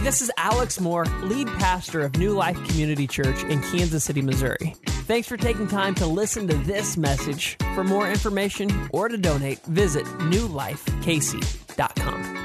This 0.00 0.22
is 0.22 0.30
Alex 0.36 0.80
Moore, 0.80 1.04
lead 1.22 1.48
pastor 1.48 2.02
of 2.02 2.16
New 2.16 2.32
Life 2.32 2.56
Community 2.68 3.06
Church 3.06 3.42
in 3.44 3.60
Kansas 3.60 4.04
City, 4.04 4.22
Missouri. 4.22 4.74
Thanks 4.86 5.26
for 5.26 5.36
taking 5.36 5.66
time 5.66 5.96
to 5.96 6.06
listen 6.06 6.46
to 6.48 6.54
this 6.58 6.96
message. 6.96 7.56
For 7.74 7.82
more 7.82 8.08
information 8.08 8.88
or 8.92 9.08
to 9.08 9.18
donate, 9.18 9.60
visit 9.64 10.04
newlifekc.com. 10.04 12.35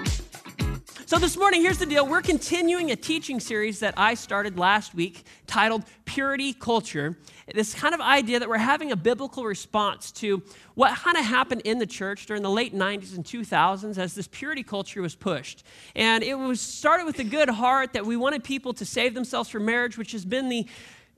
So, 1.12 1.20
this 1.20 1.36
morning, 1.36 1.62
here's 1.62 1.78
the 1.78 1.86
deal. 1.86 2.08
We're 2.08 2.22
continuing 2.22 2.90
a 2.92 2.96
teaching 2.96 3.42
series 3.42 3.82
that 3.82 3.96
I 3.98 4.14
started 4.14 4.58
last 4.58 4.96
week 4.96 5.26
titled 5.46 5.84
Purity 6.06 6.54
Culture. 6.54 7.18
This 7.54 7.74
kind 7.74 7.94
of 7.94 8.00
idea 8.00 8.40
that 8.40 8.48
we're 8.48 8.58
having 8.58 8.94
a 8.94 8.96
biblical 8.96 9.44
response 9.44 10.10
to 10.14 10.42
what 10.76 10.98
kind 10.98 11.18
of 11.18 11.26
happened 11.26 11.64
in 11.66 11.80
the 11.80 11.86
church 11.86 12.28
during 12.28 12.44
the 12.44 12.50
late 12.50 12.74
90s 12.74 13.14
and 13.14 13.26
2000s 13.26 13.98
as 13.98 14.16
this 14.16 14.30
purity 14.30 14.64
culture 14.64 15.02
was 15.02 15.14
pushed. 15.14 15.66
And 15.98 16.24
it 16.24 16.36
was 16.36 16.62
started 16.62 17.06
with 17.06 17.20
a 17.20 17.26
good 17.26 17.50
heart 17.50 17.92
that 17.92 18.06
we 18.06 18.16
wanted 18.16 18.46
people 18.46 18.72
to 18.76 18.86
save 18.86 19.14
themselves 19.14 19.50
from 19.50 19.66
marriage, 19.66 19.98
which 19.98 20.14
has 20.14 20.24
been 20.24 20.48
the 20.48 20.66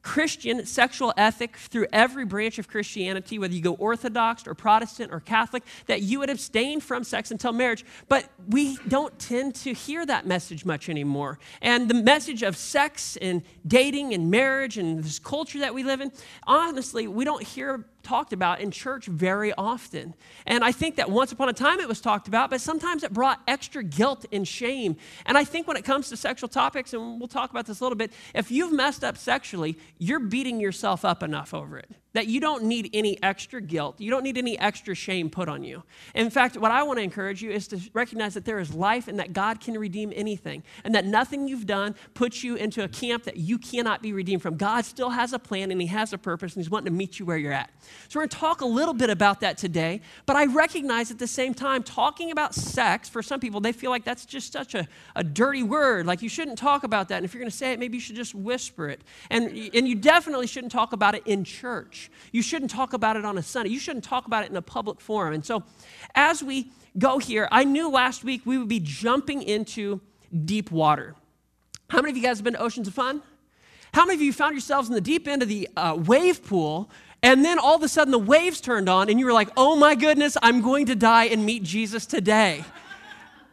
Christian 0.04 0.66
sexual 0.66 1.14
ethic 1.18 1.56
through 1.56 1.88
every 1.94 2.26
branch 2.26 2.60
of 2.60 2.68
Christianity, 2.68 3.40
whether 3.40 3.54
you 3.54 3.62
go 3.62 3.74
Orthodox 3.76 4.46
or 4.46 4.54
Protestant 4.54 5.12
or 5.12 5.22
Catholic, 5.22 5.64
that 5.88 6.02
you 6.02 6.20
would 6.20 6.30
abstain 6.30 6.82
from 6.82 7.04
sex 7.04 7.32
until 7.32 7.54
marriage. 7.54 7.86
But 8.10 8.30
we 8.50 8.78
don't 8.88 9.18
tend 9.18 9.56
to 9.56 9.74
hear 9.74 10.06
that 10.06 10.28
message 10.28 10.66
much 10.66 10.90
anymore. 10.90 11.40
And 11.62 11.90
the 11.90 11.96
message 11.96 12.44
of 12.44 12.58
sex 12.58 13.18
and 13.18 13.42
dating 13.66 14.14
and 14.14 14.30
marriage 14.30 14.78
and 14.78 15.02
this 15.02 15.20
culture 15.20 15.60
that 15.60 15.74
we 15.74 15.84
live 15.84 16.02
in, 16.02 16.12
honestly, 16.46 17.08
we 17.08 17.24
don't 17.24 17.42
hear 17.42 17.86
talked 18.04 18.34
about 18.34 18.60
in 18.60 18.72
church 18.72 19.06
very 19.06 19.54
often. 19.54 20.14
And 20.46 20.64
I 20.64 20.72
think 20.72 20.98
that 20.98 21.10
once 21.10 21.32
upon 21.32 21.50
a 21.50 21.54
time 21.54 21.80
it 21.80 21.88
was 21.88 22.02
talked 22.02 22.28
about, 22.28 22.50
but 22.50 22.62
sometimes 22.62 23.04
it 23.04 23.14
brought 23.14 23.42
extra 23.48 23.84
guilt 23.84 24.26
and 24.32 24.48
shame. 24.48 24.98
And 25.26 25.38
I 25.38 25.44
think 25.44 25.68
when 25.68 25.78
it 25.78 25.86
comes 25.86 26.10
to 26.10 26.18
sexual 26.18 26.50
topics, 26.50 26.94
and 26.94 27.20
we'll 27.20 27.28
talk 27.28 27.50
about 27.50 27.66
this 27.66 27.80
a 27.80 27.84
little 27.84 27.98
bit, 27.98 28.12
if 28.36 28.52
you've 28.52 28.74
messed 28.74 29.04
up 29.04 29.18
sexually, 29.18 29.78
you're 29.98 30.20
beating 30.20 30.60
yourself 30.60 31.06
up 31.06 31.24
enough 31.24 31.54
over 31.54 31.78
it 31.78 31.90
that 32.14 32.28
you 32.28 32.40
don't 32.40 32.64
need 32.64 32.90
any 32.94 33.22
extra 33.24 33.62
guilt. 33.62 34.00
You 34.00 34.12
don't 34.12 34.24
need 34.24 34.38
any 34.38 34.58
extra 34.60 34.96
shame 34.96 35.30
put 35.30 35.50
on 35.50 35.64
you. 35.64 35.84
In 36.14 36.30
fact, 36.30 36.58
what 36.58 36.72
I 36.72 36.84
want 36.84 37.00
to 37.00 37.04
encourage 37.04 37.42
you 37.42 37.52
is 37.52 37.68
to 37.70 37.80
recognize 37.94 38.36
that 38.36 38.46
there 38.46 38.60
is 38.60 38.74
life 38.74 39.08
and 39.08 39.20
that 39.20 39.34
God 39.34 39.60
can 39.60 39.78
redeem 39.78 40.14
anything, 40.16 40.64
and 40.84 40.94
that 40.96 41.06
nothing 41.06 41.48
you've 41.48 41.66
done 41.66 41.96
puts 42.14 42.44
you 42.44 42.56
into 42.56 42.84
a 42.84 42.88
camp 42.88 43.24
that 43.24 43.38
you 43.38 43.58
cannot 43.58 44.02
be 44.02 44.14
redeemed 44.14 44.42
from. 44.42 44.58
God 44.58 44.86
still 44.86 45.10
has 45.10 45.34
a 45.34 45.40
plan 45.40 45.72
and 45.72 45.82
He 45.82 45.88
has 45.88 46.14
a 46.14 46.18
purpose, 46.18 46.54
and 46.54 46.64
He's 46.64 46.70
wanting 46.70 46.92
to 46.94 46.98
meet 46.98 47.20
you 47.20 47.26
where 47.26 47.38
you're 47.38 47.54
at. 47.54 47.72
So, 48.10 48.20
we're 48.20 48.24
going 48.24 48.30
to 48.30 48.38
talk 48.38 48.62
a 48.62 48.66
little 48.66 48.94
bit 48.94 49.10
about 49.10 49.40
that 49.42 49.58
today, 49.58 50.02
but 50.26 50.36
I 50.36 50.46
recognize 50.46 51.10
at 51.10 51.20
the 51.20 51.28
same 51.28 51.54
time, 51.54 51.84
talking 51.84 52.32
about 52.32 52.54
sex, 52.54 53.10
for 53.10 53.24
some 53.24 53.40
people, 53.40 53.60
they 53.60 53.72
feel 53.72 53.90
like 53.90 54.04
that's 54.04 54.26
just 54.26 54.54
such 54.54 54.76
a, 54.76 54.88
a 55.16 55.24
dirty 55.24 55.64
word. 55.64 56.06
Like 56.06 56.22
you 56.22 56.30
shouldn't 56.30 56.58
talk 56.58 56.84
about 56.84 57.10
that. 57.10 57.18
And 57.18 57.26
if 57.26 57.34
you're 57.34 57.42
going 57.42 57.52
to 57.52 57.58
say 57.58 57.74
it, 57.74 57.80
maybe 57.80 57.98
you 57.98 58.02
should 58.02 58.16
just 58.16 58.36
whisper 58.36 58.90
it. 58.90 59.02
And, 59.30 59.48
and 59.74 59.88
you 59.88 59.96
definitely 59.96 60.48
shouldn't 60.48 60.72
talk 60.72 60.94
about 60.94 61.16
it 61.16 61.24
in 61.26 61.44
church. 61.44 62.03
You 62.32 62.42
shouldn't 62.42 62.72
talk 62.72 62.94
about 62.94 63.16
it 63.16 63.26
on 63.26 63.38
a 63.38 63.44
Sunday. 63.44 63.70
You 63.70 63.80
shouldn't 63.80 64.04
talk 64.04 64.26
about 64.26 64.44
it 64.44 64.50
in 64.50 64.56
a 64.56 64.62
public 64.62 65.00
forum. 65.00 65.34
And 65.34 65.46
so, 65.46 65.64
as 66.16 66.44
we 66.44 66.72
go 66.98 67.20
here, 67.20 67.48
I 67.52 67.64
knew 67.64 67.90
last 67.90 68.24
week 68.24 68.42
we 68.46 68.58
would 68.58 68.68
be 68.68 68.80
jumping 68.80 69.42
into 69.42 70.02
deep 70.46 70.72
water. 70.72 71.16
How 71.90 72.02
many 72.02 72.12
of 72.12 72.18
you 72.18 72.24
guys 72.24 72.38
have 72.38 72.44
been 72.44 72.54
to 72.54 72.62
Oceans 72.62 72.88
of 72.88 72.94
Fun? 72.94 73.22
How 73.94 74.06
many 74.06 74.16
of 74.16 74.22
you 74.22 74.34
found 74.34 74.54
yourselves 74.54 74.88
in 74.88 74.96
the 74.96 75.02
deep 75.02 75.28
end 75.28 75.44
of 75.44 75.48
the 75.48 75.70
uh, 75.78 75.96
wave 76.00 76.44
pool 76.44 76.90
and 77.22 77.46
then 77.46 77.58
all 77.58 77.76
of 77.76 77.84
a 77.84 77.88
sudden 77.88 78.12
the 78.12 78.20
waves 78.20 78.60
turned 78.60 78.90
on 78.90 79.10
and 79.10 79.20
you 79.20 79.26
were 79.26 79.34
like, 79.34 79.50
oh 79.56 79.76
my 79.76 79.96
goodness, 79.96 80.36
I'm 80.42 80.62
going 80.62 80.88
to 80.88 80.96
die 80.96 81.26
and 81.26 81.46
meet 81.46 81.64
Jesus 81.64 82.06
today? 82.06 82.66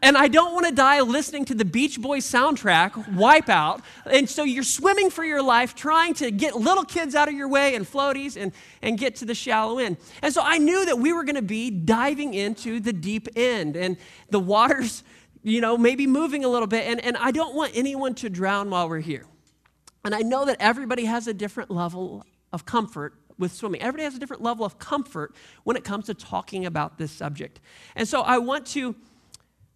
And 0.02 0.16
I 0.16 0.28
don't 0.28 0.54
want 0.54 0.66
to 0.66 0.72
die 0.72 1.00
listening 1.02 1.44
to 1.46 1.54
the 1.54 1.64
Beach 1.64 2.00
Boys 2.00 2.24
soundtrack, 2.24 2.92
Wipeout. 3.14 3.82
And 4.06 4.28
so 4.28 4.44
you're 4.44 4.62
swimming 4.62 5.10
for 5.10 5.24
your 5.24 5.42
life, 5.42 5.74
trying 5.74 6.14
to 6.14 6.30
get 6.30 6.56
little 6.56 6.84
kids 6.84 7.14
out 7.14 7.28
of 7.28 7.34
your 7.34 7.48
way 7.48 7.74
and 7.74 7.84
floaties 7.84 8.40
and, 8.40 8.52
and 8.80 8.96
get 8.96 9.16
to 9.16 9.26
the 9.26 9.34
shallow 9.34 9.78
end. 9.78 9.98
And 10.22 10.32
so 10.32 10.40
I 10.42 10.56
knew 10.56 10.86
that 10.86 10.98
we 10.98 11.12
were 11.12 11.24
going 11.24 11.36
to 11.36 11.42
be 11.42 11.70
diving 11.70 12.32
into 12.32 12.80
the 12.80 12.94
deep 12.94 13.28
end. 13.36 13.76
And 13.76 13.98
the 14.30 14.40
water's, 14.40 15.04
you 15.42 15.60
know, 15.60 15.76
maybe 15.76 16.06
moving 16.06 16.46
a 16.46 16.48
little 16.48 16.68
bit. 16.68 16.86
And, 16.86 17.04
and 17.04 17.18
I 17.18 17.30
don't 17.30 17.54
want 17.54 17.72
anyone 17.74 18.14
to 18.16 18.30
drown 18.30 18.70
while 18.70 18.88
we're 18.88 19.00
here. 19.00 19.26
And 20.02 20.14
I 20.14 20.20
know 20.20 20.46
that 20.46 20.56
everybody 20.60 21.04
has 21.04 21.26
a 21.26 21.34
different 21.34 21.70
level 21.70 22.24
of 22.54 22.64
comfort 22.64 23.14
with 23.38 23.52
swimming. 23.52 23.82
Everybody 23.82 24.04
has 24.04 24.14
a 24.14 24.18
different 24.18 24.42
level 24.42 24.64
of 24.64 24.78
comfort 24.78 25.34
when 25.64 25.76
it 25.76 25.84
comes 25.84 26.06
to 26.06 26.14
talking 26.14 26.64
about 26.64 26.96
this 26.96 27.12
subject. 27.12 27.60
And 27.96 28.08
so 28.08 28.22
I 28.22 28.38
want 28.38 28.66
to 28.68 28.96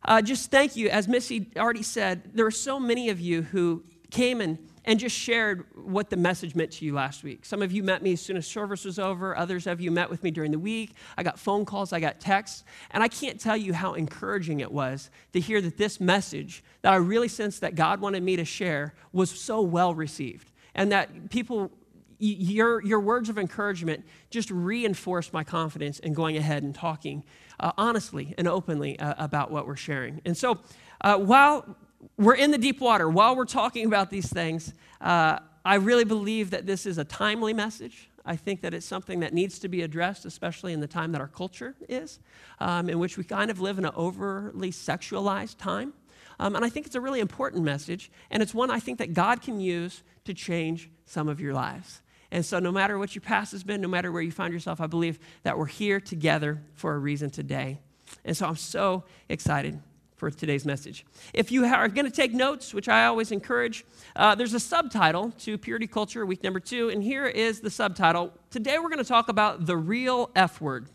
uh, 0.04 0.22
just 0.22 0.50
thank 0.50 0.76
you. 0.76 0.88
As 0.88 1.08
Missy 1.08 1.50
already 1.56 1.82
said, 1.82 2.30
there 2.34 2.44
were 2.44 2.50
so 2.50 2.78
many 2.78 3.08
of 3.08 3.20
you 3.20 3.42
who 3.42 3.84
came 4.10 4.40
and, 4.40 4.58
and 4.84 4.98
just 4.98 5.16
shared 5.16 5.66
what 5.74 6.10
the 6.10 6.16
message 6.16 6.54
meant 6.54 6.70
to 6.72 6.84
you 6.84 6.94
last 6.94 7.24
week. 7.24 7.44
Some 7.44 7.62
of 7.62 7.72
you 7.72 7.82
met 7.82 8.02
me 8.02 8.12
as 8.12 8.20
soon 8.20 8.36
as 8.36 8.46
service 8.46 8.84
was 8.84 8.98
over, 8.98 9.36
others 9.36 9.66
of 9.66 9.80
you 9.80 9.90
met 9.90 10.08
with 10.08 10.22
me 10.22 10.30
during 10.30 10.52
the 10.52 10.58
week. 10.58 10.94
I 11.16 11.22
got 11.22 11.38
phone 11.38 11.64
calls, 11.64 11.92
I 11.92 12.00
got 12.00 12.20
texts, 12.20 12.64
and 12.90 13.02
I 13.02 13.08
can't 13.08 13.40
tell 13.40 13.56
you 13.56 13.72
how 13.72 13.94
encouraging 13.94 14.60
it 14.60 14.70
was 14.70 15.10
to 15.32 15.40
hear 15.40 15.60
that 15.62 15.78
this 15.78 16.00
message 16.00 16.62
that 16.82 16.92
I 16.92 16.96
really 16.96 17.28
sensed 17.28 17.60
that 17.62 17.74
God 17.74 18.00
wanted 18.00 18.22
me 18.22 18.36
to 18.36 18.44
share 18.44 18.94
was 19.12 19.30
so 19.30 19.60
well 19.62 19.94
received. 19.94 20.50
And 20.74 20.92
that 20.92 21.30
people 21.30 21.70
your, 22.18 22.82
your 22.84 23.00
words 23.00 23.28
of 23.28 23.38
encouragement 23.38 24.04
just 24.30 24.50
reinforce 24.50 25.32
my 25.32 25.44
confidence 25.44 25.98
in 25.98 26.12
going 26.12 26.36
ahead 26.36 26.62
and 26.62 26.74
talking 26.74 27.24
uh, 27.60 27.72
honestly 27.76 28.34
and 28.38 28.48
openly 28.48 28.98
uh, 28.98 29.14
about 29.18 29.50
what 29.50 29.66
we're 29.66 29.76
sharing. 29.76 30.20
And 30.24 30.36
so, 30.36 30.58
uh, 31.00 31.18
while 31.18 31.76
we're 32.16 32.34
in 32.34 32.50
the 32.50 32.58
deep 32.58 32.80
water, 32.80 33.08
while 33.08 33.36
we're 33.36 33.44
talking 33.44 33.86
about 33.86 34.10
these 34.10 34.28
things, 34.28 34.74
uh, 35.00 35.38
I 35.64 35.76
really 35.76 36.04
believe 36.04 36.50
that 36.50 36.66
this 36.66 36.86
is 36.86 36.98
a 36.98 37.04
timely 37.04 37.54
message. 37.54 38.10
I 38.26 38.36
think 38.36 38.62
that 38.62 38.72
it's 38.72 38.86
something 38.86 39.20
that 39.20 39.34
needs 39.34 39.58
to 39.60 39.68
be 39.68 39.82
addressed, 39.82 40.24
especially 40.24 40.72
in 40.72 40.80
the 40.80 40.86
time 40.86 41.12
that 41.12 41.20
our 41.20 41.28
culture 41.28 41.74
is, 41.88 42.20
um, 42.58 42.88
in 42.88 42.98
which 42.98 43.18
we 43.18 43.24
kind 43.24 43.50
of 43.50 43.60
live 43.60 43.78
in 43.78 43.84
an 43.84 43.92
overly 43.94 44.70
sexualized 44.70 45.58
time. 45.58 45.92
Um, 46.38 46.56
and 46.56 46.64
I 46.64 46.68
think 46.68 46.86
it's 46.86 46.94
a 46.94 47.00
really 47.00 47.20
important 47.20 47.64
message, 47.64 48.10
and 48.30 48.42
it's 48.42 48.54
one 48.54 48.70
I 48.70 48.80
think 48.80 48.98
that 48.98 49.12
God 49.14 49.42
can 49.42 49.60
use 49.60 50.02
to 50.24 50.34
change 50.34 50.90
some 51.04 51.28
of 51.28 51.40
your 51.40 51.52
lives. 51.52 52.00
And 52.34 52.44
so, 52.44 52.58
no 52.58 52.72
matter 52.72 52.98
what 52.98 53.14
your 53.14 53.22
past 53.22 53.52
has 53.52 53.62
been, 53.62 53.80
no 53.80 53.86
matter 53.86 54.10
where 54.10 54.20
you 54.20 54.32
find 54.32 54.52
yourself, 54.52 54.80
I 54.80 54.88
believe 54.88 55.20
that 55.44 55.56
we're 55.56 55.66
here 55.66 56.00
together 56.00 56.60
for 56.74 56.92
a 56.92 56.98
reason 56.98 57.30
today. 57.30 57.78
And 58.24 58.36
so, 58.36 58.48
I'm 58.48 58.56
so 58.56 59.04
excited 59.28 59.80
for 60.16 60.32
today's 60.32 60.64
message. 60.64 61.06
If 61.32 61.52
you 61.52 61.64
are 61.64 61.86
going 61.86 62.06
to 62.06 62.10
take 62.10 62.34
notes, 62.34 62.74
which 62.74 62.88
I 62.88 63.06
always 63.06 63.30
encourage, 63.30 63.84
uh, 64.16 64.34
there's 64.34 64.52
a 64.52 64.58
subtitle 64.58 65.30
to 65.42 65.56
Purity 65.56 65.86
Culture, 65.86 66.26
week 66.26 66.42
number 66.42 66.58
two, 66.58 66.88
and 66.88 67.04
here 67.04 67.24
is 67.24 67.60
the 67.60 67.70
subtitle. 67.70 68.32
Today, 68.50 68.80
we're 68.80 68.88
going 68.88 68.98
to 68.98 69.04
talk 69.04 69.28
about 69.28 69.66
the 69.66 69.76
real 69.76 70.32
F 70.34 70.60
word. 70.60 70.88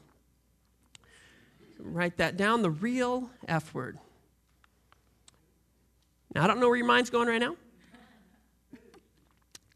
Write 1.80 2.18
that 2.18 2.36
down 2.36 2.64
the 2.64 2.70
real 2.70 3.30
F 3.48 3.74
word. 3.74 3.98
Now, 6.36 6.44
I 6.44 6.48
don't 6.48 6.60
know 6.60 6.68
where 6.68 6.76
your 6.76 6.86
mind's 6.86 7.10
going 7.10 7.30
right 7.30 7.40
now, 7.40 7.56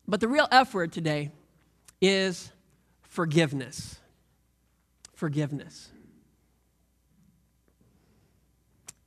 but 0.06 0.20
the 0.20 0.28
real 0.28 0.50
F 0.52 0.74
word 0.74 0.92
today 0.92 1.32
is 2.04 2.52
forgiveness. 3.02 3.98
Forgiveness. 5.14 5.90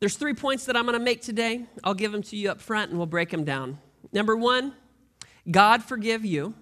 There's 0.01 0.17
three 0.17 0.35
points 0.35 0.67
that 0.67 0.77
I'm 0.77 0.85
going 0.85 0.99
to 0.99 1.05
make 1.05 1.23
today. 1.23 1.67
I'll 1.85 1.95
give 1.95 2.13
them 2.13 2.23
to 2.23 2.37
you 2.37 2.51
up 2.51 2.61
front 2.61 2.91
and 2.91 2.99
we'll 2.99 3.07
break 3.07 3.31
them 3.31 3.45
down. 3.45 3.79
Number 4.13 4.37
one, 4.37 4.73
God 5.51 5.83
forgive 5.83 6.25
you. 6.25 6.55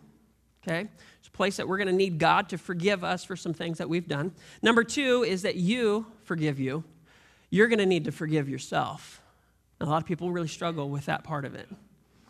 Okay? 0.62 0.88
It's 1.18 1.28
a 1.28 1.30
place 1.30 1.56
that 1.56 1.68
we're 1.68 1.78
going 1.78 1.88
to 1.88 1.94
need 1.94 2.18
God 2.18 2.48
to 2.50 2.58
forgive 2.58 3.04
us 3.04 3.24
for 3.24 3.36
some 3.36 3.52
things 3.52 3.78
that 3.78 3.88
we've 3.88 4.08
done. 4.08 4.32
Number 4.62 4.82
two 4.82 5.24
is 5.24 5.42
that 5.42 5.56
you 5.56 6.06
forgive 6.24 6.58
you. 6.58 6.84
You're 7.50 7.68
going 7.68 7.78
to 7.78 7.86
need 7.86 8.04
to 8.04 8.12
forgive 8.12 8.48
yourself. 8.48 9.20
A 9.80 9.84
lot 9.84 9.98
of 9.98 10.06
people 10.06 10.32
really 10.32 10.48
struggle 10.48 10.88
with 10.88 11.06
that 11.06 11.22
part 11.22 11.44
of 11.44 11.54
it. 11.54 11.68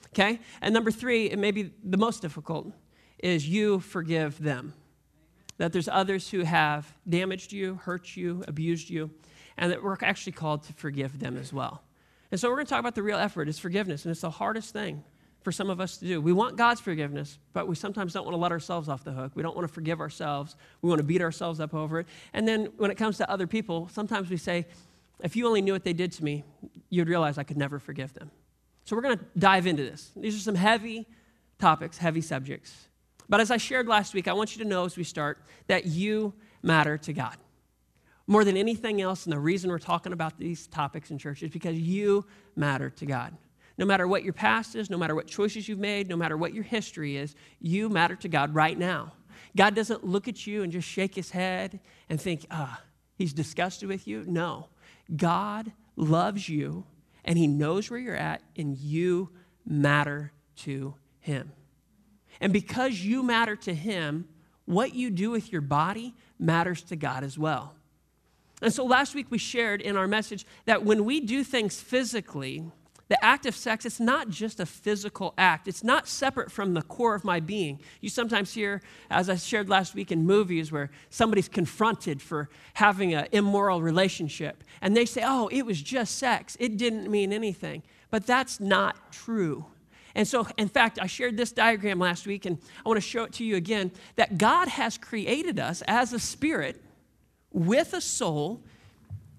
Okay? 0.08 0.40
And 0.60 0.74
number 0.74 0.90
three, 0.90 1.30
it 1.30 1.38
may 1.38 1.50
be 1.50 1.70
the 1.84 1.96
most 1.96 2.22
difficult, 2.22 2.72
is 3.24 3.48
you 3.48 3.80
forgive 3.80 4.38
them. 4.38 4.74
That 5.56 5.72
there's 5.72 5.88
others 5.88 6.28
who 6.28 6.42
have 6.42 6.92
damaged 7.08 7.52
you, 7.52 7.76
hurt 7.76 8.16
you, 8.16 8.44
abused 8.46 8.90
you, 8.90 9.10
and 9.56 9.72
that 9.72 9.82
we're 9.82 9.96
actually 10.02 10.32
called 10.32 10.64
to 10.64 10.74
forgive 10.74 11.18
them 11.18 11.38
as 11.38 11.50
well. 11.50 11.82
And 12.30 12.38
so 12.38 12.50
we're 12.50 12.56
going 12.56 12.66
to 12.66 12.70
talk 12.70 12.80
about 12.80 12.94
the 12.94 13.02
real 13.02 13.16
F 13.16 13.34
word 13.34 13.48
is 13.48 13.58
forgiveness, 13.58 14.04
and 14.04 14.12
it's 14.12 14.20
the 14.20 14.28
hardest 14.28 14.74
thing 14.74 15.02
for 15.40 15.52
some 15.52 15.70
of 15.70 15.80
us 15.80 15.96
to 15.98 16.06
do. 16.06 16.20
We 16.20 16.34
want 16.34 16.56
God's 16.56 16.82
forgiveness, 16.82 17.38
but 17.54 17.66
we 17.66 17.76
sometimes 17.76 18.12
don't 18.12 18.24
want 18.24 18.34
to 18.34 18.40
let 18.40 18.52
ourselves 18.52 18.90
off 18.90 19.04
the 19.04 19.12
hook. 19.12 19.32
We 19.34 19.42
don't 19.42 19.56
want 19.56 19.66
to 19.66 19.72
forgive 19.72 20.00
ourselves. 20.00 20.54
We 20.82 20.90
want 20.90 20.98
to 20.98 21.04
beat 21.04 21.22
ourselves 21.22 21.60
up 21.60 21.72
over 21.72 22.00
it. 22.00 22.06
And 22.34 22.46
then 22.46 22.72
when 22.76 22.90
it 22.90 22.96
comes 22.96 23.16
to 23.18 23.30
other 23.30 23.46
people, 23.46 23.88
sometimes 23.90 24.28
we 24.28 24.36
say, 24.36 24.66
if 25.20 25.34
you 25.34 25.46
only 25.46 25.62
knew 25.62 25.72
what 25.72 25.84
they 25.84 25.92
did 25.94 26.12
to 26.12 26.24
me, 26.24 26.44
you'd 26.90 27.08
realize 27.08 27.38
I 27.38 27.44
could 27.44 27.56
never 27.56 27.78
forgive 27.78 28.12
them. 28.12 28.30
So 28.84 28.96
we're 28.96 29.02
going 29.02 29.18
to 29.18 29.24
dive 29.38 29.66
into 29.66 29.82
this. 29.82 30.10
These 30.14 30.36
are 30.36 30.40
some 30.40 30.56
heavy 30.56 31.06
topics, 31.58 31.96
heavy 31.96 32.20
subjects. 32.20 32.88
But 33.28 33.40
as 33.40 33.50
I 33.50 33.56
shared 33.56 33.88
last 33.88 34.14
week, 34.14 34.28
I 34.28 34.32
want 34.32 34.56
you 34.56 34.62
to 34.62 34.68
know 34.68 34.84
as 34.84 34.96
we 34.96 35.04
start 35.04 35.38
that 35.66 35.86
you 35.86 36.34
matter 36.62 36.98
to 36.98 37.12
God. 37.12 37.36
More 38.26 38.44
than 38.44 38.56
anything 38.56 39.00
else, 39.00 39.24
and 39.24 39.32
the 39.32 39.38
reason 39.38 39.70
we're 39.70 39.78
talking 39.78 40.12
about 40.12 40.38
these 40.38 40.66
topics 40.66 41.10
in 41.10 41.18
church 41.18 41.42
is 41.42 41.50
because 41.50 41.78
you 41.78 42.24
matter 42.56 42.90
to 42.90 43.06
God. 43.06 43.36
No 43.76 43.84
matter 43.84 44.06
what 44.06 44.24
your 44.24 44.32
past 44.32 44.76
is, 44.76 44.88
no 44.88 44.96
matter 44.96 45.14
what 45.14 45.26
choices 45.26 45.68
you've 45.68 45.78
made, 45.78 46.08
no 46.08 46.16
matter 46.16 46.36
what 46.36 46.54
your 46.54 46.62
history 46.62 47.16
is, 47.16 47.34
you 47.60 47.88
matter 47.88 48.16
to 48.16 48.28
God 48.28 48.54
right 48.54 48.78
now. 48.78 49.12
God 49.56 49.74
doesn't 49.74 50.04
look 50.04 50.28
at 50.28 50.46
you 50.46 50.62
and 50.62 50.72
just 50.72 50.88
shake 50.88 51.14
his 51.14 51.30
head 51.30 51.80
and 52.08 52.20
think, 52.20 52.46
ah, 52.50 52.80
he's 53.16 53.32
disgusted 53.32 53.88
with 53.88 54.06
you. 54.06 54.24
No. 54.26 54.68
God 55.16 55.72
loves 55.96 56.48
you 56.48 56.84
and 57.24 57.38
he 57.38 57.46
knows 57.46 57.90
where 57.90 57.98
you're 57.98 58.14
at, 58.14 58.42
and 58.56 58.76
you 58.76 59.30
matter 59.64 60.30
to 60.56 60.94
him. 61.20 61.50
And 62.40 62.52
because 62.52 63.00
you 63.00 63.22
matter 63.22 63.56
to 63.56 63.74
him, 63.74 64.28
what 64.66 64.94
you 64.94 65.10
do 65.10 65.30
with 65.30 65.52
your 65.52 65.60
body 65.60 66.14
matters 66.38 66.82
to 66.82 66.96
God 66.96 67.24
as 67.24 67.38
well. 67.38 67.74
And 68.62 68.72
so 68.72 68.84
last 68.84 69.14
week 69.14 69.26
we 69.30 69.38
shared 69.38 69.80
in 69.80 69.96
our 69.96 70.08
message 70.08 70.46
that 70.64 70.84
when 70.84 71.04
we 71.04 71.20
do 71.20 71.44
things 71.44 71.80
physically, 71.80 72.64
the 73.08 73.22
act 73.22 73.44
of 73.44 73.54
sex, 73.54 73.84
it's 73.84 74.00
not 74.00 74.30
just 74.30 74.60
a 74.60 74.66
physical 74.66 75.34
act. 75.36 75.68
It's 75.68 75.84
not 75.84 76.08
separate 76.08 76.50
from 76.50 76.72
the 76.72 76.80
core 76.80 77.14
of 77.14 77.22
my 77.22 77.38
being. 77.38 77.78
You 78.00 78.08
sometimes 78.08 78.54
hear, 78.54 78.80
as 79.10 79.28
I 79.28 79.36
shared 79.36 79.68
last 79.68 79.94
week 79.94 80.10
in 80.10 80.24
movies, 80.24 80.72
where 80.72 80.90
somebody's 81.10 81.48
confronted 81.48 82.22
for 82.22 82.48
having 82.72 83.12
an 83.12 83.28
immoral 83.32 83.82
relationship. 83.82 84.64
And 84.80 84.96
they 84.96 85.04
say, 85.04 85.22
oh, 85.24 85.48
it 85.48 85.66
was 85.66 85.82
just 85.82 86.16
sex. 86.16 86.56
It 86.58 86.78
didn't 86.78 87.10
mean 87.10 87.32
anything. 87.32 87.82
But 88.10 88.26
that's 88.26 88.58
not 88.58 89.12
true. 89.12 89.66
And 90.14 90.28
so, 90.28 90.46
in 90.56 90.68
fact, 90.68 90.98
I 91.00 91.06
shared 91.06 91.36
this 91.36 91.50
diagram 91.50 91.98
last 91.98 92.26
week, 92.26 92.46
and 92.46 92.58
I 92.84 92.88
want 92.88 92.98
to 92.98 93.06
show 93.06 93.24
it 93.24 93.32
to 93.34 93.44
you 93.44 93.56
again 93.56 93.90
that 94.16 94.38
God 94.38 94.68
has 94.68 94.96
created 94.96 95.58
us 95.58 95.82
as 95.88 96.12
a 96.12 96.20
spirit 96.20 96.80
with 97.52 97.92
a 97.94 98.00
soul 98.00 98.62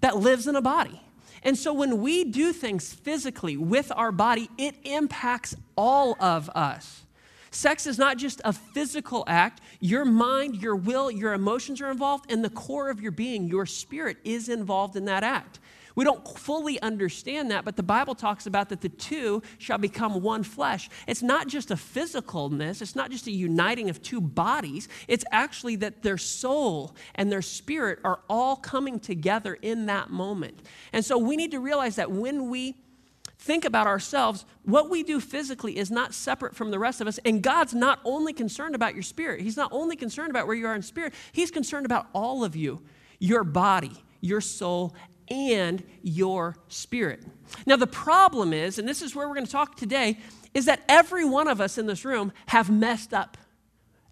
that 0.00 0.16
lives 0.18 0.46
in 0.46 0.54
a 0.54 0.62
body. 0.62 1.00
And 1.42 1.56
so 1.56 1.72
when 1.72 2.02
we 2.02 2.24
do 2.24 2.52
things 2.52 2.92
physically 2.92 3.56
with 3.56 3.92
our 3.94 4.12
body, 4.12 4.50
it 4.58 4.74
impacts 4.84 5.56
all 5.76 6.16
of 6.20 6.50
us. 6.50 7.02
Sex 7.50 7.86
is 7.86 7.98
not 7.98 8.18
just 8.18 8.40
a 8.44 8.52
physical 8.52 9.24
act. 9.26 9.62
Your 9.80 10.04
mind, 10.04 10.56
your 10.56 10.76
will, 10.76 11.10
your 11.10 11.32
emotions 11.32 11.80
are 11.80 11.90
involved, 11.90 12.30
and 12.30 12.44
the 12.44 12.50
core 12.50 12.90
of 12.90 13.00
your 13.00 13.12
being, 13.12 13.48
your 13.48 13.64
spirit, 13.64 14.18
is 14.24 14.48
involved 14.48 14.96
in 14.96 15.06
that 15.06 15.22
act. 15.22 15.58
We 15.96 16.04
don't 16.04 16.38
fully 16.38 16.80
understand 16.82 17.50
that, 17.50 17.64
but 17.64 17.76
the 17.76 17.82
Bible 17.82 18.14
talks 18.14 18.46
about 18.46 18.68
that 18.68 18.82
the 18.82 18.90
two 18.90 19.42
shall 19.58 19.78
become 19.78 20.22
one 20.22 20.42
flesh. 20.42 20.90
It's 21.08 21.22
not 21.22 21.48
just 21.48 21.70
a 21.70 21.74
physicalness, 21.74 22.82
it's 22.82 22.94
not 22.94 23.10
just 23.10 23.26
a 23.26 23.30
uniting 23.30 23.88
of 23.88 24.02
two 24.02 24.20
bodies. 24.20 24.88
It's 25.08 25.24
actually 25.32 25.76
that 25.76 26.02
their 26.02 26.18
soul 26.18 26.94
and 27.14 27.32
their 27.32 27.42
spirit 27.42 27.98
are 28.04 28.20
all 28.28 28.56
coming 28.56 29.00
together 29.00 29.54
in 29.54 29.86
that 29.86 30.10
moment. 30.10 30.60
And 30.92 31.02
so 31.02 31.16
we 31.16 31.34
need 31.34 31.50
to 31.52 31.60
realize 31.60 31.96
that 31.96 32.12
when 32.12 32.50
we 32.50 32.76
think 33.38 33.64
about 33.64 33.86
ourselves, 33.86 34.44
what 34.64 34.90
we 34.90 35.02
do 35.02 35.18
physically 35.18 35.78
is 35.78 35.90
not 35.90 36.12
separate 36.12 36.54
from 36.54 36.70
the 36.70 36.78
rest 36.78 37.00
of 37.00 37.06
us. 37.06 37.18
And 37.24 37.42
God's 37.42 37.72
not 37.72 38.00
only 38.04 38.34
concerned 38.34 38.74
about 38.74 38.92
your 38.92 39.02
spirit, 39.02 39.40
He's 39.40 39.56
not 39.56 39.72
only 39.72 39.96
concerned 39.96 40.28
about 40.28 40.46
where 40.46 40.56
you 40.56 40.66
are 40.66 40.74
in 40.74 40.82
spirit, 40.82 41.14
He's 41.32 41.50
concerned 41.50 41.86
about 41.86 42.06
all 42.12 42.44
of 42.44 42.54
you, 42.54 42.82
your 43.18 43.44
body, 43.44 43.92
your 44.20 44.42
soul, 44.42 44.94
and 45.28 45.82
your 46.02 46.56
spirit. 46.68 47.24
Now, 47.66 47.76
the 47.76 47.86
problem 47.86 48.52
is, 48.52 48.78
and 48.78 48.88
this 48.88 49.02
is 49.02 49.14
where 49.14 49.28
we're 49.28 49.34
going 49.34 49.46
to 49.46 49.52
talk 49.52 49.76
today, 49.76 50.18
is 50.54 50.66
that 50.66 50.82
every 50.88 51.24
one 51.24 51.48
of 51.48 51.60
us 51.60 51.78
in 51.78 51.86
this 51.86 52.04
room 52.04 52.32
have 52.46 52.70
messed 52.70 53.12
up. 53.12 53.36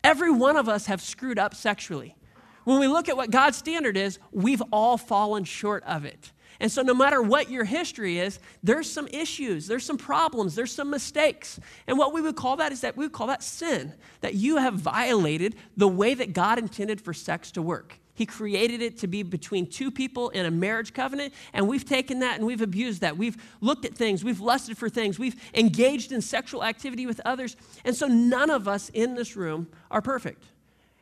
Every 0.03 0.31
one 0.31 0.57
of 0.57 0.69
us 0.69 0.87
have 0.87 1.01
screwed 1.01 1.39
up 1.39 1.55
sexually. 1.55 2.17
When 2.65 2.81
we 2.81 2.89
look 2.89 3.09
at 3.09 3.17
what 3.17 3.31
God's 3.31 3.57
standard 3.57 3.97
is, 3.97 4.19
we've 4.33 4.63
all 4.73 4.99
fallen 4.99 5.45
short 5.45 5.85
of 5.85 6.05
it. 6.05 6.33
And 6.61 6.71
so, 6.71 6.83
no 6.83 6.95
matter 6.95 7.21
what 7.21 7.51
your 7.51 7.65
history 7.65 8.19
is, 8.19 8.39
there's 8.63 8.91
some 8.91 9.09
issues, 9.09 9.67
there's 9.67 9.85
some 9.85 9.99
problems, 9.99 10.55
there's 10.55 10.73
some 10.73 10.89
mistakes. 10.89 11.59
And 11.87 11.99
what 11.99 12.13
we 12.13 12.23
would 12.23 12.37
call 12.37 12.57
that 12.57 12.73
is 12.73 12.83
that 12.83 12.97
we 12.97 13.05
would 13.07 13.13
call 13.13 13.27
that 13.27 13.43
sin, 13.43 13.93
that 14.21 14.35
you 14.35 14.59
have 14.59 14.75
violated 14.75 15.57
the 15.77 15.89
way 15.89 16.15
that 16.15 16.33
God 16.33 16.59
intended 16.59 17.01
for 17.01 17.13
sex 17.13 17.51
to 17.53 17.63
work. 17.63 17.99
He 18.15 18.27
created 18.27 18.81
it 18.81 18.99
to 18.99 19.09
be 19.09 19.25
between 19.25 19.67
two 19.67 19.91
people 19.91 20.31
in 20.31 20.47
a 20.47 20.51
marriage 20.51 20.95
covenant, 20.95 21.35
and 21.53 21.67
we've 21.69 21.85
taken 21.85 22.21
that 22.21 22.37
and 22.37 22.47
we've 22.47 22.63
abused 22.63 23.01
that. 23.01 23.17
We've 23.17 23.37
looked 23.61 23.85
at 23.85 23.95
things, 23.95 24.23
we've 24.23 24.41
lusted 24.41 24.79
for 24.79 24.89
things, 24.89 25.19
we've 25.19 25.35
engaged 25.53 26.13
in 26.13 26.21
sexual 26.21 26.63
activity 26.63 27.07
with 27.07 27.21
others. 27.25 27.57
And 27.85 27.95
so 27.95 28.07
none 28.07 28.51
of 28.51 28.69
us 28.69 28.89
in 28.91 29.17
this 29.17 29.35
room 29.35 29.69
are 29.91 30.01
perfect. 30.01 30.45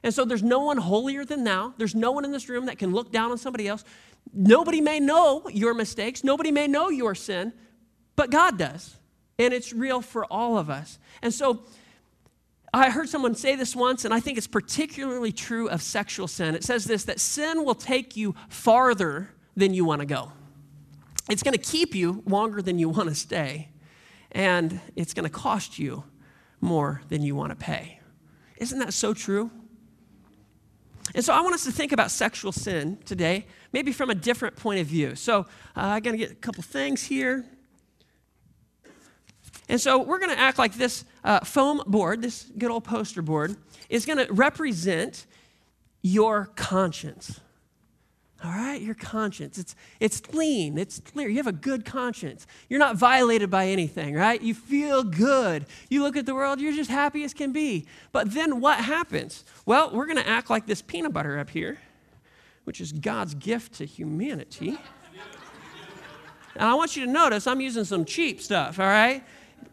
And 0.03 0.13
so 0.13 0.25
there's 0.25 0.43
no 0.43 0.61
one 0.61 0.79
holier 0.79 1.25
than 1.25 1.45
thou. 1.45 1.75
There's 1.77 1.95
no 1.95 2.11
one 2.13 2.25
in 2.25 2.33
this 2.33 2.49
room 2.49 2.67
that 2.67 2.79
can 2.79 2.93
look 2.93 3.13
down 3.13 3.31
on 3.31 3.39
somebody 3.39 3.69
else. 3.69 3.85
Nobody 4.33 4.81
may 4.81 4.99
know 4.99 5.49
your 5.49 5.75
mistakes, 5.75 6.25
nobody 6.25 6.51
may 6.51 6.67
know 6.67 6.89
your 6.89 7.15
sin, 7.15 7.53
but 8.17 8.31
God 8.31 8.59
does. 8.59 8.97
And 9.39 9.53
it's 9.53 9.73
real 9.73 10.01
for 10.01 10.25
all 10.27 10.57
of 10.57 10.71
us. 10.71 10.99
And 11.21 11.33
so 11.33 11.65
I 12.75 12.91
heard 12.91 13.09
someone 13.09 13.35
say 13.35 13.55
this 13.55 13.77
once, 13.77 14.07
and 14.07 14.15
I 14.15 14.21
think 14.21 14.39
it's 14.39 14.47
particularly 14.47 15.31
true 15.31 15.69
of 15.69 15.83
sexual 15.83 16.27
sin. 16.27 16.55
It 16.55 16.65
says 16.65 16.87
this 16.87 17.05
that 17.05 17.21
sin 17.21 17.65
will 17.65 17.75
take 17.75 18.17
you 18.17 18.35
farther 18.49 19.31
than 19.55 19.75
you 19.75 19.85
want 19.85 20.01
to 20.01 20.07
go. 20.07 20.33
It's 21.29 21.43
going 21.43 21.57
to 21.57 21.61
keep 21.61 21.95
you 21.95 22.23
longer 22.27 22.63
than 22.63 22.79
you 22.79 22.89
want 22.89 23.11
to 23.11 23.15
stay, 23.15 23.69
and 24.31 24.81
it's 24.97 25.13
going 25.13 25.25
to 25.25 25.33
cost 25.33 25.79
you 25.79 26.05
more 26.63 27.03
than 27.09 27.23
you 27.23 27.35
want 27.35 27.51
to 27.51 27.57
pay. 27.57 28.01
Isn't 28.57 28.79
that 28.79 28.95
so 28.95 29.13
true? 29.13 29.51
And 31.15 31.25
so 31.25 31.35
I 31.35 31.41
want 31.41 31.55
us 31.55 31.65
to 31.65 31.73
think 31.73 31.93
about 31.93 32.11
sexual 32.11 32.53
sin 32.53 32.99
today, 33.05 33.47
maybe 33.73 33.93
from 33.93 34.09
a 34.09 34.15
different 34.15 34.57
point 34.57 34.81
of 34.81 34.87
view. 34.87 35.15
So 35.15 35.41
uh, 35.41 35.45
I'm 35.77 36.03
going 36.03 36.17
to 36.17 36.19
get 36.19 36.31
a 36.31 36.37
couple 36.37 36.63
things 36.63 37.03
here. 37.03 37.45
And 39.73 39.81
so 39.81 40.03
we're 40.03 40.19
going 40.19 40.31
to 40.31 40.39
act 40.39 40.59
like 40.59 40.75
this 40.75 41.03
uh, 41.25 41.41
foam 41.41 41.81
board, 41.87 42.21
this 42.21 42.45
good 42.59 42.71
old 42.71 42.85
poster 42.85 43.23
board, 43.23 43.57
is 43.89 44.05
going 44.05 44.19
to 44.19 44.31
represent 44.31 45.25
your 46.03 46.51
conscience. 46.57 47.41
All 48.45 48.51
right, 48.51 48.83
your 48.83 48.95
conscience. 48.95 49.57
It's, 49.57 49.75
it's 49.99 50.21
clean, 50.21 50.77
it's 50.77 51.01
clear. 51.01 51.27
You 51.31 51.39
have 51.39 51.47
a 51.47 51.53
good 51.53 51.87
conscience. 51.87 52.47
You're 52.69 52.81
not 52.81 52.97
violated 52.97 53.49
by 53.49 53.69
anything, 53.69 54.15
right? 54.15 54.43
You 54.43 54.53
feel 54.53 55.05
good. 55.05 55.65
You 55.89 56.03
look 56.03 56.19
at 56.19 56.27
the 56.27 56.35
world, 56.35 56.61
you're 56.61 56.75
just 56.75 56.91
happy 56.91 57.25
as 57.25 57.33
can 57.33 57.51
be. 57.51 57.87
But 58.13 58.35
then 58.35 58.61
what 58.61 58.79
happens? 58.79 59.43
Well, 59.65 59.91
we're 59.91 60.05
going 60.05 60.19
to 60.19 60.29
act 60.29 60.51
like 60.51 60.67
this 60.67 60.83
peanut 60.83 61.15
butter 61.15 61.39
up 61.39 61.49
here, 61.49 61.79
which 62.65 62.79
is 62.79 62.93
God's 62.93 63.33
gift 63.33 63.77
to 63.77 63.87
humanity. 63.87 64.77
And 66.57 66.65
I 66.65 66.75
want 66.75 66.95
you 66.95 67.07
to 67.07 67.11
notice 67.11 67.47
I'm 67.47 67.63
using 67.63 67.85
some 67.85 68.05
cheap 68.05 68.43
stuff, 68.43 68.79
all 68.79 68.85
right? 68.85 69.25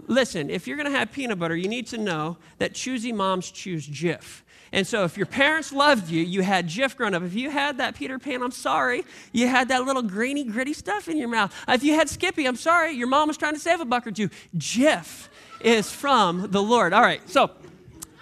Listen, 0.10 0.50
if 0.50 0.68
you're 0.68 0.76
going 0.76 0.92
to 0.92 0.98
have 0.98 1.12
peanut 1.12 1.40
butter, 1.40 1.56
you 1.56 1.70
need 1.70 1.88
to 1.88 1.98
know 1.98 2.38
that 2.58 2.74
choosy 2.74 3.14
moms 3.14 3.50
choose 3.52 3.88
Jif. 3.88 4.42
And 4.72 4.86
so 4.86 5.04
if 5.04 5.18
your 5.18 5.26
parents 5.26 5.72
loved 5.72 6.10
you, 6.10 6.22
you 6.22 6.42
had 6.42 6.68
Jif 6.68 6.96
growing 6.96 7.16
up. 7.16 7.24
If 7.24 7.34
you 7.34 7.50
had 7.50 7.78
that 7.78 7.96
Peter 7.96 8.20
Pan, 8.20 8.44
I'm 8.44 8.52
sorry, 8.52 9.04
you 9.32 9.48
had 9.48 9.70
that 9.70 9.86
little 9.86 10.02
grainy, 10.02 10.44
gritty 10.44 10.74
stuff 10.74 11.08
in 11.08 11.18
your 11.18 11.30
mouth. 11.30 11.56
If 11.68 11.84
you 11.84 11.96
had 11.96 12.10
Skippy, 12.10 12.46
I'm 12.46 12.56
sorry, 12.56 12.92
your 12.92 13.08
mom 13.08 13.28
was 13.28 13.38
trying 13.38 13.54
to 13.54 13.60
save 13.60 13.80
a 13.80 13.86
buck 13.86 14.06
or 14.06 14.12
two. 14.12 14.30
Jif 14.58 15.28
is 15.62 15.92
from 15.92 16.52
the 16.52 16.62
Lord. 16.62 16.94
All 16.94 17.02
right, 17.02 17.28
so 17.30 17.52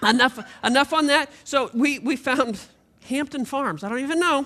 enough, 0.04 0.40
enough 0.64 0.94
on 0.94 1.08
that. 1.08 1.32
So 1.44 1.70
we, 1.74 2.00
we 2.00 2.16
found 2.16 2.60
Hampton 3.08 3.46
Farms. 3.46 3.84
I 3.84 3.90
don't 3.90 4.00
even 4.00 4.20
know. 4.20 4.46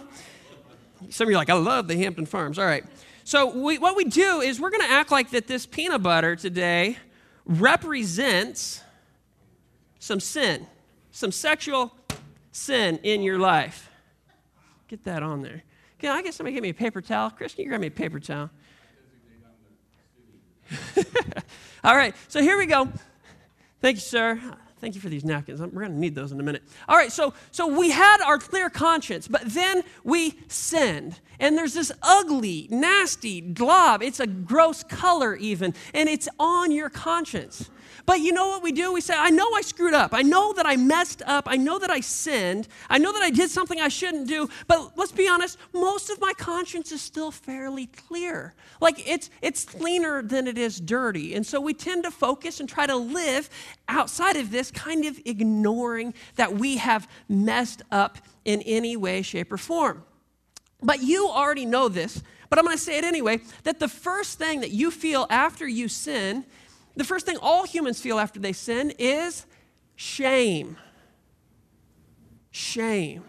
Some 1.10 1.28
of 1.28 1.32
you 1.32 1.36
are 1.36 1.40
like, 1.40 1.50
I 1.50 1.56
love 1.56 1.88
the 1.88 1.98
Hampton 1.98 2.28
Farms. 2.28 2.60
All 2.60 2.66
right. 2.66 2.84
So 3.24 3.56
we, 3.56 3.78
what 3.78 3.96
we 3.96 4.06
do 4.06 4.42
is 4.42 4.60
we're 4.60 4.70
going 4.70 4.84
to 4.84 4.92
act 4.92 5.12
like 5.12 5.32
that 5.32 5.48
this 5.48 5.66
peanut 5.66 6.04
butter 6.04 6.36
today 6.36 6.98
represents 7.60 8.82
some 10.00 10.20
sin, 10.20 10.66
some 11.12 11.32
sexual 11.32 11.94
sin 12.52 13.00
in 13.04 13.22
your 13.22 13.40
life. 13.40 13.90
Get 14.88 15.04
that 15.06 15.24
on 15.24 15.42
there. 15.42 15.64
Can 16.00 16.12
I 16.12 16.22
get 16.22 16.34
somebody 16.34 16.54
give 16.54 16.64
me 16.64 16.70
a 16.70 16.74
paper 16.74 17.02
towel? 17.02 17.30
Chris, 17.30 17.54
can 17.54 17.64
you 17.64 17.70
grab 17.70 17.82
me 17.82 17.88
a 17.88 17.92
paper 17.92 18.20
towel? 18.20 18.50
All 21.84 21.96
right, 21.96 22.16
so 22.28 22.42
here 22.42 22.58
we 22.58 22.66
go. 22.66 22.90
Thank 23.82 23.98
you, 23.98 24.02
sir. 24.02 24.42
Thank 24.82 24.96
you 24.96 25.02
for 25.02 25.10
these 25.10 25.24
napkins. 25.24 25.62
We're 25.62 25.68
going 25.68 25.94
to 25.94 26.00
need 26.00 26.16
those 26.16 26.32
in 26.32 26.40
a 26.40 26.44
minute. 26.44 26.64
All 26.90 26.98
right, 26.98 27.12
so 27.12 27.36
so 27.52 27.68
we 27.68 27.92
had 27.92 28.20
our 28.22 28.40
clear 28.40 28.68
conscience, 28.68 29.28
but 29.28 29.44
then 29.46 29.84
we 30.04 30.40
sinned. 30.48 31.20
And 31.40 31.56
there's 31.56 31.76
this 31.76 31.92
ugly, 32.02 32.68
nasty 32.72 33.42
glob. 33.42 34.02
It's 34.02 34.20
a 34.20 34.26
gross 34.26 34.82
color 34.84 35.36
even, 35.36 35.76
and 35.94 36.10
it's 36.10 36.28
on 36.40 36.72
your 36.72 36.90
conscience. 36.90 37.70
But 38.06 38.20
you 38.20 38.32
know 38.32 38.48
what 38.48 38.64
we 38.64 38.72
do? 38.72 38.94
We 38.94 39.02
say, 39.02 39.14
I 39.18 39.30
know 39.30 39.48
I 39.54 39.62
screwed 39.62 39.94
up. 39.94 40.14
I 40.14 40.22
know 40.22 40.54
that 40.54 40.66
I 40.66 40.76
messed 40.76 41.22
up. 41.26 41.48
I 41.48 41.58
know 41.58 41.80
that 41.80 41.90
I 41.90 42.00
sinned. 42.00 42.68
I 42.90 42.98
know 42.98 43.14
that 43.14 43.22
I 43.22 43.30
did 43.30 43.50
something 43.50 43.80
I 43.80 43.88
shouldn't 43.88 44.28
do. 44.28 44.50
But 44.68 44.98
let's 44.98 45.12
be 45.12 45.28
honest, 45.28 45.58
most 45.74 46.10
of 46.10 46.20
my 46.20 46.34
conscience 46.34 46.92
is 46.92 47.02
still 47.02 47.32
fairly 47.32 47.88
clear. 47.88 48.54
Like 48.80 49.08
it's, 49.08 49.30
it's 49.42 49.66
cleaner 49.66 50.22
than 50.22 50.48
it 50.48 50.58
is 50.58 50.80
dirty. 50.80 51.36
And 51.36 51.46
so 51.46 51.62
we 51.62 51.74
tend 51.74 52.04
to 52.04 52.12
focus 52.12 52.60
and 52.60 52.68
try 52.68 52.88
to 52.88 52.96
live 52.96 53.50
outside 53.88 54.36
of 54.36 54.52
this, 54.52 54.72
kind 54.72 55.06
of 55.06 55.20
ignoring 55.26 56.14
that 56.36 56.54
we 56.54 56.78
have 56.78 57.08
messed 57.30 57.82
up 57.92 58.18
in 58.46 58.62
any 58.64 58.98
way, 58.98 59.22
shape, 59.22 59.52
or 59.52 59.58
form. 59.58 60.04
But 60.82 61.04
you 61.04 61.28
already 61.28 61.66
know 61.66 61.90
this, 61.90 62.24
but 62.50 62.58
I'm 62.58 62.66
going 62.66 62.76
to 62.76 62.84
say 62.84 62.98
it 62.98 63.04
anyway 63.04 63.42
that 63.64 63.80
the 63.80 63.88
first 63.88 64.40
thing 64.40 64.62
that 64.62 64.72
you 64.72 64.90
feel 64.90 65.28
after 65.30 65.68
you 65.68 65.88
sin 65.88 66.46
the 66.96 67.04
first 67.04 67.26
thing 67.26 67.38
all 67.42 67.66
humans 67.66 68.00
feel 68.00 68.20
after 68.20 68.40
they 68.40 68.54
sin 68.54 68.94
is 68.98 69.46
shame. 69.96 70.78
Shame. 72.52 73.24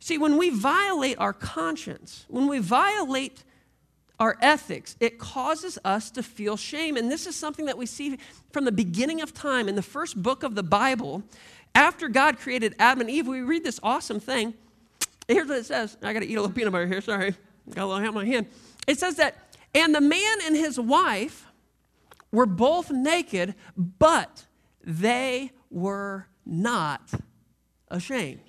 See, 0.00 0.18
when 0.18 0.36
we 0.36 0.50
violate 0.50 1.18
our 1.18 1.32
conscience, 1.32 2.26
when 2.28 2.46
we 2.46 2.60
violate 2.60 3.42
our 4.18 4.36
ethics, 4.40 4.96
it 5.00 5.18
causes 5.18 5.78
us 5.84 6.10
to 6.12 6.22
feel 6.22 6.56
shame. 6.56 6.96
And 6.96 7.10
this 7.10 7.26
is 7.26 7.34
something 7.34 7.66
that 7.66 7.76
we 7.76 7.86
see 7.86 8.18
from 8.52 8.64
the 8.64 8.72
beginning 8.72 9.20
of 9.20 9.34
time 9.34 9.68
in 9.68 9.74
the 9.74 9.82
first 9.82 10.22
book 10.22 10.42
of 10.42 10.54
the 10.54 10.62
Bible. 10.62 11.22
After 11.74 12.08
God 12.08 12.38
created 12.38 12.74
Adam 12.78 13.02
and 13.02 13.10
Eve, 13.10 13.26
we 13.26 13.40
read 13.40 13.64
this 13.64 13.80
awesome 13.82 14.20
thing. 14.20 14.54
Here's 15.28 15.48
what 15.48 15.58
it 15.58 15.66
says. 15.66 15.96
I 16.02 16.12
got 16.12 16.20
to 16.20 16.26
eat 16.26 16.36
a 16.36 16.40
little 16.40 16.54
peanut 16.54 16.72
butter 16.72 16.86
here. 16.86 17.00
Sorry. 17.00 17.34
Got 17.74 17.84
a 17.84 17.86
little 17.86 18.04
in 18.04 18.14
my 18.14 18.24
hand. 18.24 18.46
It 18.86 18.98
says 19.00 19.16
that, 19.16 19.45
and 19.74 19.94
the 19.94 20.00
man 20.00 20.38
and 20.44 20.56
his 20.56 20.78
wife 20.78 21.46
were 22.32 22.46
both 22.46 22.90
naked, 22.90 23.54
but 23.76 24.46
they 24.84 25.52
were 25.70 26.28
not 26.44 27.10
ashamed. 27.88 28.40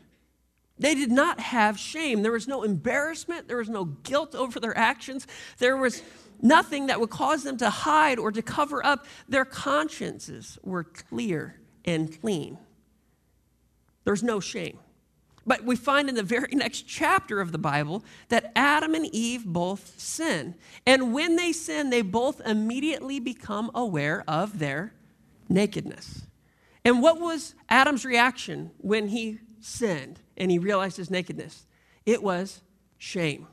They 0.79 0.93
did 0.93 1.11
not 1.11 1.39
have 1.39 1.79
shame. 1.79 2.21
There 2.21 2.31
was 2.31 2.47
no 2.47 2.63
embarrassment. 2.63 3.47
There 3.47 3.57
was 3.57 3.69
no 3.69 3.85
guilt 3.85 4.35
over 4.35 4.59
their 4.59 4.77
actions. 4.77 5.25
There 5.57 5.75
was 5.75 6.03
nothing 6.41 6.87
that 6.87 6.99
would 6.99 7.09
cause 7.09 7.43
them 7.43 7.57
to 7.57 7.69
hide 7.69 8.19
or 8.19 8.31
to 8.31 8.41
cover 8.41 8.85
up. 8.85 9.07
Their 9.27 9.45
consciences 9.45 10.59
were 10.63 10.83
clear 10.83 11.59
and 11.83 12.19
clean. 12.21 12.59
There's 14.03 14.23
no 14.23 14.39
shame. 14.39 14.79
But 15.47 15.63
we 15.63 15.77
find 15.77 16.09
in 16.09 16.15
the 16.15 16.23
very 16.23 16.49
next 16.53 16.81
chapter 16.83 17.39
of 17.39 17.53
the 17.53 17.57
Bible 17.57 18.03
that 18.27 18.51
Adam 18.55 18.93
and 18.93 19.05
Eve 19.07 19.45
both 19.45 19.97
sin. 19.97 20.53
And 20.85 21.13
when 21.13 21.37
they 21.37 21.53
sin, 21.53 21.89
they 21.89 22.01
both 22.01 22.41
immediately 22.45 23.19
become 23.19 23.71
aware 23.73 24.25
of 24.27 24.59
their 24.59 24.93
nakedness. 25.47 26.23
And 26.83 27.01
what 27.01 27.19
was 27.19 27.55
Adam's 27.69 28.05
reaction 28.05 28.71
when 28.77 29.07
he 29.07 29.39
sinned 29.61 30.19
and 30.35 30.51
he 30.51 30.59
realized 30.59 30.97
his 30.97 31.09
nakedness? 31.09 31.65
It 32.05 32.21
was 32.21 32.61
shame. 32.97 33.47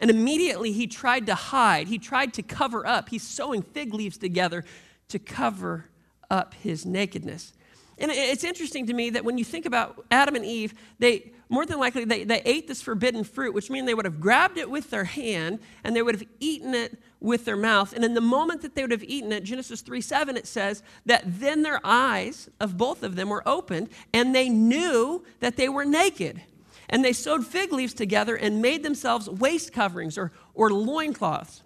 And 0.00 0.10
immediately 0.10 0.70
he 0.70 0.86
tried 0.86 1.26
to 1.26 1.34
hide, 1.34 1.88
he 1.88 1.98
tried 1.98 2.32
to 2.34 2.42
cover 2.42 2.86
up. 2.86 3.08
He's 3.08 3.24
sewing 3.24 3.62
fig 3.62 3.92
leaves 3.92 4.16
together 4.16 4.64
to 5.08 5.18
cover 5.18 5.86
up 6.30 6.54
his 6.54 6.86
nakedness. 6.86 7.52
And 7.98 8.10
it's 8.10 8.44
interesting 8.44 8.86
to 8.86 8.94
me 8.94 9.10
that 9.10 9.24
when 9.24 9.38
you 9.38 9.44
think 9.44 9.66
about 9.66 10.04
Adam 10.10 10.36
and 10.36 10.44
Eve, 10.44 10.74
they 10.98 11.32
more 11.48 11.64
than 11.64 11.78
likely 11.78 12.04
they, 12.04 12.24
they 12.24 12.42
ate 12.44 12.68
this 12.68 12.82
forbidden 12.82 13.24
fruit, 13.24 13.54
which 13.54 13.70
means 13.70 13.86
they 13.86 13.94
would 13.94 14.04
have 14.04 14.20
grabbed 14.20 14.58
it 14.58 14.70
with 14.70 14.90
their 14.90 15.04
hand 15.04 15.58
and 15.82 15.96
they 15.96 16.02
would 16.02 16.14
have 16.14 16.28
eaten 16.40 16.74
it 16.74 16.98
with 17.20 17.44
their 17.44 17.56
mouth. 17.56 17.92
And 17.94 18.04
in 18.04 18.14
the 18.14 18.20
moment 18.20 18.62
that 18.62 18.74
they 18.74 18.82
would 18.82 18.90
have 18.90 19.02
eaten 19.04 19.32
it, 19.32 19.44
Genesis 19.44 19.80
3 19.80 20.00
7, 20.00 20.36
it 20.36 20.46
says 20.46 20.82
that 21.06 21.22
then 21.26 21.62
their 21.62 21.80
eyes 21.82 22.50
of 22.60 22.76
both 22.76 23.02
of 23.02 23.16
them 23.16 23.30
were 23.30 23.42
opened 23.46 23.88
and 24.12 24.34
they 24.34 24.48
knew 24.48 25.24
that 25.40 25.56
they 25.56 25.68
were 25.68 25.84
naked. 25.84 26.42
And 26.90 27.04
they 27.04 27.12
sewed 27.12 27.46
fig 27.46 27.72
leaves 27.72 27.94
together 27.94 28.34
and 28.34 28.62
made 28.62 28.82
themselves 28.82 29.28
waist 29.28 29.72
coverings 29.72 30.16
or, 30.16 30.32
or 30.54 30.70
loincloths. 30.70 31.62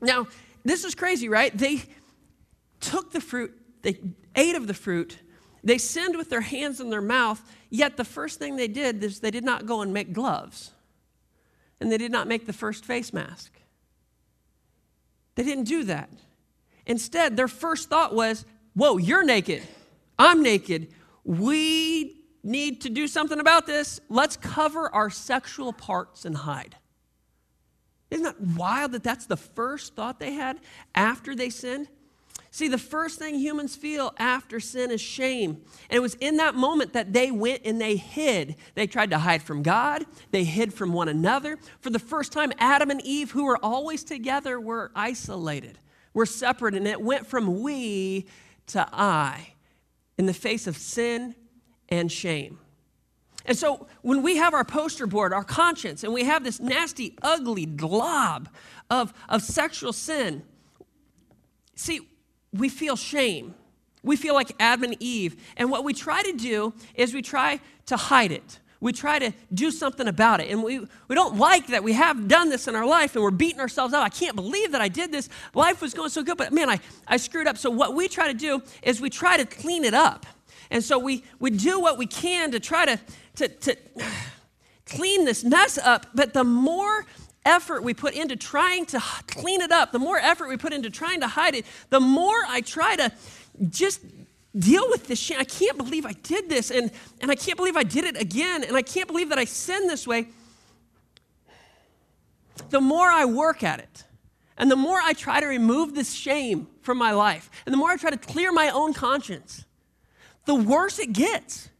Now, 0.00 0.26
this 0.64 0.84
is 0.84 0.94
crazy, 0.94 1.28
right? 1.28 1.56
They 1.56 1.82
took 2.80 3.12
the 3.12 3.20
fruit, 3.20 3.54
they 3.82 3.98
ate 4.34 4.54
of 4.54 4.66
the 4.66 4.74
fruit, 4.74 5.18
they 5.64 5.78
sinned 5.78 6.16
with 6.16 6.28
their 6.30 6.40
hands 6.40 6.80
in 6.80 6.90
their 6.90 7.02
mouth, 7.02 7.40
yet 7.70 7.96
the 7.96 8.04
first 8.04 8.38
thing 8.38 8.56
they 8.56 8.68
did 8.68 9.02
is 9.02 9.20
they 9.20 9.30
did 9.30 9.44
not 9.44 9.66
go 9.66 9.80
and 9.80 9.92
make 9.92 10.12
gloves. 10.12 10.72
And 11.80 11.90
they 11.90 11.98
did 11.98 12.12
not 12.12 12.28
make 12.28 12.46
the 12.46 12.52
first 12.52 12.84
face 12.84 13.12
mask. 13.12 13.52
They 15.34 15.44
didn't 15.44 15.64
do 15.64 15.84
that. 15.84 16.10
Instead, 16.86 17.36
their 17.36 17.48
first 17.48 17.88
thought 17.88 18.14
was, 18.14 18.44
Whoa, 18.74 18.96
you're 18.96 19.24
naked. 19.24 19.62
I'm 20.18 20.42
naked. 20.42 20.92
We 21.24 22.24
need 22.42 22.80
to 22.82 22.90
do 22.90 23.06
something 23.06 23.38
about 23.38 23.66
this. 23.66 24.00
Let's 24.08 24.36
cover 24.36 24.92
our 24.94 25.10
sexual 25.10 25.72
parts 25.72 26.24
and 26.24 26.36
hide. 26.36 26.76
Isn't 28.10 28.24
that 28.24 28.40
wild 28.40 28.92
that 28.92 29.02
that's 29.02 29.26
the 29.26 29.36
first 29.36 29.94
thought 29.94 30.18
they 30.18 30.32
had 30.32 30.58
after 30.94 31.34
they 31.34 31.50
sinned? 31.50 31.88
See, 32.54 32.68
the 32.68 32.76
first 32.76 33.18
thing 33.18 33.36
humans 33.36 33.74
feel 33.74 34.12
after 34.18 34.60
sin 34.60 34.90
is 34.90 35.00
shame. 35.00 35.62
And 35.88 35.96
it 35.96 36.00
was 36.00 36.16
in 36.16 36.36
that 36.36 36.54
moment 36.54 36.92
that 36.92 37.14
they 37.14 37.30
went 37.30 37.62
and 37.64 37.80
they 37.80 37.96
hid. 37.96 38.56
They 38.74 38.86
tried 38.86 39.08
to 39.12 39.18
hide 39.18 39.42
from 39.42 39.62
God, 39.62 40.04
they 40.32 40.44
hid 40.44 40.74
from 40.74 40.92
one 40.92 41.08
another. 41.08 41.58
For 41.80 41.88
the 41.88 41.98
first 41.98 42.30
time, 42.30 42.52
Adam 42.58 42.90
and 42.90 43.00
Eve, 43.06 43.30
who 43.30 43.44
were 43.44 43.56
always 43.64 44.04
together, 44.04 44.60
were 44.60 44.92
isolated, 44.94 45.78
were 46.12 46.26
separate. 46.26 46.74
And 46.74 46.86
it 46.86 47.00
went 47.00 47.26
from 47.26 47.62
we 47.62 48.26
to 48.66 48.86
I 48.92 49.54
in 50.18 50.26
the 50.26 50.34
face 50.34 50.66
of 50.66 50.76
sin 50.76 51.34
and 51.88 52.12
shame. 52.12 52.58
And 53.46 53.56
so 53.56 53.86
when 54.02 54.22
we 54.22 54.36
have 54.36 54.52
our 54.52 54.64
poster 54.64 55.06
board, 55.06 55.32
our 55.32 55.42
conscience, 55.42 56.04
and 56.04 56.12
we 56.12 56.24
have 56.24 56.44
this 56.44 56.60
nasty, 56.60 57.16
ugly 57.22 57.64
glob 57.64 58.50
of, 58.90 59.14
of 59.30 59.40
sexual 59.40 59.94
sin, 59.94 60.42
see, 61.74 62.00
we 62.52 62.68
feel 62.68 62.96
shame. 62.96 63.54
We 64.02 64.16
feel 64.16 64.34
like 64.34 64.52
Adam 64.58 64.84
and 64.84 64.96
Eve. 65.00 65.36
And 65.56 65.70
what 65.70 65.84
we 65.84 65.94
try 65.94 66.22
to 66.22 66.32
do 66.32 66.74
is 66.94 67.14
we 67.14 67.22
try 67.22 67.60
to 67.86 67.96
hide 67.96 68.32
it. 68.32 68.58
We 68.80 68.92
try 68.92 69.20
to 69.20 69.32
do 69.54 69.70
something 69.70 70.08
about 70.08 70.40
it. 70.40 70.50
And 70.50 70.60
we, 70.60 70.80
we 71.06 71.14
don't 71.14 71.36
like 71.36 71.68
that 71.68 71.84
we 71.84 71.92
have 71.92 72.26
done 72.26 72.50
this 72.50 72.66
in 72.66 72.74
our 72.74 72.84
life 72.84 73.14
and 73.14 73.22
we're 73.22 73.30
beating 73.30 73.60
ourselves 73.60 73.94
up. 73.94 74.04
I 74.04 74.08
can't 74.08 74.34
believe 74.34 74.72
that 74.72 74.80
I 74.80 74.88
did 74.88 75.12
this. 75.12 75.28
Life 75.54 75.80
was 75.80 75.94
going 75.94 76.10
so 76.10 76.24
good, 76.24 76.36
but 76.36 76.52
man, 76.52 76.68
I, 76.68 76.80
I 77.06 77.16
screwed 77.16 77.46
up. 77.46 77.56
So, 77.56 77.70
what 77.70 77.94
we 77.94 78.08
try 78.08 78.26
to 78.26 78.34
do 78.34 78.60
is 78.82 79.00
we 79.00 79.08
try 79.08 79.36
to 79.36 79.44
clean 79.44 79.84
it 79.84 79.94
up. 79.94 80.26
And 80.68 80.82
so, 80.82 80.98
we, 80.98 81.22
we 81.38 81.50
do 81.50 81.78
what 81.78 81.96
we 81.96 82.06
can 82.06 82.50
to 82.50 82.58
try 82.58 82.84
to, 82.86 83.00
to, 83.36 83.48
to 83.48 83.76
clean 84.86 85.26
this 85.26 85.44
mess 85.44 85.78
up. 85.78 86.08
But 86.12 86.34
the 86.34 86.42
more 86.42 87.06
effort 87.44 87.82
we 87.82 87.94
put 87.94 88.14
into 88.14 88.36
trying 88.36 88.86
to 88.86 89.00
clean 89.26 89.60
it 89.60 89.72
up, 89.72 89.92
the 89.92 89.98
more 89.98 90.18
effort 90.18 90.48
we 90.48 90.56
put 90.56 90.72
into 90.72 90.90
trying 90.90 91.20
to 91.20 91.26
hide 91.26 91.54
it, 91.54 91.66
the 91.90 92.00
more 92.00 92.38
I 92.46 92.60
try 92.60 92.96
to 92.96 93.12
just 93.68 94.00
deal 94.58 94.88
with 94.90 95.06
this 95.06 95.18
shame. 95.18 95.38
I 95.40 95.44
can't 95.44 95.76
believe 95.76 96.04
I 96.06 96.12
did 96.12 96.48
this, 96.48 96.70
and, 96.70 96.90
and 97.20 97.30
I 97.30 97.34
can't 97.34 97.56
believe 97.56 97.76
I 97.76 97.84
did 97.84 98.04
it 98.04 98.20
again, 98.20 98.64
and 98.64 98.76
I 98.76 98.82
can't 98.82 99.08
believe 99.08 99.30
that 99.30 99.38
I 99.38 99.44
sinned 99.44 99.88
this 99.88 100.06
way. 100.06 100.28
The 102.70 102.80
more 102.80 103.06
I 103.06 103.24
work 103.24 103.62
at 103.62 103.78
it, 103.78 104.04
and 104.58 104.70
the 104.70 104.76
more 104.76 105.00
I 105.00 105.14
try 105.14 105.40
to 105.40 105.46
remove 105.46 105.94
this 105.94 106.12
shame 106.12 106.68
from 106.82 106.98
my 106.98 107.12
life, 107.12 107.50
and 107.64 107.72
the 107.72 107.78
more 107.78 107.90
I 107.90 107.96
try 107.96 108.10
to 108.10 108.18
clear 108.18 108.52
my 108.52 108.68
own 108.68 108.92
conscience, 108.92 109.64
the 110.44 110.54
worse 110.54 110.98
it 110.98 111.12
gets. 111.12 111.70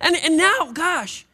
And, 0.00 0.16
and 0.16 0.36
now, 0.36 0.72
gosh, 0.72 1.26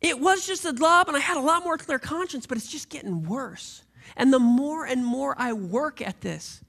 it 0.00 0.18
was 0.18 0.46
just 0.46 0.64
a 0.64 0.72
glob, 0.72 1.08
and 1.08 1.16
I 1.16 1.20
had 1.20 1.36
a 1.36 1.40
lot 1.40 1.62
more 1.62 1.76
clear 1.76 1.98
conscience, 1.98 2.46
but 2.46 2.56
it's 2.56 2.70
just 2.70 2.88
getting 2.88 3.24
worse. 3.24 3.82
And 4.16 4.32
the 4.32 4.38
more 4.38 4.86
and 4.86 5.04
more 5.04 5.34
I 5.38 5.52
work 5.52 6.00
at 6.00 6.20
this, 6.20 6.62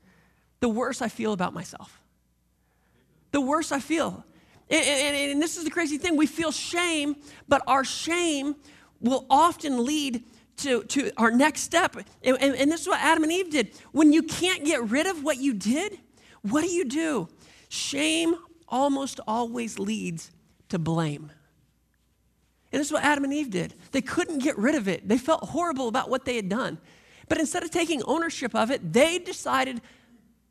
the 0.59 0.69
worse 0.69 1.01
I 1.01 1.07
feel 1.07 1.33
about 1.33 1.53
myself. 1.53 2.01
The 3.31 3.41
worse 3.41 3.71
I 3.71 3.79
feel. 3.79 4.25
And, 4.69 4.85
and, 4.85 5.31
and, 5.31 5.41
this 5.41 5.57
is 5.57 5.63
the 5.63 5.69
crazy 5.69 5.97
thing 5.97 6.15
we 6.15 6.27
feel 6.27 6.51
shame, 6.51 7.15
but 7.47 7.61
our 7.67 7.83
shame 7.83 8.55
will 8.99 9.25
often 9.29 9.85
lead 9.85 10.23
to, 10.57 10.83
to 10.83 11.11
our 11.17 11.31
next 11.31 11.61
step. 11.61 11.95
And, 12.23 12.37
and 12.37 12.71
this 12.71 12.81
is 12.81 12.87
what 12.87 13.01
Adam 13.01 13.23
and 13.23 13.31
Eve 13.31 13.49
did. 13.49 13.71
When 13.91 14.13
you 14.13 14.23
can't 14.23 14.63
get 14.63 14.89
rid 14.89 15.07
of 15.07 15.23
what 15.23 15.37
you 15.37 15.53
did, 15.53 15.99
what 16.41 16.61
do 16.61 16.69
you 16.69 16.85
do? 16.85 17.27
Shame 17.69 18.35
almost 18.67 19.19
always 19.27 19.79
leads 19.79 20.31
to 20.69 20.79
blame. 20.79 21.31
And 22.71 22.79
this 22.79 22.87
is 22.87 22.93
what 22.93 23.03
Adam 23.03 23.23
and 23.23 23.33
Eve 23.33 23.49
did. 23.49 23.75
They 23.91 24.01
couldn't 24.01 24.39
get 24.39 24.57
rid 24.57 24.75
of 24.75 24.87
it. 24.87 25.07
They 25.07 25.17
felt 25.17 25.43
horrible 25.43 25.87
about 25.87 26.09
what 26.09 26.25
they 26.25 26.35
had 26.35 26.47
done. 26.47 26.77
But 27.27 27.37
instead 27.37 27.63
of 27.63 27.71
taking 27.71 28.01
ownership 28.03 28.55
of 28.55 28.71
it, 28.71 28.93
they 28.93 29.19
decided 29.19 29.81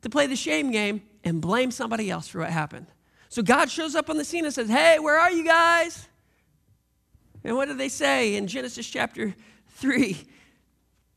to 0.01 0.09
play 0.09 0.27
the 0.27 0.35
shame 0.35 0.71
game 0.71 1.01
and 1.23 1.41
blame 1.41 1.71
somebody 1.71 2.09
else 2.09 2.27
for 2.27 2.39
what 2.39 2.49
happened. 2.49 2.87
So 3.29 3.41
God 3.41 3.71
shows 3.71 3.95
up 3.95 4.09
on 4.09 4.17
the 4.17 4.25
scene 4.25 4.45
and 4.45 4.53
says, 4.53 4.69
Hey, 4.69 4.99
where 4.99 5.17
are 5.17 5.31
you 5.31 5.45
guys? 5.45 6.07
And 7.43 7.55
what 7.55 7.67
do 7.67 7.75
they 7.75 7.89
say 7.89 8.35
in 8.35 8.47
Genesis 8.47 8.87
chapter 8.87 9.33
3? 9.69 10.17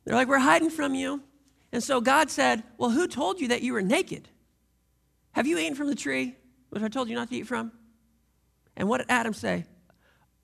They're 0.04 0.14
like, 0.14 0.28
We're 0.28 0.38
hiding 0.38 0.70
from 0.70 0.94
you. 0.94 1.22
And 1.72 1.82
so 1.82 2.00
God 2.00 2.30
said, 2.30 2.62
Well, 2.78 2.90
who 2.90 3.08
told 3.08 3.40
you 3.40 3.48
that 3.48 3.62
you 3.62 3.72
were 3.72 3.82
naked? 3.82 4.28
Have 5.32 5.46
you 5.46 5.58
eaten 5.58 5.74
from 5.74 5.88
the 5.88 5.94
tree 5.94 6.36
which 6.70 6.82
I 6.82 6.88
told 6.88 7.08
you 7.08 7.14
not 7.14 7.28
to 7.30 7.36
eat 7.36 7.46
from? 7.46 7.72
And 8.76 8.88
what 8.88 8.98
did 8.98 9.06
Adam 9.10 9.34
say? 9.34 9.64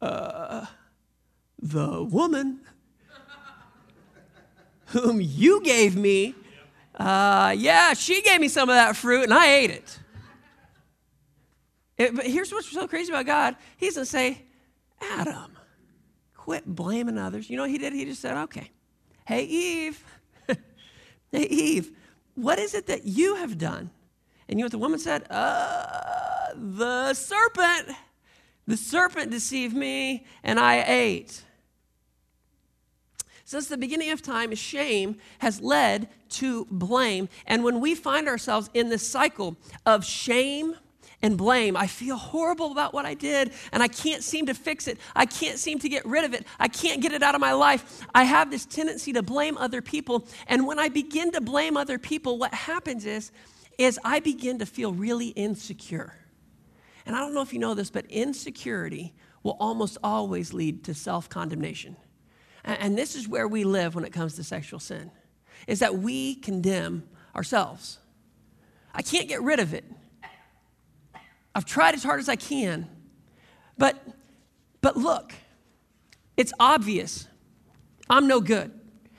Uh, 0.01 0.67
the 1.61 2.03
woman 2.03 2.61
whom 4.87 5.21
you 5.21 5.63
gave 5.63 5.97
me, 5.97 6.35
uh, 6.97 7.55
yeah, 7.57 7.95
she 7.95 8.23
gave 8.23 8.41
me 8.41 8.49
some 8.49 8.69
of 8.69 8.75
that 8.75 8.97
fruit 8.97 9.25
and 9.25 9.35
I 9.35 9.47
ate 9.55 9.71
it. 9.71 9.99
it. 11.97 12.15
But 12.17 12.27
here's 12.27 12.53
what's 12.53 12.71
so 12.71 12.89
crazy 12.89 13.13
about 13.13 13.27
God 13.27 13.57
He 13.77 13.87
doesn't 13.87 14.07
say, 14.07 14.43
Adam, 15.01 15.57
quit 16.37 16.67
blaming 16.67 17.19
others. 17.19 17.49
You 17.49 17.57
know 17.57 17.63
what 17.63 17.71
he 17.71 17.79
did? 17.79 17.93
He 17.93 18.05
just 18.05 18.21
said, 18.21 18.37
okay, 18.37 18.71
hey, 19.25 19.45
Eve, 19.45 20.05
Hey, 21.33 21.45
Eve, 21.45 21.93
what 22.35 22.59
is 22.59 22.75
it 22.75 22.87
that 22.89 23.05
you 23.05 23.37
have 23.37 23.57
done? 23.57 23.91
And 24.49 24.59
you 24.59 24.65
know 24.65 24.67
what 24.67 24.73
the 24.73 24.79
woman 24.79 24.99
said? 24.99 25.27
Uh, 25.31 26.49
the 26.55 27.15
serpent. 27.15 27.97
The 28.71 28.77
serpent 28.77 29.33
deceived 29.33 29.75
me, 29.75 30.25
and 30.45 30.61
I 30.61 30.85
ate. 30.87 31.43
Since 33.45 33.67
the 33.67 33.77
beginning 33.77 34.13
of 34.13 34.23
time, 34.23 34.55
shame 34.55 35.17
has 35.41 35.61
led 35.61 36.09
to 36.29 36.69
blame. 36.71 37.29
And 37.49 37.65
when 37.65 37.81
we 37.81 37.97
find 37.97 38.29
ourselves 38.29 38.71
in 38.73 38.89
this 38.89 39.05
cycle 39.05 39.57
of 39.85 40.05
shame, 40.05 40.77
and 41.23 41.37
blame. 41.37 41.77
I 41.77 41.87
feel 41.87 42.17
horrible 42.17 42.73
about 42.73 42.95
what 42.95 43.05
I 43.05 43.13
did 43.13 43.53
and 43.73 43.83
I 43.83 43.89
can't 43.89 44.25
seem 44.25 44.47
to 44.47 44.55
fix 44.55 44.89
it. 44.89 44.97
I 45.15 45.27
can't 45.27 45.59
seem 45.59 45.79
to 45.81 45.89
get 45.91 46.07
rid 46.07 46.25
of 46.25 46.33
it. 46.33 46.47
I 46.59 46.67
can't 46.67 47.03
get 47.03 47.13
it 47.13 47.23
out 47.23 47.35
of 47.35 47.43
my 47.43 47.53
life. 47.53 48.07
I 48.15 48.25
have 48.25 48.51
this 48.51 48.65
tendency 48.65 49.13
to 49.13 49.23
blame 49.23 49.59
other 49.59 49.83
people. 49.83 50.27
And 50.47 50.67
when 50.67 50.79
I 50.79 50.89
begin 50.89 51.31
to 51.33 51.43
blame 51.43 51.77
other 51.77 51.99
people, 51.99 52.39
what 52.39 52.55
happens 52.55 53.05
is 53.05 53.33
is 53.77 54.01
I 54.03 54.21
begin 54.21 54.61
to 54.61 54.67
feel 54.67 54.95
really 54.95 55.29
insecure. 55.29 56.15
And 57.11 57.17
I 57.17 57.23
don't 57.23 57.35
know 57.35 57.43
if 57.43 57.53
you 57.53 57.59
know 57.59 57.75
this, 57.75 57.91
but 57.91 58.07
insecurity 58.07 59.13
will 59.43 59.57
almost 59.59 59.99
always 60.01 60.55
lead 60.55 60.85
to 60.85 60.95
self-condemnation. 60.95 61.97
And 62.65 62.97
this 62.97 63.17
is 63.17 63.27
where 63.27 63.49
we 63.49 63.65
live 63.65 63.97
when 63.97 64.05
it 64.05 64.13
comes 64.13 64.37
to 64.37 64.45
sexual 64.45 64.79
sin. 64.79 65.11
Is 65.67 65.81
that 65.81 65.97
we 65.97 66.37
condemn 66.37 67.03
ourselves. 67.35 67.99
I 68.95 69.03
can't 69.03 69.27
get 69.27 69.43
rid 69.43 69.59
of 69.59 69.75
it. 69.75 69.85
I've 71.53 71.65
tried 71.65 71.97
as 71.97 72.05
hard 72.05 72.21
as 72.21 72.29
I 72.29 72.37
can. 72.37 72.89
But, 73.77 74.01
but 74.81 74.97
look, 74.97 75.33
it's 76.37 76.53
obvious 76.61 77.27
I'm 78.09 78.29
no 78.29 78.41
good. 78.41 78.71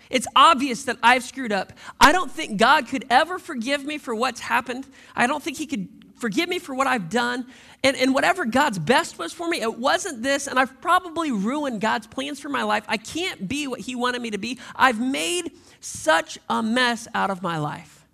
It's 0.10 0.28
obvious 0.34 0.86
that 0.86 0.96
I've 1.04 1.24
screwed 1.24 1.52
up. 1.52 1.74
I 2.00 2.14
don't 2.14 2.32
think 2.32 2.58
God 2.58 2.88
could 2.88 3.06
ever 3.10 3.38
forgive 3.38 3.84
me 3.84 3.98
for 3.98 4.16
what's 4.16 4.40
happened. 4.40 4.88
I 5.14 5.28
don't 5.28 5.44
think 5.44 5.58
He 5.58 5.68
could 5.68 6.01
forgive 6.22 6.48
me 6.48 6.60
for 6.60 6.74
what 6.74 6.88
I've 6.88 7.10
done. 7.10 7.48
And, 7.84 7.98
and 7.98 8.14
whatever 8.14 8.46
God's 8.46 8.78
best 8.78 9.18
was 9.18 9.34
for 9.34 9.50
me, 9.50 9.60
it 9.60 9.80
wasn't 9.80 10.22
this. 10.22 10.48
And 10.48 10.60
I've 10.60 10.80
probably 10.82 11.32
ruined 11.32 11.82
God's 11.82 12.08
plans 12.08 12.40
for 12.40 12.50
my 12.50 12.64
life. 12.64 12.86
I 12.88 12.98
can't 12.98 13.48
be 13.48 13.68
what 13.68 13.80
He 13.80 13.96
wanted 13.96 14.22
me 14.22 14.32
to 14.32 14.38
be. 14.38 14.60
I've 14.76 15.02
made 15.02 15.52
such 15.80 16.38
a 16.48 16.62
mess 16.62 17.08
out 17.14 17.32
of 17.32 17.42
my 17.42 17.58
life. 17.58 18.08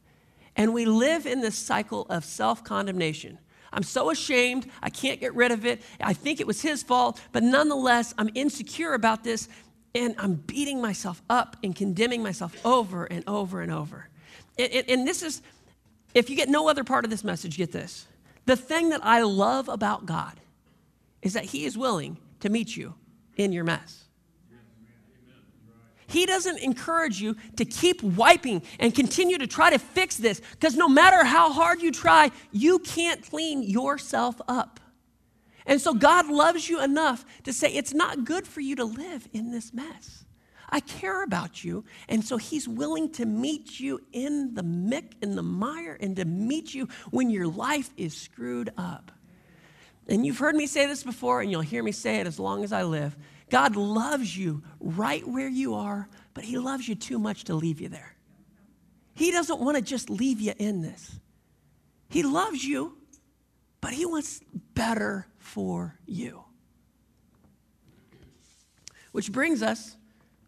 And 0.55 0.73
we 0.73 0.85
live 0.85 1.27
in 1.27 1.41
this 1.41 1.55
cycle 1.55 2.07
of 2.09 2.25
self 2.25 2.63
condemnation. 2.63 3.37
I'm 3.71 3.83
so 3.83 4.09
ashamed. 4.09 4.69
I 4.81 4.89
can't 4.89 5.19
get 5.19 5.35
rid 5.35 5.51
of 5.51 5.65
it. 5.65 5.81
I 5.99 6.13
think 6.13 6.39
it 6.39 6.47
was 6.47 6.61
his 6.61 6.81
fault, 6.81 7.21
but 7.31 7.43
nonetheless, 7.43 8.13
I'm 8.17 8.29
insecure 8.33 8.93
about 8.93 9.23
this 9.23 9.49
and 9.93 10.15
I'm 10.17 10.35
beating 10.35 10.81
myself 10.81 11.21
up 11.29 11.57
and 11.63 11.75
condemning 11.75 12.23
myself 12.23 12.55
over 12.65 13.05
and 13.05 13.23
over 13.27 13.61
and 13.61 13.71
over. 13.71 14.07
And, 14.57 14.71
and, 14.71 14.89
and, 14.89 15.07
this 15.07 15.23
is, 15.23 15.41
if 16.17 16.29
you 16.29 16.36
get 16.36 16.50
no 16.50 16.67
other 16.67 16.83
part 16.83 17.05
of 17.05 17.12
this 17.12 17.24
message, 17.24 17.57
get 17.57 17.71
this. 17.71 18.07
The 18.45 18.55
thing 18.55 18.89
that 18.89 19.01
I 19.03 19.21
love 19.21 19.69
about 19.69 20.05
God 20.05 20.39
is 21.21 21.33
that 21.33 21.45
He 21.45 21.65
is 21.65 21.77
willing 21.77 22.17
to 22.39 22.50
meet 22.50 22.75
you 22.75 22.95
in 23.36 23.51
your 23.51 23.63
mess. 23.63 24.05
He 26.07 26.25
doesn't 26.25 26.59
encourage 26.59 27.21
you 27.21 27.36
to 27.57 27.65
keep 27.65 28.01
wiping 28.01 28.62
and 28.79 28.95
continue 28.95 29.38
to 29.38 29.47
try 29.47 29.69
to 29.69 29.77
fix 29.77 30.15
this 30.15 30.39
because 30.51 30.75
no 30.75 30.88
matter 30.88 31.25
how 31.25 31.51
hard 31.51 31.81
you 31.81 31.91
try, 31.91 32.31
you 32.51 32.79
can't 32.79 33.21
clean 33.29 33.62
yourself 33.62 34.39
up. 34.47 34.79
And 35.65 35.81
so 35.81 35.93
God 35.93 36.27
loves 36.27 36.69
you 36.69 36.81
enough 36.81 37.25
to 37.43 37.51
say, 37.51 37.74
it's 37.74 37.93
not 37.93 38.24
good 38.24 38.47
for 38.47 38.62
you 38.62 38.77
to 38.77 38.86
live 38.86 39.27
in 39.33 39.51
this 39.51 39.74
mess. 39.74 40.24
I 40.69 40.81
care 40.81 41.24
about 41.24 41.63
you. 41.63 41.86
And 42.09 42.24
so 42.24 42.38
he's 42.38 42.67
willing 42.67 43.12
to 43.13 43.25
meet 43.25 43.79
you 43.79 44.01
in 44.12 44.53
the 44.53 44.63
mick, 44.63 45.13
in 45.21 45.36
the 45.36 45.43
mire, 45.43 45.97
and 46.00 46.15
to 46.17 46.25
meet 46.25 46.74
you 46.74 46.89
when 47.09 47.29
your 47.29 47.48
life 47.48 47.89
is 47.96 48.15
screwed 48.15 48.72
up. 48.77 49.11
And 50.07 50.25
you've 50.25 50.39
heard 50.39 50.55
me 50.55 50.68
say 50.68 50.85
this 50.85 51.03
before, 51.03 51.42
and 51.42 51.51
you'll 51.51 51.61
hear 51.61 51.83
me 51.83 51.92
say 51.92 52.18
it 52.18 52.27
as 52.27 52.39
long 52.39 52.63
as 52.63 52.72
I 52.72 52.83
live. 52.83 53.15
God 53.50 53.75
loves 53.75 54.37
you 54.37 54.63
right 54.79 55.25
where 55.25 55.50
you 55.50 55.75
are, 55.75 56.09
but 56.33 56.44
He 56.44 56.57
loves 56.57 56.87
you 56.87 56.96
too 56.96 57.20
much 57.20 57.46
to 57.46 57.55
leave 57.55 57.79
you 57.79 57.89
there. 57.89 58.15
He 59.13 59.31
doesn't 59.31 59.59
want 59.59 59.77
to 59.77 59.81
just 59.81 60.09
leave 60.09 60.39
you 60.39 60.53
in 60.57 60.81
this. 60.81 61.20
He 62.09 62.24
loves 62.24 62.63
you, 62.63 62.98
but 63.81 63.92
He 63.92 64.05
wants 64.05 64.42
better 64.74 65.27
for 65.39 65.98
you. 66.05 66.44
Which 69.11 69.31
brings 69.31 69.63
us 69.63 69.96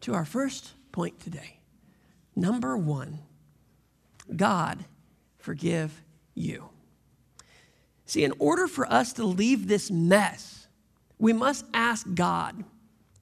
to 0.00 0.14
our 0.14 0.24
first 0.24 0.72
point 0.92 1.20
today. 1.20 1.60
Number 2.34 2.76
one, 2.76 3.18
God 4.34 4.84
forgive 5.38 6.02
you. 6.34 6.70
See, 8.06 8.24
in 8.24 8.32
order 8.38 8.66
for 8.66 8.90
us 8.90 9.12
to 9.14 9.24
leave 9.24 9.68
this 9.68 9.90
mess, 9.90 10.66
we 11.18 11.32
must 11.32 11.64
ask 11.74 12.06
God 12.14 12.64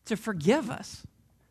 to 0.07 0.17
forgive 0.17 0.71
us 0.71 1.07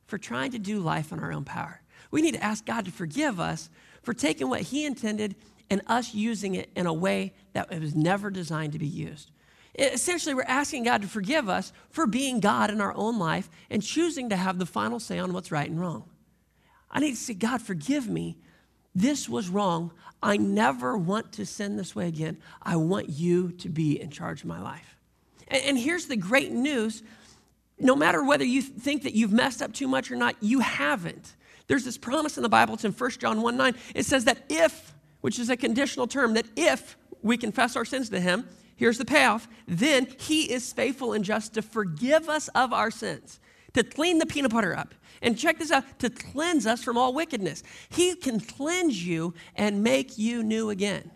for 0.08 0.18
trying 0.18 0.52
to 0.52 0.60
do 0.60 0.80
life 0.80 1.12
in 1.12 1.20
our 1.20 1.32
own 1.32 1.44
power. 1.44 1.82
We 2.10 2.22
need 2.22 2.36
to 2.36 2.44
ask 2.44 2.66
God 2.66 2.86
to 2.86 2.92
forgive 2.92 3.40
us 3.40 3.70
for 4.02 4.13
taking 4.13 4.50
what 4.50 4.62
He 4.62 4.86
intended 4.86 5.36
and 5.70 5.82
us 5.88 6.13
using 6.13 6.56
it 6.56 6.70
in 6.76 6.86
a 6.86 6.94
way 6.94 7.34
that 7.54 7.72
it 7.72 7.82
was 7.82 7.94
never 7.94 8.30
designed 8.30 8.74
to 8.74 8.80
be 8.80 8.88
used. 8.88 9.32
Essentially, 9.78 10.34
we're 10.34 10.44
asking 10.44 10.84
God 10.84 11.04
to 11.04 11.08
forgive 11.08 11.48
us 11.48 11.72
for 11.92 12.08
being 12.08 12.40
God 12.40 12.72
in 12.72 12.82
our 12.82 12.96
own 12.96 13.20
life 13.20 13.50
and 13.70 13.84
choosing 13.84 14.30
to 14.30 14.36
have 14.36 14.58
the 14.58 14.66
final 14.66 15.00
say 15.00 15.20
on 15.20 15.34
what's 15.34 15.52
right 15.52 15.70
and 15.70 15.80
wrong. 15.80 16.10
I 16.90 17.00
need 17.00 17.12
to 17.12 17.18
say, 17.18 17.36
God, 17.36 17.62
forgive 17.62 18.08
me. 18.08 18.38
This 18.96 19.30
was 19.30 19.50
wrong. 19.50 19.92
I 20.24 20.38
never 20.38 20.98
want 20.98 21.34
to 21.34 21.46
sin 21.46 21.78
this 21.78 21.96
way 21.96 22.08
again. 22.08 22.38
I 22.62 22.78
want 22.78 23.10
you 23.10 23.52
to 23.52 23.70
be 23.70 24.02
in 24.02 24.10
charge 24.10 24.42
of 24.42 24.48
my 24.48 24.60
life. 24.60 24.96
And, 25.48 25.78
here's 25.78 26.08
the 26.08 26.18
great 26.18 26.52
news 26.52 27.04
no 27.80 27.96
matter 27.96 28.24
whether 28.24 28.44
you 28.44 28.63
think 28.63 29.04
that 29.04 29.13
you've 29.13 29.32
messed 29.32 29.62
up 29.62 29.72
too 29.72 29.88
much 29.88 30.10
or 30.10 30.16
not, 30.16 30.36
you 30.42 30.62
haven't. 30.62 31.36
There's 31.68 31.86
this 31.86 31.98
promise 31.98 32.36
in 32.36 32.44
the 32.44 32.50
Bible, 32.50 32.74
it's 32.74 32.84
in 32.84 32.92
1 32.92 33.12
John 33.12 33.44
1 33.44 33.56
9. 33.56 33.76
It 33.94 34.06
says 34.06 34.26
that 34.26 34.40
if, 34.50 34.96
which 35.22 35.38
is 35.38 35.52
a 35.52 35.56
conditional 35.56 36.08
term, 36.08 36.34
that 36.34 36.48
if 36.56 36.98
we 37.22 37.38
confess 37.38 37.76
our 37.76 37.86
sins 37.86 38.10
to 38.10 38.20
Him, 38.20 38.48
here's 38.78 38.98
the 38.98 39.06
payoff, 39.06 39.48
then 39.68 40.08
He 40.20 40.52
is 40.52 40.72
faithful 40.72 41.13
and 41.13 41.26
just 41.26 41.54
to 41.56 41.62
forgive 41.62 42.30
us 42.30 42.48
of 42.50 42.72
our 42.72 42.90
sins, 42.90 43.40
to 43.74 43.84
clean 43.84 44.20
the 44.20 44.26
peanut 44.26 44.52
butter 44.52 44.76
up. 44.76 44.94
And 45.22 45.38
check 45.38 45.58
this 45.58 45.72
out 45.72 45.84
to 46.00 46.12
cleanse 46.12 46.68
us 46.68 46.84
from 46.84 46.98
all 46.98 47.12
wickedness. 47.12 47.63
He 47.90 48.16
can 48.16 48.40
cleanse 48.40 49.06
you 49.06 49.34
and 49.56 49.84
make 49.84 50.18
you 50.18 50.44
new 50.44 50.70
again. 50.70 51.10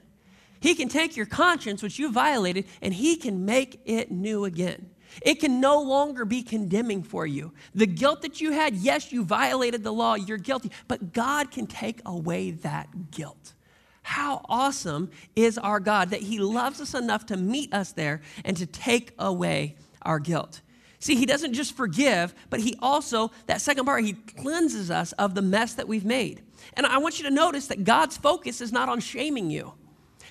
He 0.60 0.76
can 0.76 0.90
take 0.90 1.16
your 1.16 1.26
conscience, 1.26 1.82
which 1.84 2.00
you 2.00 2.12
violated, 2.12 2.66
and 2.82 2.94
He 2.94 3.16
can 3.16 3.46
make 3.46 3.80
it 3.86 4.12
new 4.12 4.46
again. 4.46 4.90
It 5.22 5.36
can 5.36 5.60
no 5.60 5.82
longer 5.82 6.24
be 6.24 6.42
condemning 6.42 7.04
for 7.04 7.28
you. 7.28 7.54
The 7.76 7.88
guilt 7.88 8.22
that 8.22 8.40
you 8.42 8.52
had, 8.52 8.76
yes, 8.76 9.12
you 9.12 9.24
violated 9.24 9.84
the 9.84 9.92
law, 9.92 10.16
you're 10.16 10.38
guilty, 10.38 10.72
but 10.88 11.14
God 11.14 11.52
can 11.52 11.68
take 11.68 12.02
away 12.06 12.52
that 12.52 13.12
guilt. 13.12 13.54
How 14.04 14.46
awesome 14.50 15.12
is 15.36 15.58
our 15.58 15.80
God 15.80 16.10
that 16.10 16.22
He 16.22 16.40
loves 16.40 16.82
us 16.82 16.94
enough 16.94 17.26
to 17.28 17.38
meet 17.38 17.74
us 17.74 17.92
there 17.92 18.22
and 18.44 18.58
to 18.58 18.66
take 18.66 19.14
away 19.20 19.76
our 20.02 20.20
guilt. 20.20 20.62
See, 21.00 21.16
He 21.16 21.26
doesn't 21.26 21.54
just 21.54 21.76
forgive, 21.76 22.34
but 22.50 22.60
He 22.60 22.76
also, 22.82 23.32
that 23.48 23.62
second 23.62 23.86
part, 23.86 24.04
He 24.04 24.14
cleanses 24.14 24.92
us 24.92 25.12
of 25.14 25.36
the 25.36 25.42
mess 25.42 25.74
that 25.76 25.88
we've 25.88 26.06
made. 26.06 26.42
And 26.74 26.86
I 26.86 26.98
want 26.98 27.20
you 27.20 27.26
to 27.26 27.34
notice 27.34 27.68
that 27.68 27.84
God's 27.84 28.18
focus 28.18 28.62
is 28.62 28.72
not 28.72 28.90
on 28.90 29.00
shaming 29.00 29.50
you. 29.50 29.74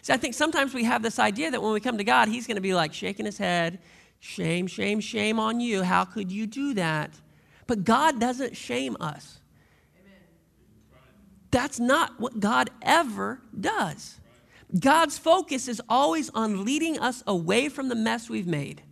See, 0.03 0.13
I 0.13 0.17
think 0.17 0.35
sometimes 0.35 0.75
we 0.75 0.85
have 0.85 1.03
this 1.03 1.19
idea 1.19 1.51
that 1.51 1.63
when 1.63 1.73
we 1.73 1.81
come 1.81 1.99
to 1.99 2.05
God, 2.05 2.29
He's 2.29 2.47
going 2.47 2.57
to 2.57 2.61
be 2.61 2.75
like 2.75 2.93
shaking 2.93 3.27
His 3.27 3.39
head 3.39 3.79
Shame, 4.21 4.67
shame, 4.67 5.01
shame 5.01 5.41
on 5.41 5.61
you. 5.61 5.83
How 5.83 6.05
could 6.05 6.31
you 6.31 6.47
do 6.47 6.75
that? 6.75 7.11
But 7.67 7.85
God 7.85 8.21
doesn't 8.21 8.57
shame 8.57 8.97
us. 9.01 9.40
That's 11.51 11.81
not 11.81 12.21
what 12.21 12.41
God 12.41 12.71
ever 12.83 13.41
does. 13.59 14.21
God's 14.79 15.19
focus 15.19 15.67
is 15.67 15.83
always 15.89 16.31
on 16.31 16.65
leading 16.65 16.99
us 16.99 17.25
away 17.27 17.69
from 17.69 17.89
the 17.89 17.97
mess 17.97 18.31
we've 18.31 18.47
made. 18.47 18.83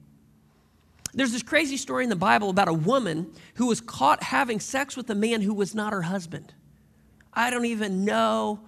There's 1.15 1.33
this 1.33 1.43
crazy 1.43 1.77
story 1.77 2.05
in 2.05 2.11
the 2.11 2.17
Bible 2.17 2.51
about 2.51 2.69
a 2.69 2.73
woman 2.73 3.33
who 3.55 3.67
was 3.67 3.81
caught 3.81 4.23
having 4.23 4.61
sex 4.61 4.97
with 4.97 5.09
a 5.11 5.15
man 5.15 5.41
who 5.41 5.55
was 5.55 5.75
not 5.75 5.93
her 5.93 6.03
husband. 6.03 6.53
I 7.33 7.51
don't 7.51 7.65
even 7.65 8.05
know 8.05 8.61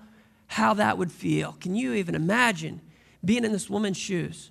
how 0.46 0.74
that 0.74 0.98
would 0.98 1.12
feel. 1.12 1.52
Can 1.60 1.74
you 1.74 1.94
even 1.94 2.14
imagine 2.14 2.80
being 3.24 3.44
in 3.44 3.52
this 3.52 3.68
woman's 3.68 3.96
shoes? 3.96 4.50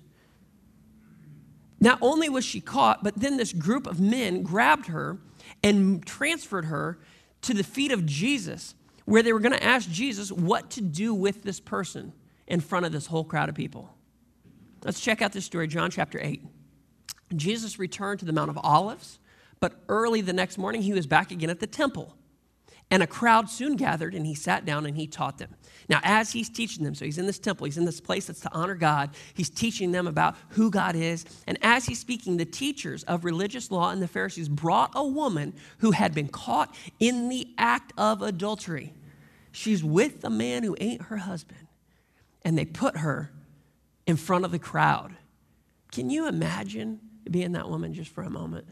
Not 1.80 1.98
only 2.02 2.28
was 2.28 2.44
she 2.44 2.60
caught, 2.60 3.02
but 3.02 3.18
then 3.18 3.38
this 3.38 3.52
group 3.52 3.86
of 3.86 3.98
men 3.98 4.42
grabbed 4.42 4.86
her 4.86 5.18
and 5.62 6.04
transferred 6.04 6.66
her 6.66 6.98
to 7.42 7.54
the 7.54 7.64
feet 7.64 7.90
of 7.90 8.04
Jesus, 8.04 8.74
where 9.04 9.22
they 9.22 9.32
were 9.32 9.40
going 9.40 9.52
to 9.52 9.64
ask 9.64 9.90
Jesus 9.90 10.30
what 10.30 10.70
to 10.70 10.80
do 10.80 11.14
with 11.14 11.42
this 11.42 11.60
person 11.60 12.12
in 12.46 12.60
front 12.60 12.86
of 12.86 12.92
this 12.92 13.06
whole 13.06 13.24
crowd 13.24 13.48
of 13.48 13.54
people. 13.54 13.94
Let's 14.84 15.00
check 15.00 15.22
out 15.22 15.32
this 15.32 15.44
story, 15.44 15.68
John 15.68 15.90
chapter 15.90 16.18
8. 16.20 16.42
Jesus 17.36 17.78
returned 17.78 18.20
to 18.20 18.26
the 18.26 18.32
Mount 18.32 18.50
of 18.50 18.58
Olives, 18.58 19.18
but 19.60 19.74
early 19.88 20.20
the 20.20 20.32
next 20.32 20.58
morning 20.58 20.82
he 20.82 20.92
was 20.92 21.06
back 21.06 21.30
again 21.30 21.50
at 21.50 21.60
the 21.60 21.66
temple. 21.66 22.16
And 22.90 23.02
a 23.02 23.06
crowd 23.06 23.48
soon 23.48 23.76
gathered, 23.76 24.14
and 24.14 24.26
he 24.26 24.34
sat 24.34 24.64
down 24.64 24.84
and 24.84 24.96
he 24.96 25.06
taught 25.06 25.38
them. 25.38 25.54
Now, 25.88 26.00
as 26.02 26.32
he's 26.32 26.48
teaching 26.48 26.84
them, 26.84 26.94
so 26.94 27.04
he's 27.04 27.18
in 27.18 27.26
this 27.26 27.38
temple, 27.38 27.64
he's 27.64 27.78
in 27.78 27.84
this 27.84 28.00
place 28.00 28.26
that's 28.26 28.40
to 28.40 28.52
honor 28.52 28.74
God, 28.74 29.10
he's 29.34 29.50
teaching 29.50 29.92
them 29.92 30.06
about 30.06 30.36
who 30.50 30.70
God 30.70 30.96
is. 30.96 31.24
And 31.46 31.56
as 31.62 31.86
he's 31.86 32.00
speaking, 32.00 32.36
the 32.36 32.44
teachers 32.44 33.04
of 33.04 33.24
religious 33.24 33.70
law 33.70 33.90
and 33.90 34.02
the 34.02 34.08
Pharisees 34.08 34.48
brought 34.48 34.90
a 34.94 35.06
woman 35.06 35.54
who 35.78 35.92
had 35.92 36.14
been 36.14 36.28
caught 36.28 36.74
in 36.98 37.28
the 37.28 37.48
act 37.58 37.92
of 37.96 38.22
adultery. 38.22 38.92
She's 39.52 39.84
with 39.84 40.24
a 40.24 40.30
man 40.30 40.62
who 40.62 40.76
ain't 40.80 41.02
her 41.02 41.18
husband. 41.18 41.66
And 42.42 42.56
they 42.56 42.64
put 42.64 42.98
her 42.98 43.30
in 44.06 44.16
front 44.16 44.44
of 44.44 44.50
the 44.50 44.58
crowd. 44.58 45.14
Can 45.92 46.10
you 46.10 46.26
imagine 46.26 47.00
being 47.30 47.52
that 47.52 47.68
woman 47.68 47.94
just 47.94 48.10
for 48.10 48.22
a 48.22 48.30
moment? 48.30 48.66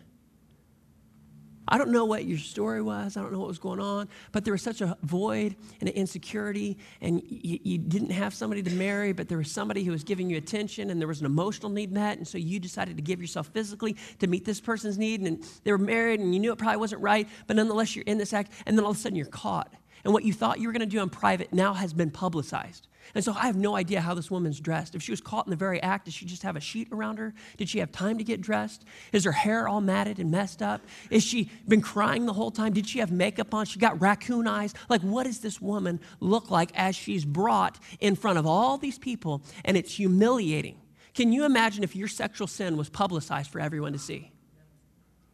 I 1.69 1.77
don't 1.77 1.91
know 1.91 2.07
what 2.07 2.25
your 2.25 2.39
story 2.39 2.81
was. 2.81 3.17
I 3.17 3.23
don't 3.23 3.33
know 3.33 3.39
what 3.39 3.49
was 3.49 3.59
going 3.59 3.81
on, 3.81 4.09
but 4.33 4.45
there 4.45 4.53
was 4.53 4.63
such 4.63 4.81
a 4.81 4.97
void 5.03 5.55
and 5.81 5.89
an 5.89 5.95
insecurity, 5.95 6.79
and 7.01 7.23
you, 7.29 7.59
you, 7.63 7.79
didn't 7.79 8.11
have 8.11 8.33
somebody 8.33 8.63
to 8.63 8.71
marry, 8.71 9.13
but 9.13 9.29
there 9.29 9.39
was 9.39 9.51
somebody 9.51 9.85
who 9.85 9.93
was 9.93 10.03
giving 10.03 10.31
you 10.31 10.39
attention, 10.39 10.91
and 10.91 11.01
there 11.01 11.09
was 11.09 11.21
an 11.21 11.27
emotional 11.27 11.71
need 11.71 11.93
met, 11.93 12.17
and 12.17 12.27
so 12.27 12.39
you 12.39 12.59
decided 12.59 12.97
to 12.97 13.03
give 13.03 13.21
yourself 13.21 13.49
physically 13.49 13.97
to 14.19 14.27
meet 14.27 14.45
this 14.45 14.61
person's 14.61 14.97
need, 14.97 15.21
and 15.21 15.45
they 15.65 15.73
were 15.73 15.79
married, 15.79 16.21
and 16.21 16.35
you 16.35 16.41
knew 16.41 16.53
it 16.53 16.59
probably 16.59 16.79
wasn't 16.79 17.03
right, 17.03 17.29
but 17.47 17.57
nonetheless, 17.57 17.95
you're 17.95 18.05
in 18.07 18.19
this 18.19 18.33
act, 18.33 18.53
and 18.67 18.77
then 18.77 18.85
all 18.85 18.93
of 18.93 18.97
a 18.97 19.01
sudden 19.01 19.17
you're 19.17 19.27
caught. 19.27 19.73
And 20.05 20.13
what 20.13 20.25
you 20.25 20.33
thought 20.33 20.61
you 20.61 20.69
were 20.69 20.73
going 20.73 20.81
to 20.81 20.87
do 20.87 21.03
in 21.03 21.11
private 21.11 21.53
now 21.53 21.75
has 21.75 21.93
been 21.93 22.11
publicized. 22.11 22.89
And 23.15 23.25
so 23.25 23.33
I 23.33 23.47
have 23.47 23.57
no 23.57 23.77
idea 23.77 24.01
how 24.01 24.15
this 24.15 24.31
woman's 24.31 24.61
dressed. 24.61 24.95
If 24.95 25.03
she 25.03 25.13
was 25.13 25.21
caught 25.21 25.47
in 25.47 25.51
the 25.51 25.57
very 25.57 25.83
act, 25.83 26.05
did 26.05 26.15
she 26.15 26.27
just 26.27 26.43
have 26.43 26.57
a 26.57 26.61
sheet 26.61 26.89
around 26.93 27.19
her? 27.19 27.35
Did 27.57 27.69
she 27.69 27.79
have 27.79 27.93
time 27.93 28.19
to 28.19 28.25
get 28.25 28.41
dressed? 28.41 28.85
Is 29.13 29.25
her 29.25 29.33
hair 29.33 29.69
all 29.69 29.81
matted 29.81 30.19
and 30.19 30.31
messed 30.31 30.63
up? 30.63 30.81
Is 31.11 31.23
she 31.23 31.51
been 31.67 31.81
crying 31.81 32.27
the 32.27 32.33
whole 32.33 32.51
time? 32.51 32.73
Did 32.73 32.89
she 32.89 32.99
have 32.99 33.11
makeup 33.11 33.55
on? 33.55 33.67
She 33.67 33.79
got 33.79 34.01
raccoon 34.01 34.47
eyes? 34.47 34.75
Like, 34.89 35.03
what 35.03 35.25
does 35.25 35.41
this 35.41 35.61
woman 35.61 36.01
look 36.21 36.51
like 36.51 36.71
as 36.75 36.95
she's 36.97 37.25
brought 37.25 37.79
in 38.01 38.15
front 38.15 38.39
of 38.39 38.47
all 38.47 38.79
these 38.79 38.99
people 38.99 39.43
and 39.65 39.77
it's 39.77 39.95
humiliating? 39.95 40.81
Can 41.15 41.33
you 41.33 41.45
imagine 41.45 41.83
if 41.83 41.97
your 41.97 42.09
sexual 42.09 42.47
sin 42.47 42.77
was 42.77 42.89
publicized 42.89 43.51
for 43.51 43.61
everyone 43.61 43.93
to 43.93 43.99
see? 43.99 44.31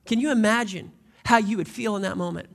Can 0.06 0.20
you 0.20 0.30
imagine 0.30 0.92
how 1.24 1.38
you 1.38 1.56
would 1.56 1.68
feel 1.68 1.96
in 1.96 2.02
that 2.02 2.16
moment? 2.16 2.48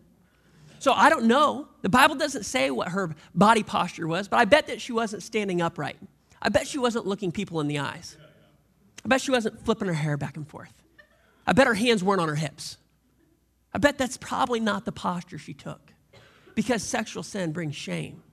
So 0.80 0.94
I 0.94 1.10
don't 1.10 1.26
know. 1.26 1.68
The 1.82 1.90
Bible 1.90 2.16
doesn't 2.16 2.44
say 2.44 2.72
what 2.72 2.90
her 2.90 3.14
body 3.36 3.64
posture 3.64 4.08
was, 4.08 4.28
but 4.28 4.38
I 4.38 4.46
bet 4.46 4.68
that 4.68 4.82
she 4.82 4.92
wasn't 4.92 5.24
standing 5.24 5.62
upright. 5.62 5.98
I 6.42 6.50
bet 6.50 6.68
she 6.68 6.80
wasn't 6.80 7.06
looking 7.06 7.32
people 7.32 7.60
in 7.60 7.68
the 7.68 7.80
eyes. 7.80 8.18
I 9.04 9.08
bet 9.08 9.22
she 9.22 9.32
wasn't 9.32 9.64
flipping 9.66 9.88
her 9.88 9.94
hair 9.94 10.18
back 10.18 10.38
and 10.38 10.48
forth. 10.48 10.74
I 11.46 11.54
bet 11.54 11.68
her 11.68 11.74
hands 11.74 12.04
weren't 12.04 12.22
on 12.22 12.30
her 12.30 12.36
hips. 12.36 12.78
I 13.74 13.78
bet 13.78 13.98
that's 13.98 14.18
probably 14.18 14.60
not 14.60 14.86
the 14.86 14.92
posture 14.92 15.38
she 15.38 15.54
took 15.54 15.94
because 16.56 16.82
sexual 16.82 17.24
sin 17.24 17.52
brings 17.52 17.76
shame. 17.76 18.24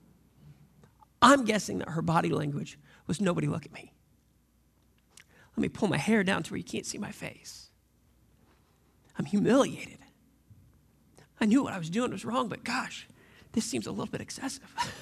I'm 1.21 1.45
guessing 1.45 1.79
that 1.79 1.89
her 1.89 2.01
body 2.01 2.29
language 2.29 2.79
was 3.07 3.19
nobody 3.19 3.47
look 3.47 3.65
at 3.65 3.73
me. 3.73 3.91
Let 5.55 5.61
me 5.61 5.69
pull 5.69 5.87
my 5.87 5.97
hair 5.97 6.23
down 6.23 6.43
to 6.43 6.51
where 6.51 6.57
you 6.57 6.63
can't 6.63 6.85
see 6.85 6.97
my 6.97 7.11
face. 7.11 7.69
I'm 9.17 9.25
humiliated. 9.25 9.97
I 11.39 11.45
knew 11.45 11.63
what 11.63 11.73
I 11.73 11.77
was 11.77 11.89
doing 11.89 12.11
was 12.11 12.25
wrong, 12.25 12.47
but 12.47 12.63
gosh, 12.63 13.07
this 13.51 13.65
seems 13.65 13.87
a 13.87 13.91
little 13.91 14.07
bit 14.07 14.21
excessive. 14.21 14.73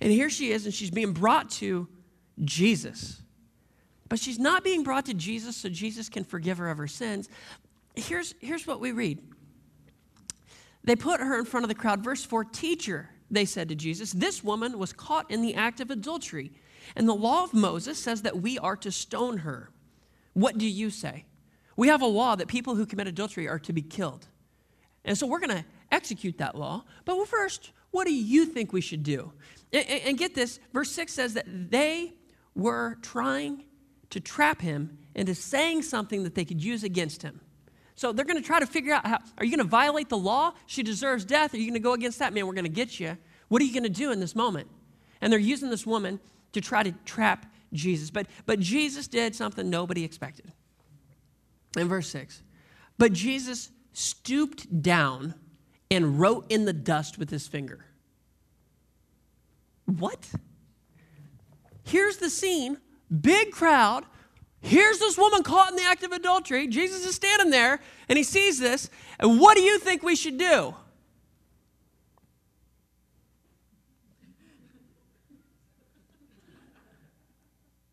and 0.00 0.12
here 0.12 0.30
she 0.30 0.50
is, 0.50 0.64
and 0.64 0.74
she's 0.74 0.90
being 0.90 1.12
brought 1.12 1.50
to 1.50 1.88
Jesus. 2.42 3.22
But 4.08 4.18
she's 4.18 4.38
not 4.38 4.62
being 4.62 4.82
brought 4.82 5.06
to 5.06 5.14
Jesus 5.14 5.56
so 5.56 5.68
Jesus 5.68 6.08
can 6.08 6.24
forgive 6.24 6.58
her 6.58 6.68
of 6.68 6.78
her 6.78 6.86
sins. 6.86 7.28
Here's, 7.94 8.34
here's 8.40 8.66
what 8.66 8.80
we 8.80 8.92
read 8.92 9.20
They 10.82 10.96
put 10.96 11.20
her 11.20 11.38
in 11.38 11.44
front 11.44 11.64
of 11.64 11.68
the 11.68 11.74
crowd. 11.74 12.04
Verse 12.04 12.24
4 12.24 12.44
Teacher, 12.44 13.10
they 13.30 13.44
said 13.44 13.68
to 13.70 13.74
Jesus, 13.74 14.12
this 14.12 14.44
woman 14.44 14.78
was 14.78 14.92
caught 14.92 15.30
in 15.30 15.40
the 15.40 15.54
act 15.54 15.80
of 15.80 15.90
adultery, 15.90 16.52
and 16.94 17.08
the 17.08 17.14
law 17.14 17.44
of 17.44 17.54
Moses 17.54 17.98
says 17.98 18.22
that 18.22 18.40
we 18.40 18.58
are 18.58 18.76
to 18.76 18.92
stone 18.92 19.38
her. 19.38 19.70
What 20.34 20.58
do 20.58 20.66
you 20.66 20.90
say? 20.90 21.24
We 21.76 21.88
have 21.88 22.02
a 22.02 22.06
law 22.06 22.36
that 22.36 22.48
people 22.48 22.74
who 22.74 22.86
commit 22.86 23.06
adultery 23.06 23.48
are 23.48 23.58
to 23.60 23.72
be 23.72 23.82
killed. 23.82 24.26
And 25.04 25.18
so 25.18 25.26
we're 25.26 25.40
going 25.40 25.58
to 25.58 25.64
execute 25.92 26.38
that 26.38 26.54
law. 26.54 26.84
But 27.04 27.26
first, 27.28 27.72
what 27.90 28.06
do 28.06 28.14
you 28.14 28.46
think 28.46 28.72
we 28.72 28.80
should 28.80 29.02
do? 29.02 29.32
And, 29.72 29.86
and, 29.88 30.18
get 30.18 30.34
this 30.34 30.60
verse 30.72 30.90
6 30.92 31.12
says 31.12 31.34
that 31.34 31.46
they 31.48 32.14
were 32.54 32.98
trying 33.02 33.64
to 34.10 34.20
trap 34.20 34.60
him 34.60 34.98
into 35.14 35.34
saying 35.34 35.82
something 35.82 36.22
that 36.24 36.34
they 36.34 36.44
could 36.44 36.62
use 36.62 36.84
against 36.84 37.22
him. 37.22 37.40
So 37.96 38.12
they're 38.12 38.24
going 38.24 38.40
to 38.40 38.46
try 38.46 38.60
to 38.60 38.66
figure 38.66 38.94
out 38.94 39.06
how 39.06 39.18
are 39.38 39.44
you 39.44 39.50
going 39.50 39.64
to 39.64 39.70
violate 39.70 40.08
the 40.08 40.18
law? 40.18 40.54
She 40.66 40.82
deserves 40.82 41.24
death. 41.24 41.54
Are 41.54 41.56
you 41.56 41.64
going 41.64 41.74
to 41.74 41.80
go 41.80 41.92
against 41.92 42.18
that? 42.20 42.32
Man, 42.32 42.46
we're 42.46 42.54
going 42.54 42.64
to 42.64 42.70
get 42.70 42.98
you. 42.98 43.16
What 43.48 43.62
are 43.62 43.64
you 43.64 43.72
going 43.72 43.84
to 43.84 43.88
do 43.88 44.10
in 44.10 44.20
this 44.20 44.34
moment? 44.34 44.68
And 45.20 45.32
they're 45.32 45.40
using 45.40 45.70
this 45.70 45.86
woman 45.86 46.20
to 46.52 46.60
try 46.60 46.82
to 46.82 46.92
trap 47.04 47.46
Jesus. 47.72 48.10
But, 48.10 48.26
but 48.46 48.58
Jesus 48.58 49.06
did 49.06 49.34
something 49.34 49.68
nobody 49.68 50.04
expected 50.04 50.52
in 51.76 51.88
verse 51.88 52.08
6. 52.08 52.42
But 52.98 53.12
Jesus 53.12 53.70
stooped 53.92 54.82
down 54.82 55.34
and 55.90 56.18
wrote 56.18 56.46
in 56.50 56.64
the 56.64 56.72
dust 56.72 57.18
with 57.18 57.30
his 57.30 57.46
finger. 57.46 57.84
What? 59.86 60.28
Here's 61.84 62.16
the 62.16 62.30
scene 62.30 62.78
big 63.20 63.50
crowd. 63.52 64.04
Here's 64.60 64.98
this 64.98 65.18
woman 65.18 65.42
caught 65.42 65.70
in 65.70 65.76
the 65.76 65.84
act 65.84 66.02
of 66.04 66.12
adultery. 66.12 66.66
Jesus 66.66 67.04
is 67.04 67.14
standing 67.14 67.50
there 67.50 67.80
and 68.08 68.16
he 68.16 68.24
sees 68.24 68.58
this. 68.58 68.88
And 69.20 69.38
what 69.38 69.56
do 69.56 69.62
you 69.62 69.78
think 69.78 70.02
we 70.02 70.16
should 70.16 70.38
do? 70.38 70.74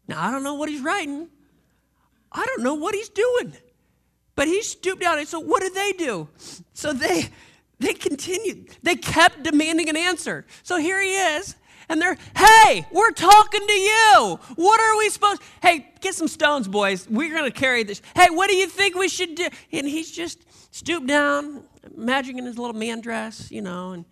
Now, 0.07 0.27
I 0.27 0.31
don't 0.31 0.43
know 0.43 0.55
what 0.55 0.69
he's 0.69 0.81
writing. 0.81 1.27
I 2.31 2.45
don't 2.45 2.63
know 2.63 2.75
what 2.75 2.95
he's 2.95 3.09
doing. 3.09 3.53
But 4.35 4.47
he 4.47 4.61
stooped 4.61 5.01
down. 5.01 5.19
And 5.19 5.27
so 5.27 5.39
what 5.39 5.61
did 5.61 5.73
they 5.73 5.91
do? 5.93 6.27
So 6.73 6.93
they 6.93 7.29
they 7.79 7.93
continued. 7.93 8.69
They 8.83 8.95
kept 8.95 9.43
demanding 9.43 9.89
an 9.89 9.97
answer. 9.97 10.45
So 10.63 10.77
here 10.77 11.01
he 11.01 11.15
is. 11.15 11.55
And 11.89 12.01
they're, 12.01 12.17
hey, 12.37 12.85
we're 12.91 13.11
talking 13.11 13.67
to 13.67 13.73
you. 13.73 14.39
What 14.55 14.79
are 14.79 14.97
we 14.97 15.09
supposed? 15.09 15.41
Hey, 15.61 15.91
get 15.99 16.15
some 16.15 16.27
stones, 16.27 16.67
boys. 16.67 17.09
We're 17.09 17.43
to 17.43 17.51
carry 17.51 17.83
this. 17.83 18.01
Hey, 18.15 18.29
what 18.29 18.49
do 18.49 18.55
you 18.55 18.67
think 18.67 18.95
we 18.95 19.09
should 19.09 19.35
do? 19.35 19.49
And 19.73 19.87
he's 19.87 20.09
just 20.09 20.45
stooped 20.73 21.07
down, 21.07 21.63
imagining 21.97 22.39
in 22.39 22.45
his 22.45 22.57
little 22.57 22.75
man 22.75 23.01
dress, 23.01 23.51
you 23.51 23.61
know, 23.61 23.91
and 23.91 24.05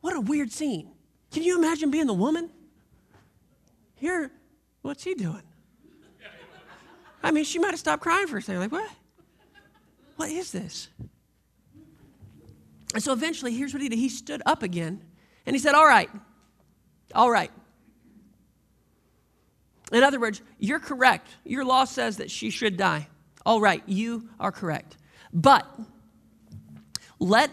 What 0.00 0.16
a 0.16 0.20
weird 0.20 0.50
scene. 0.50 0.90
Can 1.32 1.42
you 1.42 1.58
imagine 1.58 1.90
being 1.90 2.06
the 2.06 2.14
woman? 2.14 2.50
Here, 3.98 4.30
what's 4.82 5.04
he 5.04 5.14
doing? 5.14 5.42
I 7.22 7.30
mean, 7.32 7.44
she 7.44 7.58
might 7.58 7.70
have 7.70 7.80
stopped 7.80 8.02
crying 8.02 8.26
for 8.26 8.38
a 8.38 8.42
second. 8.42 8.60
Like, 8.60 8.72
what? 8.72 8.88
What 10.16 10.30
is 10.30 10.52
this? 10.52 10.88
And 12.94 13.02
so 13.02 13.12
eventually, 13.12 13.54
here's 13.54 13.72
what 13.72 13.82
he 13.82 13.88
did. 13.88 13.98
He 13.98 14.08
stood 14.08 14.42
up 14.46 14.62
again 14.62 15.02
and 15.46 15.54
he 15.54 15.60
said, 15.60 15.74
All 15.74 15.86
right, 15.86 16.10
all 17.14 17.30
right. 17.30 17.50
In 19.92 20.02
other 20.02 20.20
words, 20.20 20.42
you're 20.58 20.80
correct. 20.80 21.28
Your 21.44 21.64
law 21.64 21.84
says 21.84 22.18
that 22.18 22.30
she 22.30 22.50
should 22.50 22.76
die. 22.76 23.08
All 23.46 23.60
right, 23.60 23.82
you 23.86 24.28
are 24.38 24.52
correct. 24.52 24.96
But 25.32 25.66
let 27.18 27.50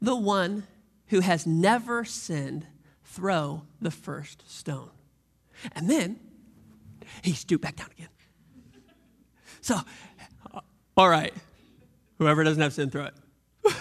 the 0.00 0.16
one 0.16 0.66
who 1.08 1.20
has 1.20 1.46
never 1.46 2.04
sinned 2.04 2.66
throw 3.04 3.62
the 3.80 3.90
first 3.90 4.50
stone. 4.50 4.90
And 5.72 5.88
then 5.88 6.18
he 7.22 7.32
stooped 7.32 7.62
back 7.62 7.76
down 7.76 7.88
again. 7.92 8.08
So, 9.60 9.76
uh, 10.54 10.60
all 10.96 11.08
right, 11.08 11.34
whoever 12.18 12.44
doesn't 12.44 12.62
have 12.62 12.72
sin, 12.72 12.90
throw 12.90 13.06
it. 13.06 13.14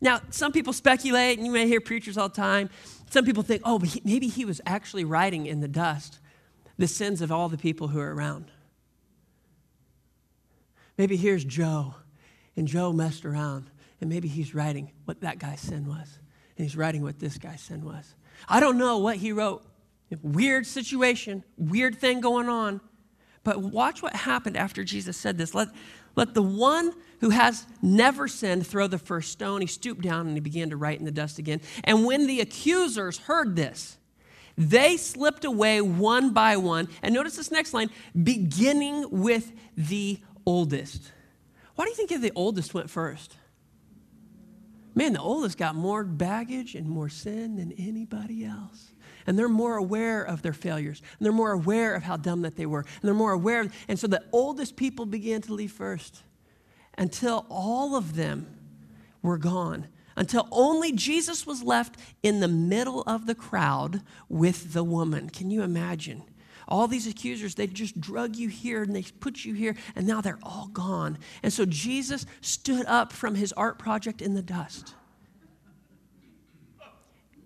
now, 0.00 0.20
some 0.30 0.52
people 0.52 0.72
speculate, 0.72 1.38
and 1.38 1.46
you 1.46 1.52
may 1.52 1.66
hear 1.66 1.80
preachers 1.80 2.16
all 2.16 2.28
the 2.28 2.34
time. 2.34 2.70
Some 3.10 3.24
people 3.24 3.42
think, 3.42 3.62
oh, 3.64 3.78
but 3.78 3.90
he, 3.90 4.02
maybe 4.04 4.28
he 4.28 4.44
was 4.44 4.60
actually 4.66 5.04
writing 5.04 5.46
in 5.46 5.60
the 5.60 5.68
dust 5.68 6.18
the 6.78 6.88
sins 6.88 7.20
of 7.20 7.30
all 7.30 7.48
the 7.48 7.58
people 7.58 7.88
who 7.88 8.00
are 8.00 8.14
around. 8.14 8.46
Maybe 10.96 11.16
here's 11.16 11.44
Joe, 11.44 11.94
and 12.56 12.66
Joe 12.66 12.92
messed 12.92 13.24
around, 13.24 13.70
and 14.00 14.08
maybe 14.08 14.28
he's 14.28 14.54
writing 14.54 14.90
what 15.04 15.20
that 15.20 15.38
guy's 15.38 15.60
sin 15.60 15.86
was, 15.86 16.18
and 16.56 16.66
he's 16.66 16.76
writing 16.76 17.02
what 17.02 17.18
this 17.18 17.38
guy's 17.38 17.60
sin 17.60 17.84
was. 17.84 18.14
I 18.48 18.60
don't 18.60 18.78
know 18.78 18.98
what 18.98 19.16
he 19.16 19.32
wrote, 19.32 19.62
Weird 20.22 20.66
situation, 20.66 21.44
weird 21.56 21.98
thing 21.98 22.20
going 22.20 22.48
on. 22.48 22.80
But 23.44 23.62
watch 23.62 24.02
what 24.02 24.14
happened 24.14 24.56
after 24.56 24.84
Jesus 24.84 25.16
said 25.16 25.38
this. 25.38 25.54
Let, 25.54 25.68
let 26.16 26.34
the 26.34 26.42
one 26.42 26.92
who 27.20 27.30
has 27.30 27.66
never 27.80 28.28
sinned 28.28 28.66
throw 28.66 28.86
the 28.86 28.98
first 28.98 29.32
stone. 29.32 29.60
He 29.60 29.66
stooped 29.66 30.02
down 30.02 30.26
and 30.26 30.36
he 30.36 30.40
began 30.40 30.70
to 30.70 30.76
write 30.76 30.98
in 30.98 31.04
the 31.04 31.10
dust 31.10 31.38
again. 31.38 31.60
And 31.84 32.04
when 32.04 32.26
the 32.26 32.40
accusers 32.40 33.18
heard 33.18 33.56
this, 33.56 33.96
They 34.60 34.98
slipped 34.98 35.46
away 35.46 35.80
one 35.80 36.34
by 36.34 36.58
one. 36.58 36.88
And 37.02 37.14
notice 37.14 37.36
this 37.36 37.50
next 37.50 37.72
line 37.72 37.88
beginning 38.20 39.06
with 39.10 39.52
the 39.74 40.20
oldest. 40.44 41.12
Why 41.76 41.84
do 41.84 41.90
you 41.90 41.96
think 41.96 42.20
the 42.20 42.32
oldest 42.34 42.74
went 42.74 42.90
first? 42.90 43.36
Man, 44.94 45.14
the 45.14 45.20
oldest 45.20 45.56
got 45.56 45.76
more 45.76 46.04
baggage 46.04 46.74
and 46.74 46.86
more 46.86 47.08
sin 47.08 47.56
than 47.56 47.72
anybody 47.72 48.44
else. 48.44 48.90
And 49.30 49.38
they're 49.38 49.48
more 49.48 49.76
aware 49.76 50.24
of 50.24 50.42
their 50.42 50.52
failures. 50.52 51.00
And 51.16 51.24
they're 51.24 51.32
more 51.32 51.52
aware 51.52 51.94
of 51.94 52.02
how 52.02 52.16
dumb 52.16 52.42
that 52.42 52.56
they 52.56 52.66
were. 52.66 52.80
And 52.80 53.02
they're 53.04 53.14
more 53.14 53.30
aware. 53.30 53.60
Of, 53.60 53.72
and 53.86 53.96
so 53.96 54.08
the 54.08 54.24
oldest 54.32 54.74
people 54.74 55.06
began 55.06 55.40
to 55.42 55.54
leave 55.54 55.70
first 55.70 56.24
until 56.98 57.46
all 57.48 57.94
of 57.94 58.16
them 58.16 58.58
were 59.22 59.38
gone. 59.38 59.86
Until 60.16 60.48
only 60.50 60.90
Jesus 60.90 61.46
was 61.46 61.62
left 61.62 61.96
in 62.24 62.40
the 62.40 62.48
middle 62.48 63.02
of 63.02 63.26
the 63.26 63.36
crowd 63.36 64.02
with 64.28 64.72
the 64.72 64.82
woman. 64.82 65.30
Can 65.30 65.48
you 65.52 65.62
imagine? 65.62 66.24
all 66.66 66.86
these 66.86 67.08
accusers, 67.08 67.56
they 67.56 67.66
just 67.66 68.00
drug 68.00 68.36
you 68.36 68.48
here 68.48 68.84
and 68.84 68.94
they 68.94 69.02
put 69.02 69.44
you 69.44 69.54
here, 69.54 69.74
and 69.96 70.06
now 70.06 70.20
they're 70.20 70.38
all 70.40 70.68
gone. 70.68 71.18
And 71.42 71.52
so 71.52 71.64
Jesus 71.64 72.26
stood 72.42 72.86
up 72.86 73.12
from 73.12 73.34
his 73.34 73.52
art 73.54 73.76
project 73.76 74.22
in 74.22 74.34
the 74.34 74.42
dust. 74.42 74.94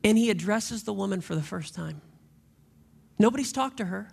And 0.04 0.16
he 0.16 0.30
addresses 0.30 0.84
the 0.84 0.92
woman 0.92 1.20
for 1.20 1.34
the 1.34 1.42
first 1.42 1.74
time. 1.74 2.02
Nobody's 3.18 3.52
talked 3.52 3.78
to 3.78 3.86
her. 3.86 4.10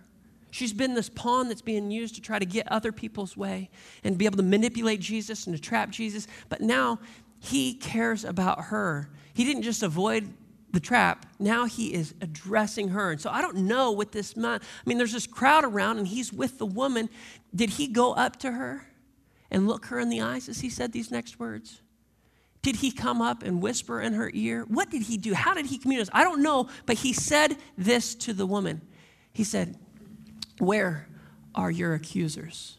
She's 0.50 0.72
been 0.72 0.94
this 0.94 1.08
pawn 1.08 1.48
that's 1.48 1.62
being 1.62 1.90
used 1.90 2.14
to 2.16 2.20
try 2.20 2.38
to 2.38 2.44
get 2.44 2.66
other 2.68 2.92
people's 2.92 3.36
way 3.36 3.70
and 4.02 4.18
be 4.18 4.26
able 4.26 4.38
to 4.38 4.42
manipulate 4.42 5.00
Jesus 5.00 5.46
and 5.46 5.54
to 5.54 5.60
trap 5.60 5.90
Jesus. 5.90 6.26
But 6.48 6.60
now 6.60 6.98
he 7.38 7.74
cares 7.74 8.24
about 8.24 8.64
her. 8.64 9.08
He 9.34 9.44
didn't 9.44 9.62
just 9.62 9.82
avoid 9.82 10.32
the 10.72 10.80
trap, 10.80 11.26
now 11.38 11.66
he 11.66 11.92
is 11.92 12.14
addressing 12.22 12.88
her. 12.88 13.12
And 13.12 13.20
so 13.20 13.30
I 13.30 13.42
don't 13.42 13.58
know 13.58 13.92
what 13.92 14.12
this 14.12 14.36
man, 14.36 14.60
I 14.62 14.88
mean, 14.88 14.96
there's 14.96 15.12
this 15.12 15.26
crowd 15.26 15.64
around 15.64 15.98
and 15.98 16.08
he's 16.08 16.32
with 16.32 16.58
the 16.58 16.66
woman. 16.66 17.10
Did 17.54 17.70
he 17.70 17.86
go 17.86 18.14
up 18.14 18.38
to 18.38 18.52
her 18.52 18.86
and 19.50 19.68
look 19.68 19.86
her 19.86 20.00
in 20.00 20.08
the 20.08 20.22
eyes 20.22 20.48
as 20.48 20.60
he 20.60 20.70
said 20.70 20.92
these 20.92 21.10
next 21.10 21.38
words? 21.38 21.82
Did 22.62 22.76
he 22.76 22.92
come 22.92 23.20
up 23.20 23.42
and 23.42 23.60
whisper 23.60 24.00
in 24.00 24.12
her 24.12 24.30
ear? 24.32 24.64
What 24.68 24.88
did 24.88 25.02
he 25.02 25.16
do? 25.16 25.34
How 25.34 25.52
did 25.52 25.66
he 25.66 25.78
communicate? 25.78 26.14
I 26.14 26.22
don't 26.22 26.42
know, 26.42 26.68
but 26.86 26.96
he 26.96 27.12
said 27.12 27.56
this 27.76 28.14
to 28.16 28.32
the 28.32 28.46
woman. 28.46 28.80
He 29.32 29.42
said, 29.42 29.76
Where 30.58 31.08
are 31.54 31.72
your 31.72 31.94
accusers? 31.94 32.78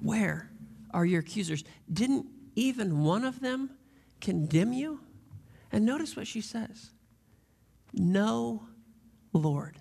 Where 0.00 0.50
are 0.92 1.04
your 1.04 1.20
accusers? 1.20 1.64
Didn't 1.92 2.26
even 2.54 3.02
one 3.02 3.24
of 3.24 3.40
them 3.40 3.70
condemn 4.20 4.72
you? 4.72 5.00
And 5.72 5.84
notice 5.84 6.16
what 6.16 6.28
she 6.28 6.40
says 6.40 6.90
No, 7.92 8.62
Lord. 9.32 9.76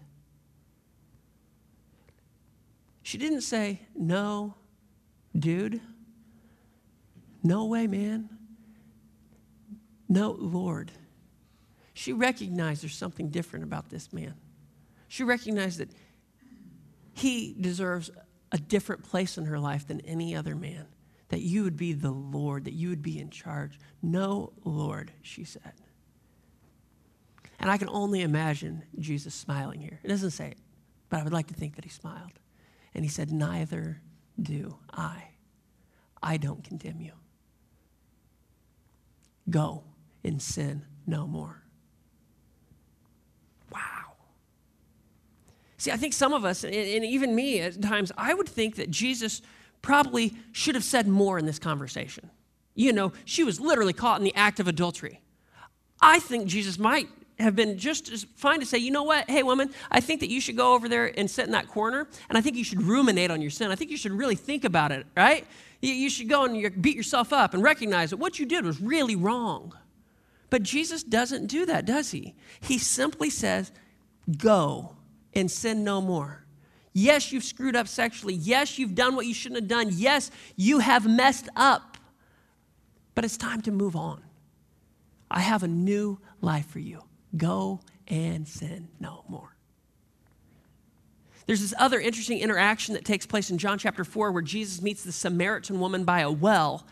She 3.04 3.20
didn't 3.20 3.42
say, 3.42 3.82
No, 3.96 4.56
dude. 5.38 5.82
No 7.44 7.66
way, 7.66 7.88
man. 7.88 8.30
No, 10.08 10.32
Lord. 10.32 10.92
She 11.94 12.14
recognized 12.14 12.84
there's 12.84 12.96
something 12.96 13.30
different 13.30 13.66
about 13.66 13.90
this 13.90 14.12
man. 14.14 14.36
She 15.08 15.24
recognized 15.24 15.80
that 15.80 15.90
he 17.14 17.56
deserves 17.60 18.10
a 18.52 18.58
different 18.58 19.04
place 19.04 19.38
in 19.38 19.46
her 19.46 19.60
life 19.60 19.88
than 19.88 20.02
any 20.02 20.36
other 20.36 20.56
man 20.56 20.88
that 21.30 21.42
you 21.42 21.64
would 21.64 21.78
be 21.78 21.94
the 21.94 22.12
Lord, 22.12 22.66
that 22.66 22.74
you 22.74 22.90
would 22.90 23.02
be 23.02 23.20
in 23.20 23.30
charge. 23.30 23.80
No, 24.02 24.52
Lord, 24.64 25.12
she 25.22 25.44
said. 25.44 25.74
And 27.60 27.70
I 27.70 27.78
can 27.78 27.90
only 27.90 28.22
imagine 28.22 28.84
Jesus 28.98 29.36
smiling 29.36 29.80
here. 29.80 30.00
It 30.04 30.08
doesn't 30.08 30.32
say 30.32 30.48
it, 30.48 30.58
but 31.10 31.20
I 31.20 31.24
would 31.24 31.34
like 31.34 31.48
to 31.48 31.54
think 31.54 31.76
that 31.76 31.84
he 31.84 31.90
smiled. 31.90 32.40
And 32.94 33.06
he 33.06 33.10
said, 33.10 33.32
Neither 33.32 34.02
do 34.42 34.78
I. 34.92 35.30
I 36.22 36.38
don't 36.38 36.64
condemn 36.64 37.00
you. 37.00 37.12
Go 39.50 39.84
and 40.24 40.42
sin 40.42 40.86
no 41.08 41.26
more. 41.28 41.64
Wow. 43.72 44.14
See, 45.78 45.92
I 45.92 45.98
think 45.98 46.14
some 46.14 46.34
of 46.34 46.46
us, 46.46 46.64
and 46.64 46.74
even 46.74 47.36
me 47.36 47.60
at 47.62 47.82
times, 47.82 48.12
I 48.18 48.34
would 48.34 48.50
think 48.50 48.76
that 48.76 48.92
Jesus 48.92 49.42
probably 49.82 50.36
should 50.52 50.76
have 50.76 50.84
said 50.84 51.08
more 51.08 51.40
in 51.40 51.46
this 51.46 51.60
conversation. 51.60 52.30
You 52.76 52.94
know, 52.94 53.14
she 53.26 53.44
was 53.44 53.60
literally 53.60 53.94
caught 53.94 54.20
in 54.20 54.24
the 54.24 54.36
act 54.36 54.60
of 54.60 54.68
adultery. 54.68 55.22
I 56.02 56.20
think 56.20 56.48
Jesus 56.48 56.78
might 56.78 57.08
have 57.40 57.56
been 57.56 57.78
just 57.78 58.12
as 58.12 58.26
fine 58.36 58.60
to 58.60 58.66
say, 58.66 58.78
you 58.78 58.92
know 58.92 59.04
what, 59.04 59.30
hey, 59.30 59.44
woman, 59.44 59.72
I 59.90 60.02
think 60.02 60.20
that 60.20 60.30
you 60.30 60.42
should 60.42 60.58
go 60.58 60.74
over 60.74 60.90
there 60.90 61.18
and 61.18 61.30
sit 61.30 61.46
in 61.46 61.52
that 61.54 61.68
corner, 61.68 62.08
and 62.28 62.38
I 62.38 62.42
think 62.42 62.58
you 62.58 62.64
should 62.64 62.82
ruminate 62.82 63.32
on 63.32 63.42
your 63.42 63.52
sin. 63.52 63.72
I 63.72 63.76
think 63.76 63.92
you 63.92 63.98
should 63.98 64.12
really 64.12 64.36
think 64.36 64.66
about 64.66 64.92
it, 64.92 65.06
right? 65.16 65.46
You 65.82 66.10
should 66.10 66.28
go 66.28 66.44
and 66.44 66.82
beat 66.82 66.98
yourself 66.98 67.32
up 67.32 67.54
and 67.54 67.64
recognize 67.64 68.10
that 68.10 68.18
what 68.18 68.40
you 68.40 68.46
did 68.46 68.66
was 68.66 68.82
really 68.82 69.16
wrong. 69.16 69.74
But 70.50 70.64
Jesus 70.64 71.04
doesn't 71.04 71.48
do 71.48 71.66
that, 71.68 71.86
does 71.86 72.12
he? 72.12 72.36
He 72.60 72.78
simply 72.78 73.30
says, 73.30 73.72
go 74.38 74.98
and 75.34 75.50
sin 75.50 75.84
no 75.84 76.02
more. 76.02 76.44
Yes, 76.92 77.32
you've 77.32 77.44
screwed 77.44 77.76
up 77.76 77.88
sexually. 77.88 78.34
Yes, 78.34 78.78
you've 78.78 78.96
done 78.96 79.16
what 79.16 79.26
you 79.26 79.34
shouldn't 79.34 79.62
have 79.62 79.70
done. 79.70 79.90
Yes, 79.94 80.32
you 80.56 80.80
have 80.80 81.08
messed 81.08 81.48
up. 81.56 81.98
But 83.16 83.24
it's 83.26 83.38
time 83.38 83.62
to 83.62 83.72
move 83.72 83.96
on. 83.96 84.24
I 85.32 85.42
have 85.42 85.64
a 85.64 85.68
new 85.68 86.20
life 86.42 86.66
for 86.66 86.80
you. 86.80 87.04
Go 87.36 87.82
and 88.08 88.48
sin 88.48 88.90
no 89.00 89.24
more. 89.28 89.56
There's 91.46 91.62
this 91.62 91.74
other 91.80 92.00
interesting 92.00 92.40
interaction 92.40 92.94
that 92.94 93.06
takes 93.06 93.26
place 93.26 93.50
in 93.50 93.58
John 93.58 93.80
chapter 93.80 94.04
4 94.04 94.32
where 94.32 94.42
Jesus 94.42 94.84
meets 94.84 95.04
the 95.04 95.12
Samaritan 95.12 95.80
woman 95.80 96.04
by 96.04 96.20
a 96.22 96.32
well. 96.32 96.86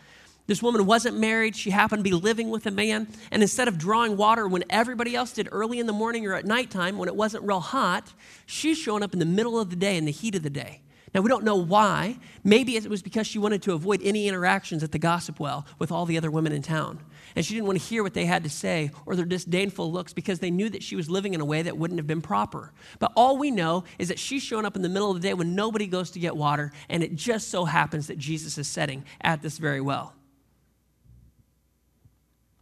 This 0.48 0.62
woman 0.62 0.86
wasn't 0.86 1.18
married. 1.18 1.54
She 1.54 1.70
happened 1.70 2.00
to 2.00 2.10
be 2.10 2.16
living 2.16 2.50
with 2.50 2.66
a 2.66 2.70
man. 2.70 3.06
And 3.30 3.42
instead 3.42 3.68
of 3.68 3.78
drawing 3.78 4.16
water 4.16 4.48
when 4.48 4.64
everybody 4.70 5.14
else 5.14 5.32
did 5.32 5.48
early 5.52 5.78
in 5.78 5.86
the 5.86 5.92
morning 5.92 6.26
or 6.26 6.34
at 6.34 6.44
nighttime 6.44 6.98
when 6.98 7.08
it 7.08 7.14
wasn't 7.14 7.44
real 7.44 7.60
hot, 7.60 8.12
she's 8.46 8.78
showing 8.78 9.02
up 9.02 9.12
in 9.12 9.20
the 9.20 9.26
middle 9.26 9.60
of 9.60 9.70
the 9.70 9.76
day, 9.76 9.96
in 9.96 10.06
the 10.06 10.10
heat 10.10 10.34
of 10.34 10.42
the 10.42 10.50
day. 10.50 10.80
Now, 11.14 11.20
we 11.20 11.28
don't 11.28 11.44
know 11.44 11.56
why. 11.56 12.18
Maybe 12.44 12.76
it 12.76 12.88
was 12.88 13.02
because 13.02 13.26
she 13.26 13.38
wanted 13.38 13.62
to 13.62 13.74
avoid 13.74 14.00
any 14.02 14.26
interactions 14.26 14.82
at 14.82 14.92
the 14.92 14.98
gossip 14.98 15.38
well 15.38 15.66
with 15.78 15.92
all 15.92 16.04
the 16.04 16.16
other 16.16 16.30
women 16.30 16.52
in 16.52 16.62
town. 16.62 16.98
And 17.36 17.44
she 17.44 17.54
didn't 17.54 17.66
want 17.66 17.80
to 17.80 17.84
hear 17.84 18.02
what 18.02 18.14
they 18.14 18.26
had 18.26 18.44
to 18.44 18.50
say 18.50 18.90
or 19.06 19.16
their 19.16 19.24
disdainful 19.24 19.92
looks 19.92 20.12
because 20.12 20.38
they 20.38 20.50
knew 20.50 20.68
that 20.70 20.82
she 20.82 20.96
was 20.96 21.10
living 21.10 21.34
in 21.34 21.40
a 21.40 21.44
way 21.44 21.62
that 21.62 21.76
wouldn't 21.76 21.98
have 21.98 22.06
been 22.06 22.22
proper. 22.22 22.72
But 22.98 23.12
all 23.16 23.38
we 23.38 23.50
know 23.50 23.84
is 23.98 24.08
that 24.08 24.18
she's 24.18 24.42
showing 24.42 24.64
up 24.64 24.76
in 24.76 24.82
the 24.82 24.88
middle 24.88 25.10
of 25.10 25.20
the 25.20 25.26
day 25.28 25.34
when 25.34 25.54
nobody 25.54 25.86
goes 25.86 26.10
to 26.12 26.18
get 26.18 26.36
water, 26.36 26.72
and 26.88 27.02
it 27.02 27.14
just 27.14 27.48
so 27.48 27.64
happens 27.64 28.06
that 28.06 28.18
Jesus 28.18 28.58
is 28.58 28.68
setting 28.68 29.04
at 29.20 29.42
this 29.42 29.58
very 29.58 29.80
well. 29.80 30.14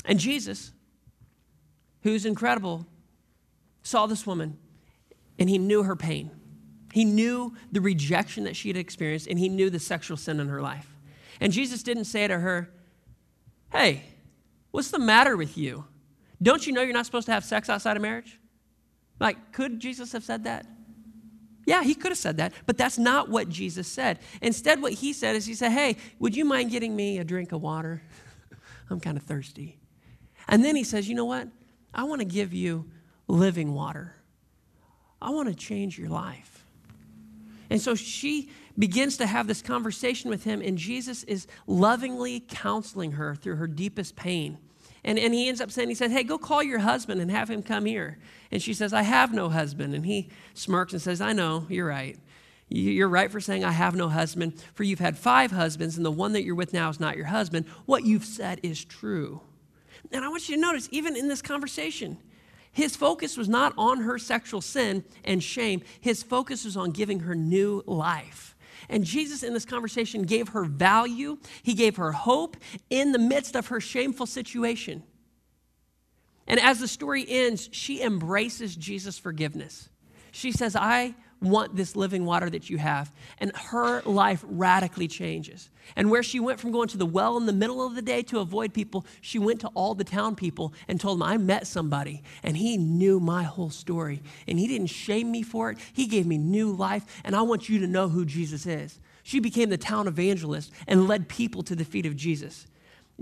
And 0.04 0.18
Jesus, 0.18 0.72
who's 2.02 2.24
incredible, 2.24 2.86
saw 3.82 4.06
this 4.06 4.26
woman 4.26 4.58
and 5.38 5.50
he 5.50 5.58
knew 5.58 5.82
her 5.82 5.96
pain. 5.96 6.30
He 6.92 7.04
knew 7.04 7.54
the 7.72 7.80
rejection 7.80 8.44
that 8.44 8.56
she 8.56 8.68
had 8.68 8.76
experienced 8.76 9.26
and 9.26 9.38
he 9.38 9.48
knew 9.48 9.68
the 9.68 9.78
sexual 9.78 10.16
sin 10.16 10.40
in 10.40 10.48
her 10.48 10.62
life. 10.62 10.96
And 11.40 11.52
Jesus 11.52 11.82
didn't 11.82 12.04
say 12.04 12.26
to 12.26 12.38
her, 12.38 12.70
Hey, 13.70 14.04
what's 14.76 14.90
the 14.90 14.98
matter 14.98 15.38
with 15.38 15.56
you? 15.56 15.86
Don't 16.42 16.66
you 16.66 16.72
know 16.74 16.82
you're 16.82 16.92
not 16.92 17.06
supposed 17.06 17.24
to 17.24 17.32
have 17.32 17.46
sex 17.46 17.70
outside 17.70 17.96
of 17.96 18.02
marriage? 18.02 18.38
Like, 19.18 19.52
could 19.52 19.80
Jesus 19.80 20.12
have 20.12 20.22
said 20.22 20.44
that? 20.44 20.66
Yeah, 21.64 21.82
he 21.82 21.94
could 21.94 22.10
have 22.10 22.18
said 22.18 22.36
that, 22.36 22.52
but 22.66 22.76
that's 22.76 22.98
not 22.98 23.30
what 23.30 23.48
Jesus 23.48 23.88
said. 23.88 24.18
Instead, 24.42 24.82
what 24.82 24.92
he 24.92 25.14
said 25.14 25.34
is, 25.34 25.46
he 25.46 25.54
said, 25.54 25.72
Hey, 25.72 25.96
would 26.18 26.36
you 26.36 26.44
mind 26.44 26.70
getting 26.70 26.94
me 26.94 27.16
a 27.16 27.24
drink 27.24 27.52
of 27.52 27.62
water? 27.62 28.02
I'm 28.90 29.00
kind 29.00 29.16
of 29.16 29.22
thirsty. 29.22 29.78
And 30.46 30.62
then 30.62 30.76
he 30.76 30.84
says, 30.84 31.08
You 31.08 31.14
know 31.14 31.24
what? 31.24 31.48
I 31.94 32.04
want 32.04 32.20
to 32.20 32.26
give 32.26 32.52
you 32.52 32.84
living 33.28 33.72
water. 33.72 34.14
I 35.22 35.30
want 35.30 35.48
to 35.48 35.54
change 35.54 35.98
your 35.98 36.10
life. 36.10 36.66
And 37.70 37.80
so 37.80 37.94
she 37.94 38.50
begins 38.78 39.16
to 39.16 39.26
have 39.26 39.46
this 39.46 39.62
conversation 39.62 40.28
with 40.28 40.44
him, 40.44 40.60
and 40.60 40.76
Jesus 40.76 41.24
is 41.24 41.46
lovingly 41.66 42.44
counseling 42.46 43.12
her 43.12 43.34
through 43.34 43.56
her 43.56 43.66
deepest 43.66 44.16
pain. 44.16 44.58
And, 45.06 45.18
and 45.20 45.32
he 45.32 45.48
ends 45.48 45.60
up 45.60 45.70
saying, 45.70 45.88
He 45.88 45.94
says, 45.94 46.12
Hey, 46.12 46.24
go 46.24 46.36
call 46.36 46.62
your 46.62 46.80
husband 46.80 47.20
and 47.20 47.30
have 47.30 47.48
him 47.48 47.62
come 47.62 47.86
here. 47.86 48.18
And 48.50 48.60
she 48.60 48.74
says, 48.74 48.92
I 48.92 49.02
have 49.02 49.32
no 49.32 49.48
husband. 49.48 49.94
And 49.94 50.04
he 50.04 50.28
smirks 50.52 50.92
and 50.92 51.00
says, 51.00 51.20
I 51.20 51.32
know, 51.32 51.64
you're 51.70 51.86
right. 51.86 52.18
You're 52.68 53.08
right 53.08 53.30
for 53.30 53.40
saying, 53.40 53.64
I 53.64 53.70
have 53.70 53.94
no 53.94 54.08
husband, 54.08 54.60
for 54.74 54.82
you've 54.82 54.98
had 54.98 55.16
five 55.16 55.52
husbands, 55.52 55.96
and 55.96 56.04
the 56.04 56.10
one 56.10 56.32
that 56.32 56.42
you're 56.42 56.56
with 56.56 56.72
now 56.72 56.88
is 56.88 56.98
not 56.98 57.16
your 57.16 57.26
husband. 57.26 57.66
What 57.86 58.04
you've 58.04 58.24
said 58.24 58.58
is 58.64 58.84
true. 58.84 59.40
And 60.10 60.24
I 60.24 60.28
want 60.28 60.48
you 60.48 60.56
to 60.56 60.60
notice, 60.60 60.88
even 60.90 61.16
in 61.16 61.28
this 61.28 61.42
conversation, 61.42 62.18
his 62.72 62.96
focus 62.96 63.36
was 63.36 63.48
not 63.48 63.72
on 63.78 64.00
her 64.00 64.18
sexual 64.18 64.60
sin 64.60 65.04
and 65.24 65.42
shame. 65.42 65.82
His 66.00 66.24
focus 66.24 66.64
was 66.64 66.76
on 66.76 66.90
giving 66.90 67.20
her 67.20 67.36
new 67.36 67.84
life. 67.86 68.55
And 68.88 69.04
Jesus, 69.04 69.42
in 69.42 69.52
this 69.52 69.64
conversation, 69.64 70.22
gave 70.22 70.48
her 70.48 70.64
value. 70.64 71.38
He 71.62 71.74
gave 71.74 71.96
her 71.96 72.12
hope 72.12 72.56
in 72.90 73.12
the 73.12 73.18
midst 73.18 73.56
of 73.56 73.68
her 73.68 73.80
shameful 73.80 74.26
situation. 74.26 75.02
And 76.46 76.60
as 76.60 76.78
the 76.78 76.88
story 76.88 77.24
ends, 77.28 77.68
she 77.72 78.02
embraces 78.02 78.76
Jesus' 78.76 79.18
forgiveness. 79.18 79.88
She 80.30 80.52
says, 80.52 80.76
I 80.76 81.14
want 81.40 81.76
this 81.76 81.96
living 81.96 82.24
water 82.24 82.48
that 82.50 82.70
you 82.70 82.78
have. 82.78 83.12
And 83.38 83.54
her 83.56 84.02
life 84.02 84.44
radically 84.46 85.08
changes. 85.08 85.70
And 85.94 86.10
where 86.10 86.22
she 86.22 86.40
went 86.40 86.58
from 86.58 86.72
going 86.72 86.88
to 86.88 86.96
the 86.96 87.06
well 87.06 87.36
in 87.36 87.46
the 87.46 87.52
middle 87.52 87.84
of 87.86 87.94
the 87.94 88.02
day 88.02 88.22
to 88.24 88.40
avoid 88.40 88.72
people, 88.72 89.06
she 89.20 89.38
went 89.38 89.60
to 89.60 89.68
all 89.68 89.94
the 89.94 90.04
town 90.04 90.34
people 90.34 90.72
and 90.88 91.00
told 91.00 91.18
them, 91.18 91.22
I 91.22 91.36
met 91.36 91.66
somebody 91.66 92.22
and 92.42 92.56
he 92.56 92.76
knew 92.76 93.20
my 93.20 93.42
whole 93.42 93.70
story. 93.70 94.22
And 94.48 94.58
he 94.58 94.66
didn't 94.66 94.88
shame 94.88 95.30
me 95.30 95.42
for 95.42 95.70
it, 95.70 95.78
he 95.92 96.06
gave 96.06 96.26
me 96.26 96.38
new 96.38 96.72
life. 96.72 97.04
And 97.24 97.36
I 97.36 97.42
want 97.42 97.68
you 97.68 97.78
to 97.80 97.86
know 97.86 98.08
who 98.08 98.24
Jesus 98.24 98.66
is. 98.66 98.98
She 99.22 99.40
became 99.40 99.70
the 99.70 99.78
town 99.78 100.06
evangelist 100.06 100.72
and 100.86 101.08
led 101.08 101.28
people 101.28 101.62
to 101.64 101.74
the 101.74 101.84
feet 101.84 102.06
of 102.06 102.16
Jesus. 102.16 102.66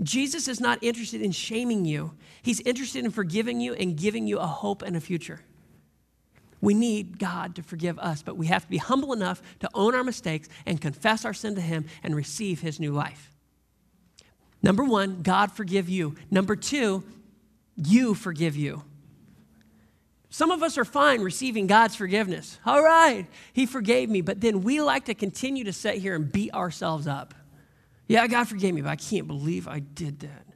Jesus 0.03 0.47
is 0.47 0.59
not 0.59 0.83
interested 0.83 1.21
in 1.21 1.31
shaming 1.31 1.85
you, 1.85 2.13
he's 2.41 2.59
interested 2.61 3.05
in 3.05 3.11
forgiving 3.11 3.61
you 3.61 3.73
and 3.73 3.95
giving 3.95 4.27
you 4.27 4.37
a 4.39 4.45
hope 4.45 4.81
and 4.81 4.95
a 4.95 4.99
future. 4.99 5.41
We 6.65 6.73
need 6.73 7.19
God 7.19 7.55
to 7.57 7.61
forgive 7.61 7.99
us, 7.99 8.23
but 8.23 8.37
we 8.37 8.47
have 8.47 8.63
to 8.63 8.69
be 8.71 8.77
humble 8.77 9.13
enough 9.13 9.39
to 9.59 9.69
own 9.75 9.93
our 9.93 10.03
mistakes 10.03 10.49
and 10.65 10.81
confess 10.81 11.23
our 11.23 11.33
sin 11.33 11.53
to 11.53 11.61
Him 11.61 11.85
and 12.01 12.15
receive 12.15 12.61
His 12.61 12.79
new 12.79 12.91
life. 12.91 13.31
Number 14.63 14.83
one, 14.83 15.21
God 15.21 15.51
forgive 15.51 15.87
you. 15.87 16.15
Number 16.31 16.55
two, 16.55 17.03
you 17.77 18.15
forgive 18.15 18.55
you. 18.55 18.81
Some 20.31 20.49
of 20.49 20.63
us 20.63 20.75
are 20.79 20.85
fine 20.85 21.21
receiving 21.21 21.67
God's 21.67 21.95
forgiveness. 21.95 22.57
All 22.65 22.81
right, 22.81 23.27
He 23.53 23.67
forgave 23.67 24.09
me, 24.09 24.21
but 24.21 24.41
then 24.41 24.63
we 24.63 24.81
like 24.81 25.05
to 25.05 25.13
continue 25.13 25.65
to 25.65 25.73
sit 25.73 25.97
here 25.97 26.15
and 26.15 26.31
beat 26.31 26.51
ourselves 26.51 27.05
up. 27.05 27.35
Yeah, 28.07 28.25
God 28.25 28.47
forgave 28.47 28.73
me, 28.73 28.81
but 28.81 28.89
I 28.89 28.95
can't 28.95 29.27
believe 29.27 29.67
I 29.67 29.81
did 29.81 30.21
that. 30.21 30.47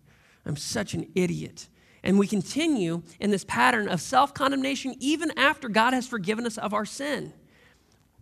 I'm 0.43 0.58
such 0.58 0.95
an 0.95 1.12
idiot. 1.13 1.67
And 2.04 2.18
we 2.18 2.28
continue 2.28 3.04
in 3.20 3.32
this 3.32 3.44
pattern 3.44 3.88
of 3.90 4.02
self 4.02 4.34
condemnation 4.34 4.96
even 5.00 5.38
after 5.38 5.70
God 5.70 5.94
has 5.94 6.08
forgiven 6.08 6.46
us 6.46 6.58
of 6.58 6.74
our 6.74 6.86
sin. 6.86 7.34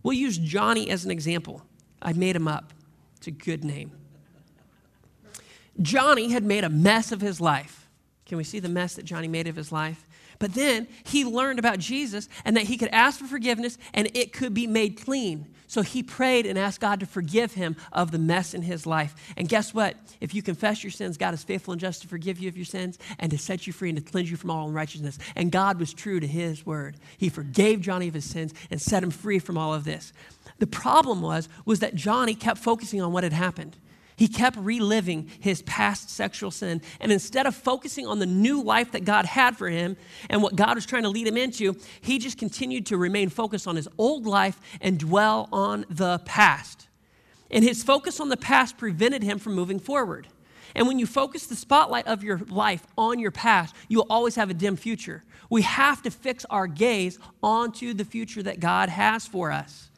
We'll 0.02 0.14
use 0.14 0.38
Johnny 0.38 0.90
as 0.90 1.04
an 1.04 1.10
example. 1.10 1.62
I 2.00 2.12
made 2.12 2.36
him 2.36 2.48
up, 2.48 2.72
it's 3.16 3.26
a 3.26 3.32
good 3.32 3.64
name. 3.64 3.92
Johnny 5.80 6.30
had 6.30 6.44
made 6.44 6.64
a 6.64 6.68
mess 6.68 7.12
of 7.12 7.20
his 7.20 7.40
life. 7.40 7.88
Can 8.26 8.36
we 8.36 8.44
see 8.44 8.58
the 8.58 8.68
mess 8.68 8.94
that 8.94 9.04
Johnny 9.04 9.28
made 9.28 9.46
of 9.46 9.56
his 9.56 9.70
life? 9.72 10.06
But 10.38 10.54
then 10.54 10.86
he 11.04 11.24
learned 11.24 11.58
about 11.58 11.78
Jesus 11.78 12.28
and 12.44 12.56
that 12.56 12.64
he 12.64 12.76
could 12.76 12.90
ask 12.90 13.18
for 13.18 13.26
forgiveness 13.26 13.76
and 13.92 14.10
it 14.14 14.32
could 14.32 14.54
be 14.54 14.66
made 14.66 15.00
clean. 15.00 15.46
So 15.66 15.82
he 15.82 16.02
prayed 16.02 16.46
and 16.46 16.58
asked 16.58 16.80
God 16.80 17.00
to 17.00 17.06
forgive 17.06 17.52
him 17.52 17.76
of 17.92 18.10
the 18.10 18.18
mess 18.18 18.54
in 18.54 18.62
his 18.62 18.86
life. 18.86 19.14
And 19.36 19.48
guess 19.48 19.74
what? 19.74 19.96
If 20.18 20.34
you 20.34 20.42
confess 20.42 20.82
your 20.82 20.90
sins, 20.90 21.18
God 21.18 21.34
is 21.34 21.44
faithful 21.44 21.72
and 21.72 21.80
just 21.80 22.02
to 22.02 22.08
forgive 22.08 22.38
you 22.38 22.48
of 22.48 22.56
your 22.56 22.64
sins 22.64 22.98
and 23.18 23.30
to 23.30 23.38
set 23.38 23.66
you 23.66 23.72
free 23.74 23.90
and 23.90 23.98
to 23.98 24.10
cleanse 24.10 24.30
you 24.30 24.38
from 24.38 24.50
all 24.50 24.66
unrighteousness. 24.68 25.18
And 25.36 25.52
God 25.52 25.78
was 25.78 25.92
true 25.92 26.20
to 26.20 26.26
his 26.26 26.64
word. 26.64 26.96
He 27.18 27.28
forgave 27.28 27.82
Johnny 27.82 28.08
of 28.08 28.14
his 28.14 28.24
sins 28.24 28.54
and 28.70 28.80
set 28.80 29.02
him 29.02 29.10
free 29.10 29.38
from 29.38 29.58
all 29.58 29.74
of 29.74 29.84
this. 29.84 30.14
The 30.58 30.66
problem 30.66 31.20
was 31.20 31.50
was 31.66 31.80
that 31.80 31.94
Johnny 31.94 32.34
kept 32.34 32.58
focusing 32.58 33.02
on 33.02 33.12
what 33.12 33.24
had 33.24 33.34
happened. 33.34 33.76
He 34.18 34.26
kept 34.26 34.56
reliving 34.56 35.30
his 35.38 35.62
past 35.62 36.10
sexual 36.10 36.50
sin. 36.50 36.82
And 37.00 37.12
instead 37.12 37.46
of 37.46 37.54
focusing 37.54 38.04
on 38.04 38.18
the 38.18 38.26
new 38.26 38.60
life 38.60 38.90
that 38.90 39.04
God 39.04 39.24
had 39.24 39.56
for 39.56 39.68
him 39.68 39.96
and 40.28 40.42
what 40.42 40.56
God 40.56 40.74
was 40.74 40.84
trying 40.84 41.04
to 41.04 41.08
lead 41.08 41.28
him 41.28 41.36
into, 41.36 41.76
he 42.00 42.18
just 42.18 42.36
continued 42.36 42.86
to 42.86 42.96
remain 42.96 43.28
focused 43.28 43.68
on 43.68 43.76
his 43.76 43.88
old 43.96 44.26
life 44.26 44.60
and 44.80 44.98
dwell 44.98 45.48
on 45.52 45.86
the 45.88 46.18
past. 46.24 46.88
And 47.48 47.62
his 47.62 47.84
focus 47.84 48.18
on 48.18 48.28
the 48.28 48.36
past 48.36 48.76
prevented 48.76 49.22
him 49.22 49.38
from 49.38 49.54
moving 49.54 49.78
forward. 49.78 50.26
And 50.74 50.88
when 50.88 50.98
you 50.98 51.06
focus 51.06 51.46
the 51.46 51.54
spotlight 51.54 52.08
of 52.08 52.24
your 52.24 52.38
life 52.48 52.84
on 52.98 53.20
your 53.20 53.30
past, 53.30 53.76
you 53.86 53.98
will 53.98 54.06
always 54.10 54.34
have 54.34 54.50
a 54.50 54.54
dim 54.54 54.74
future. 54.74 55.22
We 55.48 55.62
have 55.62 56.02
to 56.02 56.10
fix 56.10 56.44
our 56.50 56.66
gaze 56.66 57.20
onto 57.40 57.94
the 57.94 58.04
future 58.04 58.42
that 58.42 58.58
God 58.58 58.88
has 58.88 59.28
for 59.28 59.52
us. 59.52 59.90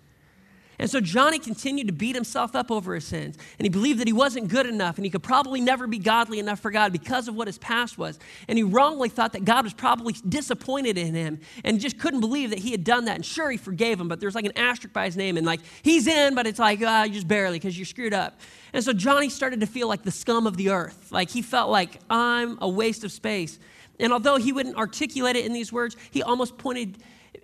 And 0.81 0.91
so 0.91 0.99
Johnny 0.99 1.39
continued 1.39 1.89
to 1.89 1.93
beat 1.93 2.15
himself 2.15 2.57
up 2.57 2.71
over 2.71 2.95
his 2.95 3.05
sins. 3.05 3.37
And 3.59 3.67
he 3.67 3.69
believed 3.69 4.01
that 4.01 4.07
he 4.07 4.15
wasn't 4.15 4.49
good 4.49 4.65
enough 4.65 4.97
and 4.97 5.05
he 5.05 5.11
could 5.11 5.23
probably 5.23 5.61
never 5.61 5.87
be 5.87 5.99
godly 5.99 6.39
enough 6.39 6.59
for 6.59 6.71
God 6.71 6.91
because 6.91 7.29
of 7.29 7.35
what 7.35 7.47
his 7.47 7.59
past 7.59 7.99
was. 7.99 8.19
And 8.49 8.57
he 8.57 8.65
wrongly 8.65 9.11
thought 9.11 9.35
that 9.35 9.45
God 9.45 9.63
was 9.63 9.75
probably 9.75 10.15
disappointed 10.27 10.97
in 10.97 11.15
him 11.15 11.41
and 11.65 11.79
just 11.79 11.99
couldn't 11.99 12.21
believe 12.21 12.49
that 12.49 12.61
he 12.61 12.71
had 12.71 12.83
done 12.83 13.05
that. 13.05 13.17
And 13.17 13.27
sure, 13.27 13.51
he 13.51 13.59
forgave 13.59 14.01
him, 14.01 14.09
but 14.09 14.21
there's 14.21 14.35
like 14.35 14.47
an 14.47 14.57
asterisk 14.57 14.95
by 14.95 15.05
his 15.05 15.19
name. 15.19 15.37
And 15.37 15.47
like, 15.47 15.61
he's 15.83 16.07
in, 16.07 16.35
but 16.35 16.47
it's 16.47 16.59
like, 16.59 16.81
uh, 16.81 17.07
just 17.09 17.29
barely 17.29 17.59
because 17.59 17.79
you're 17.79 17.85
screwed 17.85 18.15
up. 18.15 18.41
And 18.73 18.83
so 18.83 18.95
Johnny 18.95 19.29
started 19.29 19.61
to 19.61 19.67
feel 19.67 19.87
like 19.87 20.03
the 20.03 20.11
scum 20.11 20.47
of 20.47 20.57
the 20.57 20.71
earth. 20.71 21.13
Like 21.13 21.29
he 21.29 21.43
felt 21.43 21.69
like, 21.69 22.01
I'm 22.09 22.57
a 22.63 22.69
waste 22.69 23.05
of 23.05 23.13
space. 23.13 23.59
And 23.99 24.15
although 24.15 24.39
he 24.39 24.51
wouldn't 24.51 24.77
articulate 24.77 25.37
it 25.37 25.45
in 25.45 25.53
these 25.53 25.75
words, 25.75 25.95
he 26.11 26.23
almost 26.23 26.57
pointed 26.57 26.97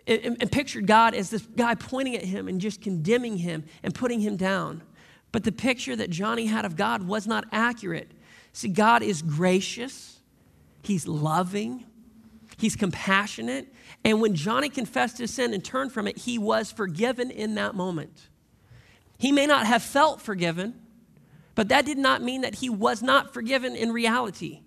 and, 0.06 0.36
and 0.40 0.52
pictured 0.52 0.86
God 0.86 1.14
as 1.14 1.30
this 1.30 1.42
guy 1.42 1.74
pointing 1.74 2.16
at 2.16 2.24
him 2.24 2.48
and 2.48 2.60
just 2.60 2.80
condemning 2.80 3.38
him 3.38 3.64
and 3.82 3.94
putting 3.94 4.20
him 4.20 4.36
down. 4.36 4.82
But 5.32 5.44
the 5.44 5.52
picture 5.52 5.96
that 5.96 6.10
Johnny 6.10 6.46
had 6.46 6.64
of 6.64 6.76
God 6.76 7.06
was 7.06 7.26
not 7.26 7.44
accurate. 7.52 8.10
See, 8.52 8.68
God 8.68 9.02
is 9.02 9.22
gracious, 9.22 10.20
He's 10.82 11.06
loving, 11.06 11.84
He's 12.58 12.76
compassionate. 12.76 13.72
And 14.04 14.20
when 14.20 14.34
Johnny 14.34 14.68
confessed 14.68 15.18
his 15.18 15.32
sin 15.32 15.52
and 15.52 15.64
turned 15.64 15.92
from 15.92 16.06
it, 16.06 16.16
he 16.18 16.38
was 16.38 16.72
forgiven 16.72 17.30
in 17.30 17.54
that 17.56 17.74
moment. 17.74 18.28
He 19.18 19.32
may 19.32 19.46
not 19.46 19.66
have 19.66 19.82
felt 19.82 20.22
forgiven, 20.22 20.74
but 21.54 21.68
that 21.68 21.84
did 21.84 21.98
not 21.98 22.22
mean 22.22 22.42
that 22.42 22.56
he 22.56 22.70
was 22.70 23.02
not 23.02 23.34
forgiven 23.34 23.74
in 23.74 23.92
reality. 23.92 24.60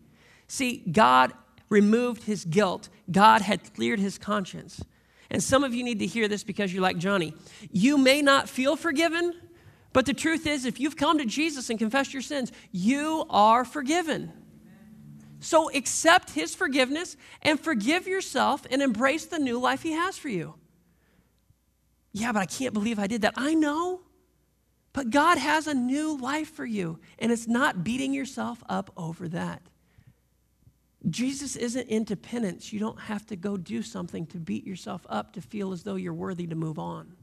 See, 0.47 0.83
God 0.91 1.33
removed 1.69 2.23
his 2.23 2.45
guilt, 2.45 2.89
God 3.11 3.41
had 3.41 3.73
cleared 3.73 3.99
his 3.99 4.17
conscience. 4.17 4.83
And 5.31 5.43
some 5.43 5.63
of 5.63 5.73
you 5.73 5.83
need 5.83 5.99
to 5.99 6.05
hear 6.05 6.27
this 6.27 6.43
because 6.43 6.73
you're 6.73 6.81
like 6.81 6.97
Johnny. 6.97 7.33
You 7.71 7.97
may 7.97 8.21
not 8.21 8.49
feel 8.49 8.75
forgiven, 8.75 9.33
but 9.93 10.05
the 10.05 10.13
truth 10.13 10.47
is, 10.47 10.65
if 10.65 10.79
you've 10.79 10.97
come 10.97 11.17
to 11.19 11.25
Jesus 11.25 11.69
and 11.69 11.77
confessed 11.77 12.13
your 12.13 12.21
sins, 12.21 12.51
you 12.71 13.25
are 13.29 13.63
forgiven. 13.63 14.31
So 15.39 15.71
accept 15.71 16.31
his 16.31 16.55
forgiveness 16.55 17.15
and 17.41 17.59
forgive 17.59 18.07
yourself 18.07 18.65
and 18.69 18.81
embrace 18.81 19.25
the 19.25 19.39
new 19.39 19.59
life 19.59 19.83
he 19.83 19.93
has 19.93 20.17
for 20.17 20.29
you. 20.29 20.55
Yeah, 22.11 22.31
but 22.31 22.39
I 22.39 22.45
can't 22.45 22.73
believe 22.73 22.99
I 22.99 23.07
did 23.07 23.21
that. 23.21 23.35
I 23.37 23.53
know. 23.53 24.01
But 24.91 25.11
God 25.11 25.37
has 25.37 25.67
a 25.67 25.73
new 25.73 26.17
life 26.17 26.51
for 26.51 26.65
you, 26.65 26.99
and 27.19 27.31
it's 27.31 27.47
not 27.47 27.83
beating 27.83 28.13
yourself 28.13 28.63
up 28.67 28.91
over 28.97 29.27
that. 29.29 29.61
Jesus 31.07 31.55
isn't 31.55 31.87
into 31.87 32.17
penance. 32.17 32.73
You 32.73 32.79
don't 32.79 32.99
have 32.99 33.25
to 33.27 33.35
go 33.35 33.55
do 33.55 33.81
something 33.81 34.25
to 34.27 34.37
beat 34.37 34.67
yourself 34.67 35.05
up 35.07 35.33
to 35.33 35.41
feel 35.41 35.71
as 35.71 35.83
though 35.83 35.95
you're 35.95 36.13
worthy 36.13 36.45
to 36.47 36.55
move 36.55 36.77
on. 36.77 37.13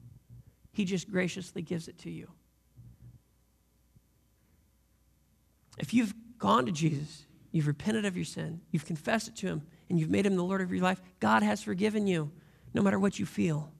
He 0.72 0.84
just 0.84 1.10
graciously 1.10 1.62
gives 1.62 1.88
it 1.88 1.98
to 1.98 2.10
you. 2.10 2.30
If 5.78 5.92
you've 5.92 6.14
gone 6.38 6.66
to 6.66 6.72
Jesus, 6.72 7.26
you've 7.52 7.66
repented 7.66 8.06
of 8.06 8.16
your 8.16 8.24
sin, 8.24 8.60
you've 8.70 8.86
confessed 8.86 9.28
it 9.28 9.36
to 9.36 9.46
Him, 9.46 9.62
and 9.90 10.00
you've 10.00 10.10
made 10.10 10.24
Him 10.24 10.36
the 10.36 10.44
Lord 10.44 10.62
of 10.62 10.72
your 10.72 10.82
life, 10.82 11.02
God 11.20 11.42
has 11.42 11.62
forgiven 11.62 12.06
you 12.06 12.30
no 12.72 12.82
matter 12.82 12.98
what 12.98 13.18
you 13.18 13.26
feel. 13.26 13.72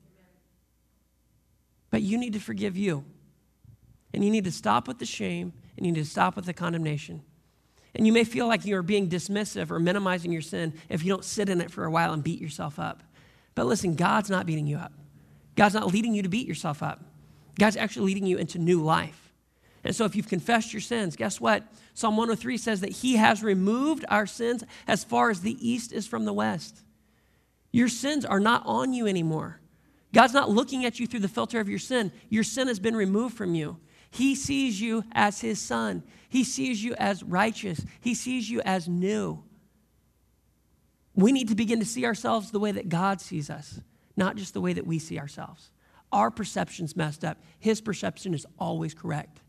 But 1.90 2.02
you 2.02 2.18
need 2.18 2.34
to 2.34 2.40
forgive 2.40 2.76
you. 2.76 3.04
And 4.14 4.24
you 4.24 4.30
need 4.30 4.44
to 4.44 4.52
stop 4.52 4.88
with 4.88 4.98
the 4.98 5.06
shame, 5.06 5.52
and 5.76 5.84
you 5.84 5.92
need 5.92 6.00
to 6.04 6.10
stop 6.10 6.36
with 6.36 6.46
the 6.46 6.54
condemnation. 6.54 7.22
And 7.96 8.06
you 8.06 8.12
may 8.12 8.24
feel 8.24 8.46
like 8.46 8.66
you're 8.66 8.82
being 8.82 9.08
dismissive 9.08 9.70
or 9.70 9.80
minimizing 9.80 10.30
your 10.30 10.42
sin 10.42 10.74
if 10.90 11.02
you 11.02 11.10
don't 11.10 11.24
sit 11.24 11.48
in 11.48 11.62
it 11.62 11.70
for 11.70 11.84
a 11.84 11.90
while 11.90 12.12
and 12.12 12.22
beat 12.22 12.40
yourself 12.40 12.78
up. 12.78 13.02
But 13.54 13.66
listen, 13.66 13.96
God's 13.96 14.28
not 14.28 14.44
beating 14.44 14.66
you 14.66 14.76
up. 14.76 14.92
God's 15.56 15.74
not 15.74 15.92
leading 15.92 16.14
you 16.14 16.22
to 16.22 16.28
beat 16.28 16.46
yourself 16.46 16.82
up. 16.82 17.02
God's 17.58 17.78
actually 17.78 18.06
leading 18.06 18.26
you 18.26 18.36
into 18.36 18.58
new 18.58 18.82
life. 18.82 19.32
And 19.82 19.96
so 19.96 20.04
if 20.04 20.14
you've 20.14 20.28
confessed 20.28 20.74
your 20.74 20.82
sins, 20.82 21.16
guess 21.16 21.40
what? 21.40 21.62
Psalm 21.94 22.18
103 22.18 22.58
says 22.58 22.82
that 22.82 22.90
He 22.90 23.16
has 23.16 23.42
removed 23.42 24.04
our 24.10 24.26
sins 24.26 24.62
as 24.86 25.02
far 25.02 25.30
as 25.30 25.40
the 25.40 25.56
east 25.66 25.92
is 25.92 26.06
from 26.06 26.26
the 26.26 26.34
west. 26.34 26.82
Your 27.72 27.88
sins 27.88 28.26
are 28.26 28.40
not 28.40 28.62
on 28.66 28.92
you 28.92 29.06
anymore. 29.06 29.60
God's 30.12 30.34
not 30.34 30.50
looking 30.50 30.84
at 30.84 31.00
you 31.00 31.06
through 31.06 31.20
the 31.20 31.28
filter 31.28 31.60
of 31.60 31.68
your 31.68 31.78
sin. 31.78 32.12
Your 32.28 32.44
sin 32.44 32.68
has 32.68 32.78
been 32.78 32.96
removed 32.96 33.36
from 33.36 33.54
you. 33.54 33.78
He 34.10 34.34
sees 34.34 34.80
you 34.80 35.04
as 35.12 35.40
his 35.40 35.60
son. 35.60 36.02
He 36.28 36.44
sees 36.44 36.82
you 36.82 36.94
as 36.94 37.22
righteous. 37.22 37.84
He 38.00 38.14
sees 38.14 38.48
you 38.50 38.60
as 38.62 38.88
new. 38.88 39.42
We 41.14 41.32
need 41.32 41.48
to 41.48 41.54
begin 41.54 41.80
to 41.80 41.86
see 41.86 42.04
ourselves 42.04 42.50
the 42.50 42.60
way 42.60 42.72
that 42.72 42.88
God 42.88 43.20
sees 43.20 43.48
us, 43.48 43.80
not 44.16 44.36
just 44.36 44.54
the 44.54 44.60
way 44.60 44.74
that 44.74 44.86
we 44.86 44.98
see 44.98 45.18
ourselves. 45.18 45.70
Our 46.12 46.30
perception's 46.30 46.94
messed 46.94 47.24
up. 47.24 47.38
His 47.58 47.80
perception 47.80 48.34
is 48.34 48.46
always 48.58 48.94
correct. 48.94 49.40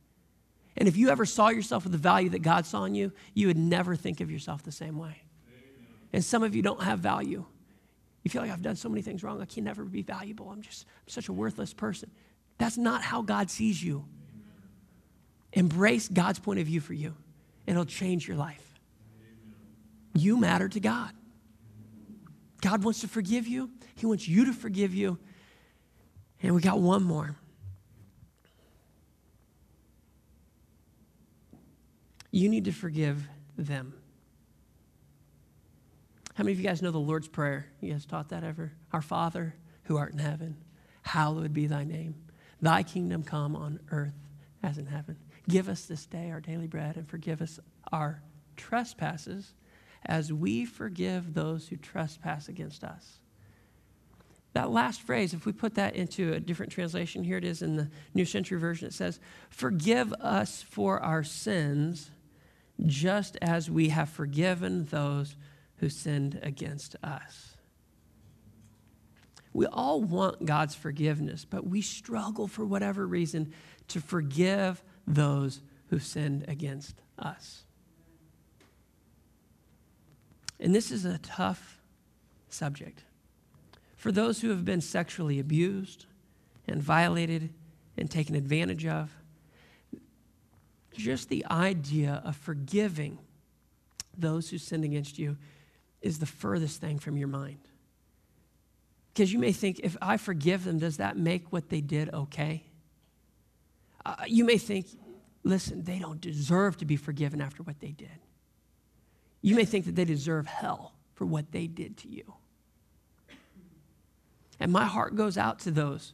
And 0.78 0.88
if 0.88 0.95
you 0.95 1.10
ever 1.10 1.26
saw 1.26 1.49
yourself 1.49 1.84
with 1.84 1.91
the 1.91 1.97
value 1.97 2.30
that 2.30 2.41
God 2.41 2.66
saw 2.66 2.86
in 2.86 2.95
you, 2.95 3.12
you 3.34 3.47
would 3.47 3.58
never 3.58 3.95
think 3.95 4.22
of 4.22 4.32
yourself 4.32 4.64
the 4.64 4.72
same 4.72 4.97
way. 4.97 5.24
And 6.14 6.24
some 6.24 6.43
of 6.43 6.55
you 6.55 6.62
don't 6.62 6.82
have 6.82 6.99
value. 6.99 7.45
You 8.24 8.32
feel 8.32 8.41
like 8.41 8.51
I've 8.51 8.62
done 8.62 8.76
so 8.76 8.89
many 8.89 9.01
things 9.01 9.24
wrong, 9.24 9.41
I 9.41 9.45
can 9.45 9.64
never 9.64 9.84
be 9.84 10.01
valuable. 10.01 10.49
I'm 10.49 10.62
just 10.62 10.86
I'm 11.03 11.10
such 11.10 11.30
a 11.30 11.34
worthless 11.34 11.74
person. 11.74 12.12
That's 12.58 12.78
not 12.78 13.01
how 13.01 13.22
God 13.22 13.49
sees 13.49 13.84
you. 13.84 14.05
Embrace 15.53 16.07
God's 16.07 16.39
point 16.39 16.59
of 16.59 16.65
view 16.65 16.79
for 16.79 16.93
you, 16.93 17.15
it'll 17.65 17.85
change 17.85 18.27
your 18.27 18.37
life. 18.37 18.63
You 20.13 20.37
matter 20.37 20.67
to 20.69 20.79
God. 20.79 21.11
God 22.61 22.83
wants 22.83 23.01
to 23.01 23.07
forgive 23.07 23.47
you, 23.47 23.69
He 23.95 24.05
wants 24.05 24.27
you 24.27 24.45
to 24.45 24.53
forgive 24.53 24.93
you. 24.93 25.17
And 26.41 26.53
we 26.53 26.61
got 26.61 26.79
one 26.79 27.03
more. 27.03 27.35
You 32.31 32.49
need 32.49 32.65
to 32.65 32.71
forgive 32.71 33.27
them. 33.57 33.93
How 36.35 36.43
many 36.43 36.51
of 36.51 36.59
you 36.59 36.67
guys 36.67 36.83
know 36.83 36.91
the 36.91 36.99
Lord's 36.99 37.27
Prayer? 37.27 37.65
You 37.81 37.91
guys 37.91 38.05
taught 38.05 38.29
that 38.29 38.43
ever? 38.43 38.71
Our 38.93 39.01
Father 39.01 39.55
who 39.85 39.97
art 39.97 40.13
in 40.13 40.19
heaven, 40.19 40.57
hallowed 41.01 41.53
be 41.53 41.65
thy 41.65 41.83
name. 41.83 42.13
Thy 42.61 42.83
kingdom 42.83 43.23
come 43.23 43.55
on 43.55 43.79
earth 43.89 44.13
as 44.61 44.77
in 44.77 44.85
heaven. 44.85 45.17
Give 45.49 45.69
us 45.69 45.85
this 45.85 46.05
day 46.05 46.31
our 46.31 46.41
daily 46.41 46.67
bread 46.67 46.97
and 46.97 47.07
forgive 47.07 47.41
us 47.41 47.59
our 47.91 48.21
trespasses 48.55 49.53
as 50.05 50.31
we 50.31 50.65
forgive 50.65 51.33
those 51.33 51.67
who 51.67 51.77
trespass 51.77 52.47
against 52.47 52.83
us. 52.83 53.19
That 54.53 54.71
last 54.71 55.01
phrase, 55.01 55.33
if 55.33 55.45
we 55.45 55.51
put 55.51 55.75
that 55.75 55.95
into 55.95 56.33
a 56.33 56.39
different 56.39 56.71
translation, 56.71 57.23
here 57.23 57.37
it 57.37 57.43
is 57.43 57.61
in 57.61 57.75
the 57.75 57.89
New 58.13 58.25
Century 58.25 58.59
Version, 58.59 58.87
it 58.87 58.93
says, 58.93 59.19
Forgive 59.49 60.13
us 60.13 60.63
for 60.63 60.99
our 60.99 61.23
sins, 61.23 62.09
just 62.85 63.37
as 63.41 63.69
we 63.69 63.89
have 63.89 64.09
forgiven 64.09 64.85
those 64.85 65.35
who 65.77 65.89
sinned 65.89 66.39
against 66.41 66.95
us. 67.03 67.57
We 69.53 69.65
all 69.67 70.01
want 70.01 70.45
God's 70.45 70.75
forgiveness, 70.75 71.45
but 71.45 71.67
we 71.67 71.81
struggle 71.81 72.47
for 72.47 72.65
whatever 72.65 73.05
reason 73.05 73.53
to 73.89 74.01
forgive 74.01 74.83
those 75.08 75.62
who 75.89 75.99
sinned 75.99 76.45
against 76.47 77.01
us. 77.18 77.64
And 80.60 80.76
this 80.76 80.91
is 80.91 81.05
a 81.05 81.18
tough 81.20 81.80
subject. 82.49 83.03
For 83.95 84.12
those 84.12 84.41
who 84.41 84.49
have 84.49 84.66
been 84.66 84.82
sexually 84.82 85.39
abused 85.39 86.05
and 86.68 86.82
violated 86.82 87.53
and 87.97 88.12
taken 88.12 88.36
advantage 88.36 88.86
of, 88.86 89.12
just 90.93 91.30
the 91.30 91.45
idea 91.49 92.22
of 92.26 92.36
forgiving 92.36 93.20
those 94.18 94.49
who 94.49 94.58
sinned 94.58 94.84
against 94.84 95.20
you 95.20 95.38
is 96.01 96.20
the 96.20 96.26
furthest 96.26 96.82
thing 96.82 96.99
from 96.99 97.18
your 97.18 97.28
mind. 97.28 97.60
Because 99.14 99.32
you 99.32 99.39
may 99.39 99.51
think, 99.51 99.80
if 99.84 99.97
I 100.01 100.18
forgive 100.18 100.64
them, 100.64 100.80
does 100.80 100.97
that 100.97 101.18
make 101.18 101.51
what 101.51 101.70
they 101.70 101.82
did 101.82 102.14
okay? 102.14 102.66
Uh, 104.08 104.16
you 104.26 104.45
may 104.45 104.58
think, 104.58 104.88
listen, 105.43 105.84
they 105.84 105.99
don't 105.99 106.22
deserve 106.22 106.78
to 106.78 106.86
be 106.86 106.95
forgiven 106.95 107.41
after 107.41 107.62
what 107.62 107.82
they 107.82 107.91
did. 107.91 108.20
You 109.41 109.53
may 109.53 109.66
think 109.66 109.86
that 109.86 109.95
they 109.95 110.05
deserve 110.05 110.47
hell 110.47 110.93
for 111.14 111.26
what 111.26 111.51
they 111.51 111.68
did 111.68 111.97
to 111.97 112.08
you. 112.08 112.34
And 114.62 114.72
my 114.72 114.86
heart 114.86 115.16
goes 115.16 115.38
out 115.38 115.60
to 115.60 115.72
those 115.72 116.14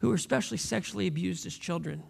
who 0.00 0.10
were 0.10 0.14
especially 0.14 0.58
sexually 0.58 1.06
abused 1.06 1.46
as 1.46 1.56
children. 1.56 2.02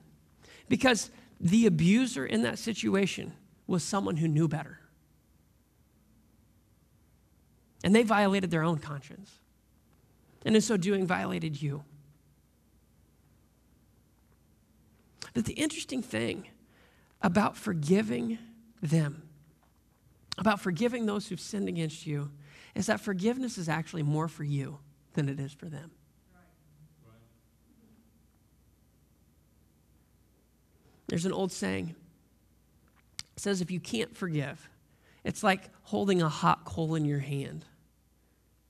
Because 0.68 1.10
the 1.40 1.66
abuser 1.66 2.26
in 2.26 2.42
that 2.42 2.58
situation 2.58 3.32
was 3.68 3.84
someone 3.84 4.16
who 4.16 4.26
knew 4.26 4.48
better. 4.48 4.80
And 7.84 7.94
they 7.94 8.02
violated 8.02 8.50
their 8.50 8.64
own 8.64 8.78
conscience. 8.78 9.30
And 10.44 10.56
in 10.56 10.60
so 10.60 10.76
doing, 10.76 11.06
violated 11.06 11.62
you. 11.62 11.84
But 15.34 15.44
the 15.44 15.52
interesting 15.52 16.02
thing 16.02 16.48
about 17.22 17.56
forgiving 17.56 18.38
them, 18.82 19.22
about 20.38 20.60
forgiving 20.60 21.06
those 21.06 21.28
who've 21.28 21.40
sinned 21.40 21.68
against 21.68 22.06
you, 22.06 22.30
is 22.74 22.86
that 22.86 23.00
forgiveness 23.00 23.58
is 23.58 23.68
actually 23.68 24.02
more 24.02 24.28
for 24.28 24.44
you 24.44 24.78
than 25.14 25.28
it 25.28 25.38
is 25.38 25.52
for 25.52 25.66
them. 25.66 25.90
There's 31.08 31.26
an 31.26 31.32
old 31.32 31.50
saying. 31.50 31.96
It 33.36 33.40
says 33.40 33.60
if 33.60 33.70
you 33.70 33.80
can't 33.80 34.16
forgive, 34.16 34.68
it's 35.24 35.42
like 35.42 35.68
holding 35.82 36.22
a 36.22 36.28
hot 36.28 36.64
coal 36.64 36.94
in 36.94 37.04
your 37.04 37.18
hand. 37.18 37.64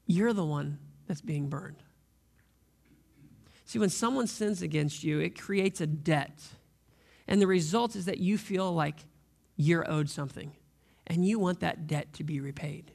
You're 0.07 0.33
the 0.33 0.45
one 0.45 0.79
that's 1.07 1.21
being 1.21 1.49
burned. 1.49 1.83
See, 3.71 3.79
when 3.79 3.89
someone 3.89 4.27
sins 4.27 4.63
against 4.63 5.05
you, 5.05 5.21
it 5.21 5.41
creates 5.41 5.81
a 5.81 5.87
debt. 5.87 6.43
And 7.29 7.41
the 7.41 7.47
result 7.47 7.95
is 7.95 8.07
that 8.07 8.19
you 8.19 8.37
feel 8.37 8.73
like 8.73 8.97
you're 9.55 9.89
owed 9.89 10.11
something, 10.11 10.51
and 11.07 11.25
you 11.25 11.39
want 11.39 11.61
that 11.61 11.87
debt 11.87 12.13
to 12.15 12.25
be 12.25 12.41
repaid. 12.41 12.91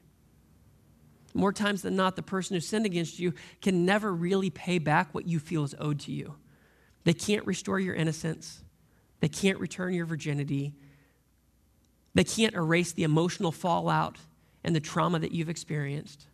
More 1.34 1.54
times 1.54 1.82
than 1.82 1.96
not, 1.96 2.18
the 2.18 2.22
person 2.22 2.56
who 2.56 2.60
sinned 2.60 2.86
against 2.86 3.20
you 3.20 3.34
can 3.62 3.86
never 3.86 4.14
really 4.14 4.50
pay 4.50 4.78
back 4.78 5.16
what 5.16 5.26
you 5.26 5.40
feel 5.40 5.64
is 5.64 5.74
owed 5.80 6.02
to 6.02 6.12
you. 6.12 6.36
They 7.06 7.14
can't 7.14 7.46
restore 7.46 7.80
your 7.80 7.96
innocence, 7.96 8.62
they 9.22 9.30
can't 9.30 9.60
return 9.60 9.94
your 9.94 10.06
virginity, 10.06 10.76
they 12.14 12.26
can't 12.26 12.54
erase 12.54 12.92
the 12.92 13.04
emotional 13.04 13.54
fallout 13.54 14.18
and 14.62 14.76
the 14.76 14.82
trauma 14.82 15.20
that 15.20 15.32
you've 15.32 15.48
experienced. 15.48 16.28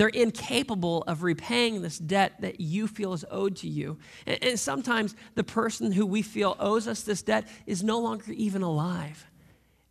They're 0.00 0.08
incapable 0.08 1.02
of 1.02 1.22
repaying 1.22 1.82
this 1.82 1.98
debt 1.98 2.40
that 2.40 2.58
you 2.58 2.86
feel 2.86 3.12
is 3.12 3.26
owed 3.30 3.56
to 3.56 3.68
you. 3.68 3.98
And, 4.24 4.42
and, 4.42 4.58
sometimes 4.58 5.14
the 5.34 5.44
person 5.44 5.92
who 5.92 6.06
we 6.06 6.22
feel 6.22 6.56
owes 6.58 6.88
us 6.88 7.02
this 7.02 7.20
debt 7.20 7.46
is 7.66 7.82
no 7.82 7.98
longer 7.98 8.32
even 8.32 8.62
alive. 8.62 9.26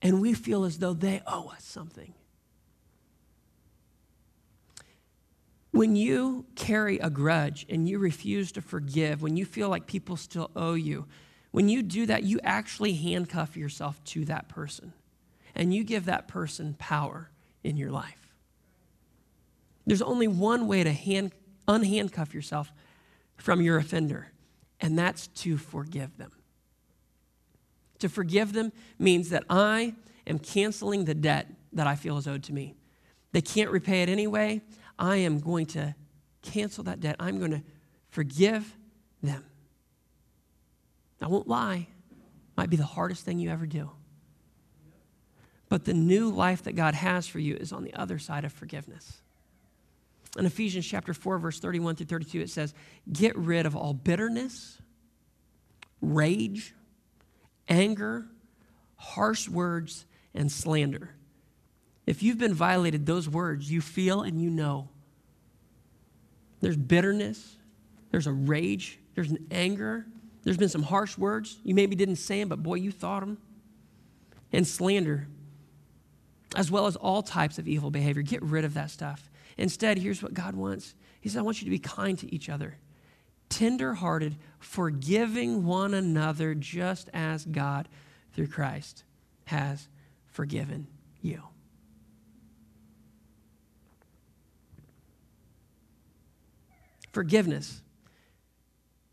And 0.02 0.20
we 0.20 0.34
feel 0.34 0.64
as 0.64 0.80
though 0.80 0.94
they 0.94 1.22
owe 1.28 1.50
us 1.50 1.64
something. 1.64 2.16
When 5.70 5.96
you 5.96 6.48
carry 6.56 6.98
a 6.98 7.12
grudge 7.12 7.68
and 7.70 7.88
you 7.88 8.00
refuse 8.00 8.52
to 8.54 8.62
forgive, 8.64 9.22
when 9.22 9.38
you 9.38 9.46
feel 9.46 9.70
like 9.70 9.86
people 9.86 10.18
still 10.18 10.50
owe 10.56 10.74
you, 10.74 11.06
when 11.52 11.70
you 11.70 11.84
do 11.84 12.08
that, 12.08 12.24
you 12.24 12.40
actually 12.44 12.94
handcuff 12.94 13.56
yourself 13.56 14.04
to 14.06 14.26
that 14.26 14.50
person 14.50 14.92
and 15.54 15.72
you 15.72 15.84
give 15.84 16.06
that 16.06 16.28
person 16.28 16.76
power 16.80 17.30
in 17.64 17.78
your 17.78 17.92
life. 17.92 18.29
There's 19.86 20.02
only 20.02 20.28
one 20.28 20.68
way 20.68 20.84
to 20.84 20.92
hand, 20.92 21.32
unhandcuff 21.68 22.34
yourself 22.34 22.72
from 23.38 23.62
your 23.62 23.78
offender, 23.78 24.32
and 24.80 24.98
that's 24.98 25.28
to 25.28 25.58
forgive 25.58 26.18
them. 26.18 26.32
To 28.00 28.10
forgive 28.10 28.54
them 28.54 28.72
means 28.98 29.30
that 29.30 29.44
I 29.50 29.96
am 30.26 30.40
canceling 30.40 31.06
the 31.06 31.14
debt 31.14 31.48
that 31.74 31.88
I 31.88 31.96
feel 31.96 32.18
is 32.18 32.28
owed 32.28 32.44
to 32.44 32.54
me. 32.54 32.76
They 33.32 33.42
can't 33.42 33.72
repay 33.72 34.02
it 34.02 34.10
anyway. 34.10 34.62
I 34.98 35.18
am 35.18 35.40
going 35.40 35.66
to 35.68 35.96
cancel 36.42 36.84
that 36.86 37.00
debt. 37.00 37.16
I'm 37.20 37.40
going 37.40 37.52
to 37.52 37.64
forgive 38.10 38.76
them. 39.22 39.46
I 41.22 41.28
won't 41.28 41.48
lie, 41.48 41.88
might 42.56 42.70
be 42.70 42.78
the 42.78 42.86
hardest 42.86 43.26
thing 43.26 43.40
you 43.40 43.50
ever 43.50 43.66
do. 43.66 43.92
But 45.68 45.86
the 45.86 45.94
new 45.94 46.30
life 46.30 46.64
that 46.64 46.76
God 46.76 46.96
has 46.96 47.28
for 47.28 47.40
you 47.40 47.56
is 47.56 47.72
on 47.72 47.84
the 47.84 47.94
other 47.94 48.18
side 48.18 48.46
of 48.46 48.54
forgiveness. 48.54 49.22
In 50.38 50.46
Ephesians 50.46 50.86
chapter 50.86 51.14
4, 51.14 51.40
verse 51.40 51.60
31 51.60 51.96
through 51.96 52.06
32, 52.06 52.42
it 52.42 52.50
says, 52.50 52.74
Get 53.12 53.36
rid 53.38 53.66
of 53.66 53.76
all 53.76 53.94
bitterness, 53.94 54.80
rage, 56.02 56.74
anger, 57.68 58.28
harsh 58.96 59.50
words, 59.50 60.06
and 60.34 60.52
slander 60.52 61.16
if 62.10 62.24
you've 62.24 62.40
been 62.40 62.56
violated, 62.56 63.06
those 63.06 63.30
words 63.30 63.72
you 63.72 63.82
feel 63.82 64.24
and 64.24 64.42
you 64.42 64.50
know. 64.50 64.90
There's 66.60 66.76
bitterness, 66.76 67.56
there's 68.10 68.26
a 68.26 68.34
rage, 68.34 68.98
there's 69.14 69.30
an 69.30 69.46
anger, 69.52 70.08
there's 70.42 70.58
been 70.58 70.70
some 70.70 70.82
harsh 70.82 71.20
words. 71.20 71.60
You 71.64 71.76
maybe 71.76 71.96
didn't 71.96 72.16
say 72.16 72.40
them, 72.40 72.50
but 72.50 72.64
boy, 72.64 72.76
you 72.76 72.92
thought 72.92 73.20
them. 73.20 73.38
And 74.52 74.66
slander, 74.66 75.28
as 76.56 76.72
well 76.72 76.88
as 76.88 76.96
all 76.96 77.22
types 77.22 77.60
of 77.60 77.68
evil 77.68 77.92
behavior. 77.92 78.24
Get 78.24 78.42
rid 78.42 78.66
of 78.66 78.74
that 78.74 78.90
stuff. 78.90 79.30
Instead, 79.60 79.98
here's 79.98 80.24
what 80.24 80.34
God 80.34 80.56
wants 80.56 80.96
He 81.20 81.28
says, 81.28 81.38
I 81.38 81.42
want 81.42 81.62
you 81.62 81.66
to 81.66 81.70
be 81.70 81.80
kind 81.80 82.18
to 82.20 82.34
each 82.34 82.50
other, 82.50 82.78
tender-hearted, 83.50 84.38
forgiving 84.58 85.66
one 85.66 85.94
another, 85.94 86.56
just 86.56 87.10
as 87.14 87.46
God, 87.46 87.90
through 88.34 88.48
Christ, 88.48 89.04
has 89.46 89.90
forgiven 90.28 90.88
you. 91.22 91.44
Forgiveness. 97.12 97.82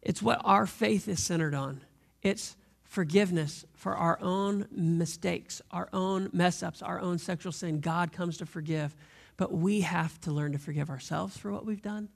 It's 0.00 0.22
what 0.22 0.40
our 0.44 0.66
faith 0.66 1.08
is 1.08 1.20
centered 1.20 1.54
on. 1.54 1.80
It's 2.22 2.54
forgiveness 2.84 3.64
for 3.74 3.96
our 3.96 4.18
own 4.22 4.68
mistakes, 4.70 5.60
our 5.72 5.88
own 5.92 6.30
mess 6.32 6.62
ups, 6.62 6.82
our 6.82 7.00
own 7.00 7.18
sexual 7.18 7.50
sin. 7.50 7.80
God 7.80 8.12
comes 8.12 8.36
to 8.36 8.46
forgive. 8.46 8.94
But 9.36 9.52
we 9.52 9.82
have 9.82 10.20
to 10.22 10.32
learn 10.32 10.52
to 10.52 10.58
forgive 10.58 10.90
ourselves 10.90 11.36
for 11.36 11.52
what 11.52 11.66
we've 11.66 11.82
done, 11.82 12.08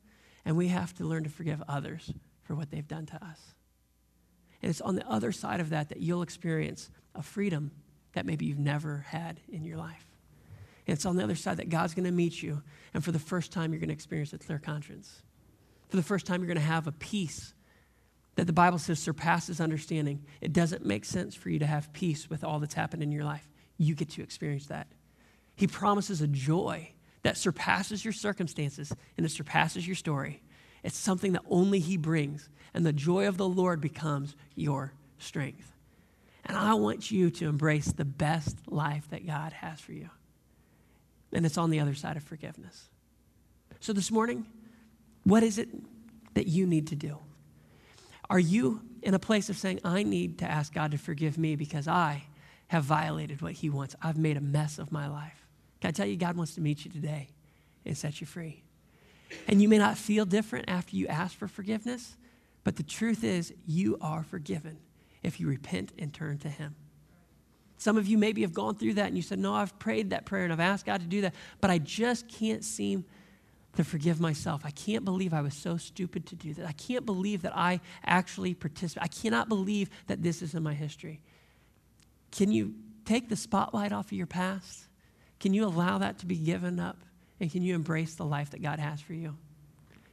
and 0.44 0.56
we 0.56 0.68
have 0.68 0.94
to 0.94 1.04
learn 1.04 1.24
to 1.24 1.30
forgive 1.30 1.62
others 1.68 2.12
for 2.42 2.54
what 2.54 2.70
they've 2.70 2.86
done 2.86 3.06
to 3.06 3.16
us. 3.24 3.54
And 4.62 4.70
it's 4.70 4.80
on 4.80 4.94
the 4.94 5.06
other 5.08 5.32
side 5.32 5.60
of 5.60 5.70
that 5.70 5.88
that 5.90 6.00
you'll 6.00 6.22
experience 6.22 6.90
a 7.14 7.22
freedom 7.22 7.72
that 8.12 8.26
maybe 8.26 8.46
you've 8.46 8.58
never 8.58 9.04
had 9.08 9.40
in 9.48 9.64
your 9.64 9.76
life. 9.76 10.06
And 10.86 10.94
it's 10.96 11.06
on 11.06 11.16
the 11.16 11.22
other 11.22 11.36
side 11.36 11.58
that 11.58 11.68
God's 11.68 11.94
going 11.94 12.06
to 12.06 12.10
meet 12.10 12.42
you. 12.42 12.62
And 12.92 13.04
for 13.04 13.12
the 13.12 13.18
first 13.18 13.52
time, 13.52 13.72
you're 13.72 13.80
going 13.80 13.88
to 13.88 13.94
experience 13.94 14.32
a 14.32 14.38
clear 14.38 14.58
conscience. 14.58 15.22
For 15.88 15.96
the 15.96 16.02
first 16.02 16.26
time, 16.26 16.40
you're 16.40 16.48
going 16.48 16.56
to 16.56 16.62
have 16.62 16.86
a 16.86 16.92
peace 16.92 17.54
that 18.36 18.46
the 18.46 18.52
Bible 18.52 18.78
says 18.78 18.98
surpasses 18.98 19.60
understanding. 19.60 20.24
It 20.40 20.52
doesn't 20.52 20.84
make 20.84 21.04
sense 21.04 21.34
for 21.34 21.50
you 21.50 21.58
to 21.58 21.66
have 21.66 21.92
peace 21.92 22.30
with 22.30 22.42
all 22.42 22.58
that's 22.58 22.74
happened 22.74 23.02
in 23.02 23.12
your 23.12 23.24
life. 23.24 23.48
You 23.76 23.94
get 23.94 24.10
to 24.10 24.22
experience 24.22 24.66
that. 24.66 24.88
He 25.56 25.66
promises 25.66 26.22
a 26.22 26.26
joy 26.26 26.92
that 27.22 27.36
surpasses 27.36 28.04
your 28.04 28.12
circumstances 28.12 28.92
and 29.16 29.26
it 29.26 29.30
surpasses 29.30 29.86
your 29.86 29.96
story. 29.96 30.42
It's 30.82 30.96
something 30.96 31.32
that 31.32 31.42
only 31.50 31.78
He 31.78 31.96
brings, 31.96 32.48
and 32.72 32.86
the 32.86 32.92
joy 32.92 33.28
of 33.28 33.36
the 33.36 33.48
Lord 33.48 33.80
becomes 33.80 34.34
your 34.54 34.94
strength. 35.18 35.72
And 36.46 36.56
I 36.56 36.74
want 36.74 37.10
you 37.10 37.30
to 37.30 37.48
embrace 37.48 37.92
the 37.92 38.04
best 38.04 38.56
life 38.66 39.08
that 39.10 39.26
God 39.26 39.52
has 39.52 39.80
for 39.80 39.92
you. 39.92 40.08
And 41.32 41.44
it's 41.44 41.58
on 41.58 41.70
the 41.70 41.80
other 41.80 41.94
side 41.94 42.16
of 42.16 42.22
forgiveness. 42.22 42.88
So 43.78 43.92
this 43.92 44.10
morning, 44.10 44.46
what 45.24 45.42
is 45.42 45.58
it 45.58 45.68
that 46.34 46.46
you 46.46 46.66
need 46.66 46.88
to 46.88 46.96
do? 46.96 47.18
Are 48.28 48.38
you 48.38 48.80
in 49.02 49.14
a 49.14 49.18
place 49.18 49.48
of 49.48 49.56
saying, 49.56 49.80
I 49.84 50.02
need 50.02 50.38
to 50.38 50.50
ask 50.50 50.72
God 50.72 50.92
to 50.92 50.98
forgive 50.98 51.36
me 51.36 51.56
because 51.56 51.86
I 51.86 52.24
have 52.68 52.84
violated 52.84 53.42
what 53.42 53.52
He 53.52 53.68
wants? 53.68 53.94
I've 54.02 54.16
made 54.16 54.36
a 54.36 54.40
mess 54.40 54.78
of 54.78 54.90
my 54.90 55.08
life. 55.08 55.39
Can 55.80 55.88
I 55.88 55.92
tell 55.92 56.06
you, 56.06 56.16
God 56.16 56.36
wants 56.36 56.54
to 56.54 56.60
meet 56.60 56.84
you 56.84 56.90
today 56.90 57.28
and 57.84 57.96
set 57.96 58.20
you 58.20 58.26
free? 58.26 58.62
And 59.46 59.62
you 59.62 59.68
may 59.68 59.78
not 59.78 59.96
feel 59.96 60.24
different 60.24 60.68
after 60.68 60.96
you 60.96 61.06
ask 61.06 61.36
for 61.36 61.48
forgiveness, 61.48 62.16
but 62.64 62.76
the 62.76 62.82
truth 62.82 63.24
is, 63.24 63.52
you 63.66 63.96
are 64.00 64.22
forgiven 64.22 64.78
if 65.22 65.40
you 65.40 65.48
repent 65.48 65.92
and 65.98 66.12
turn 66.12 66.38
to 66.38 66.48
Him. 66.48 66.74
Some 67.78 67.96
of 67.96 68.06
you 68.06 68.18
maybe 68.18 68.42
have 68.42 68.52
gone 68.52 68.74
through 68.74 68.94
that 68.94 69.06
and 69.06 69.16
you 69.16 69.22
said, 69.22 69.38
No, 69.38 69.54
I've 69.54 69.78
prayed 69.78 70.10
that 70.10 70.26
prayer 70.26 70.44
and 70.44 70.52
I've 70.52 70.60
asked 70.60 70.84
God 70.84 71.00
to 71.00 71.06
do 71.06 71.22
that, 71.22 71.34
but 71.60 71.70
I 71.70 71.78
just 71.78 72.28
can't 72.28 72.62
seem 72.62 73.06
to 73.76 73.84
forgive 73.84 74.20
myself. 74.20 74.62
I 74.64 74.70
can't 74.70 75.04
believe 75.04 75.32
I 75.32 75.40
was 75.40 75.54
so 75.54 75.76
stupid 75.76 76.26
to 76.26 76.36
do 76.36 76.52
that. 76.54 76.66
I 76.66 76.72
can't 76.72 77.06
believe 77.06 77.42
that 77.42 77.56
I 77.56 77.80
actually 78.04 78.52
participated. 78.52 79.02
I 79.02 79.08
cannot 79.08 79.48
believe 79.48 79.88
that 80.08 80.22
this 80.22 80.42
is 80.42 80.54
in 80.54 80.62
my 80.62 80.74
history. 80.74 81.22
Can 82.32 82.52
you 82.52 82.74
take 83.04 83.28
the 83.28 83.36
spotlight 83.36 83.92
off 83.92 84.06
of 84.06 84.12
your 84.12 84.26
past? 84.26 84.89
Can 85.41 85.55
you 85.55 85.64
allow 85.64 85.99
that 85.99 86.18
to 86.18 86.26
be 86.26 86.36
given 86.36 86.78
up? 86.78 86.99
And 87.41 87.51
can 87.51 87.62
you 87.62 87.74
embrace 87.74 88.14
the 88.14 88.24
life 88.24 88.51
that 88.51 88.62
God 88.62 88.78
has 88.78 89.01
for 89.01 89.14
you? 89.14 89.36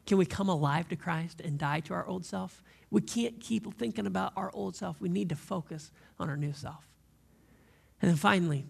Can 0.05 0.17
we 0.17 0.25
come 0.25 0.47
alive 0.47 0.87
to 0.87 0.95
Christ 0.95 1.41
and 1.41 1.59
die 1.59 1.81
to 1.81 1.93
our 1.93 2.07
old 2.07 2.25
self? 2.25 2.63
We 2.89 3.01
can't 3.01 3.41
keep 3.41 3.77
thinking 3.77 4.07
about 4.07 4.31
our 4.37 4.49
old 4.53 4.77
self. 4.77 5.01
We 5.01 5.09
need 5.09 5.27
to 5.29 5.35
focus 5.35 5.91
on 6.17 6.29
our 6.29 6.37
new 6.37 6.53
self. 6.53 6.87
And 8.01 8.09
then 8.09 8.15
finally, 8.15 8.65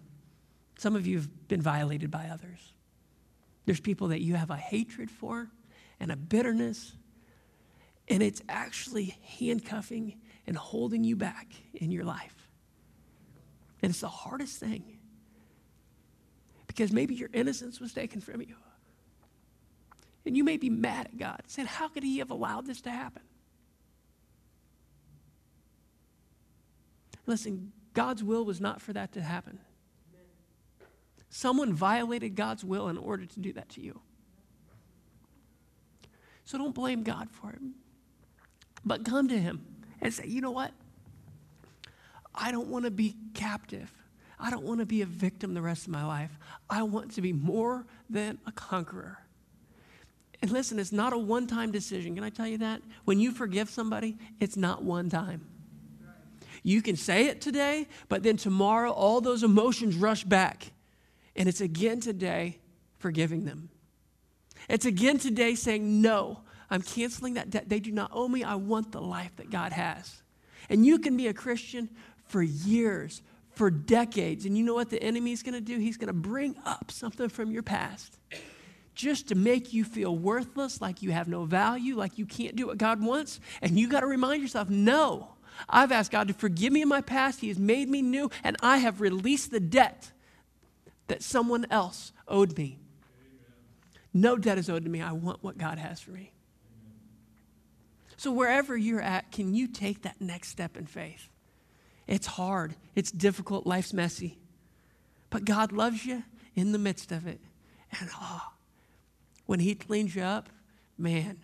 some 0.76 0.96
of 0.96 1.06
you 1.06 1.18
have 1.18 1.48
been 1.48 1.62
violated 1.62 2.10
by 2.10 2.26
others. 2.26 2.72
There's 3.66 3.78
people 3.78 4.08
that 4.08 4.20
you 4.20 4.34
have 4.34 4.50
a 4.50 4.56
hatred 4.56 5.10
for 5.10 5.48
and 6.00 6.10
a 6.10 6.16
bitterness, 6.16 6.92
and 8.08 8.20
it's 8.22 8.42
actually 8.48 9.16
handcuffing 9.38 10.18
and 10.46 10.56
holding 10.56 11.04
you 11.04 11.14
back 11.14 11.46
in 11.74 11.92
your 11.92 12.04
life. 12.04 12.48
And 13.80 13.90
it's 13.90 14.00
the 14.00 14.08
hardest 14.08 14.58
thing 14.58 14.97
because 16.78 16.92
maybe 16.92 17.12
your 17.12 17.28
innocence 17.32 17.80
was 17.80 17.92
taken 17.92 18.20
from 18.20 18.40
you. 18.40 18.54
And 20.24 20.36
you 20.36 20.44
may 20.44 20.56
be 20.56 20.70
mad 20.70 21.06
at 21.06 21.18
God, 21.18 21.42
saying, 21.48 21.66
How 21.66 21.88
could 21.88 22.04
He 22.04 22.18
have 22.18 22.30
allowed 22.30 22.66
this 22.66 22.80
to 22.82 22.90
happen? 22.90 23.22
Listen, 27.26 27.72
God's 27.94 28.22
will 28.22 28.44
was 28.44 28.60
not 28.60 28.80
for 28.80 28.92
that 28.92 29.10
to 29.14 29.20
happen. 29.20 29.58
Someone 31.30 31.72
violated 31.72 32.36
God's 32.36 32.62
will 32.64 32.86
in 32.86 32.96
order 32.96 33.26
to 33.26 33.40
do 33.40 33.52
that 33.54 33.68
to 33.70 33.80
you. 33.80 34.00
So 36.44 36.58
don't 36.58 36.76
blame 36.76 37.02
God 37.02 37.28
for 37.28 37.50
it. 37.50 37.58
But 38.84 39.04
come 39.04 39.26
to 39.26 39.38
Him 39.38 39.66
and 40.00 40.14
say, 40.14 40.28
you 40.28 40.40
know 40.40 40.52
what? 40.52 40.70
I 42.32 42.52
don't 42.52 42.68
want 42.68 42.84
to 42.84 42.92
be 42.92 43.16
captive. 43.34 43.92
I 44.40 44.50
don't 44.50 44.64
want 44.64 44.80
to 44.80 44.86
be 44.86 45.02
a 45.02 45.06
victim 45.06 45.54
the 45.54 45.62
rest 45.62 45.86
of 45.86 45.92
my 45.92 46.04
life. 46.04 46.30
I 46.70 46.82
want 46.82 47.12
to 47.12 47.20
be 47.20 47.32
more 47.32 47.86
than 48.08 48.38
a 48.46 48.52
conqueror. 48.52 49.18
And 50.40 50.50
listen, 50.50 50.78
it's 50.78 50.92
not 50.92 51.12
a 51.12 51.18
one 51.18 51.46
time 51.46 51.72
decision. 51.72 52.14
Can 52.14 52.24
I 52.24 52.30
tell 52.30 52.46
you 52.46 52.58
that? 52.58 52.82
When 53.04 53.18
you 53.18 53.32
forgive 53.32 53.68
somebody, 53.68 54.16
it's 54.40 54.56
not 54.56 54.84
one 54.84 55.10
time. 55.10 55.46
You 56.62 56.82
can 56.82 56.96
say 56.96 57.26
it 57.26 57.40
today, 57.40 57.86
but 58.08 58.22
then 58.22 58.36
tomorrow 58.36 58.90
all 58.90 59.20
those 59.20 59.42
emotions 59.42 59.96
rush 59.96 60.24
back. 60.24 60.72
And 61.34 61.48
it's 61.48 61.60
again 61.60 62.00
today 62.00 62.58
forgiving 62.98 63.44
them. 63.44 63.70
It's 64.68 64.84
again 64.84 65.18
today 65.18 65.54
saying, 65.54 66.00
No, 66.02 66.40
I'm 66.70 66.82
canceling 66.82 67.34
that 67.34 67.50
debt. 67.50 67.68
They 67.68 67.80
do 67.80 67.90
not 67.90 68.10
owe 68.12 68.28
me. 68.28 68.44
I 68.44 68.56
want 68.56 68.92
the 68.92 69.00
life 69.00 69.34
that 69.36 69.50
God 69.50 69.72
has. 69.72 70.22
And 70.68 70.84
you 70.84 70.98
can 70.98 71.16
be 71.16 71.28
a 71.28 71.34
Christian 71.34 71.88
for 72.26 72.42
years, 72.42 73.22
for 73.58 73.70
decades. 73.70 74.46
And 74.46 74.56
you 74.56 74.64
know 74.64 74.74
what 74.74 74.88
the 74.88 75.02
enemy 75.02 75.32
is 75.32 75.42
going 75.42 75.54
to 75.54 75.60
do? 75.60 75.78
He's 75.78 75.96
going 75.96 76.06
to 76.06 76.12
bring 76.14 76.54
up 76.64 76.90
something 76.92 77.28
from 77.28 77.50
your 77.50 77.64
past 77.64 78.18
just 78.94 79.28
to 79.28 79.34
make 79.34 79.72
you 79.72 79.84
feel 79.84 80.16
worthless, 80.16 80.80
like 80.80 81.02
you 81.02 81.10
have 81.10 81.28
no 81.28 81.44
value, 81.44 81.96
like 81.96 82.18
you 82.18 82.24
can't 82.24 82.56
do 82.56 82.68
what 82.68 82.78
God 82.78 83.02
wants. 83.02 83.40
And 83.60 83.78
you 83.78 83.88
got 83.88 84.00
to 84.00 84.06
remind 84.06 84.42
yourself, 84.42 84.70
no, 84.70 85.34
I've 85.68 85.92
asked 85.92 86.12
God 86.12 86.28
to 86.28 86.34
forgive 86.34 86.72
me 86.72 86.82
in 86.82 86.88
my 86.88 87.00
past. 87.00 87.40
He 87.40 87.48
has 87.48 87.58
made 87.58 87.88
me 87.88 88.00
new, 88.00 88.30
and 88.42 88.56
I 88.62 88.78
have 88.78 89.00
released 89.00 89.50
the 89.50 89.60
debt 89.60 90.12
that 91.08 91.22
someone 91.22 91.66
else 91.70 92.12
owed 92.26 92.56
me. 92.56 92.78
No 94.14 94.36
debt 94.36 94.58
is 94.58 94.70
owed 94.70 94.84
to 94.84 94.90
me. 94.90 95.02
I 95.02 95.12
want 95.12 95.42
what 95.42 95.58
God 95.58 95.78
has 95.78 96.00
for 96.00 96.12
me. 96.12 96.32
So, 98.16 98.32
wherever 98.32 98.76
you're 98.76 99.00
at, 99.00 99.30
can 99.30 99.54
you 99.54 99.68
take 99.68 100.02
that 100.02 100.20
next 100.20 100.48
step 100.48 100.76
in 100.76 100.86
faith? 100.86 101.28
It's 102.08 102.26
hard, 102.26 102.74
it's 102.96 103.12
difficult, 103.12 103.66
life's 103.66 103.92
messy. 103.92 104.38
But 105.30 105.44
God 105.44 105.72
loves 105.72 106.06
you 106.06 106.24
in 106.56 106.72
the 106.72 106.78
midst 106.78 107.12
of 107.12 107.26
it. 107.26 107.38
And 108.00 108.08
oh, 108.20 108.52
when 109.46 109.60
He 109.60 109.74
cleans 109.74 110.16
you 110.16 110.22
up, 110.22 110.48
man, 110.96 111.38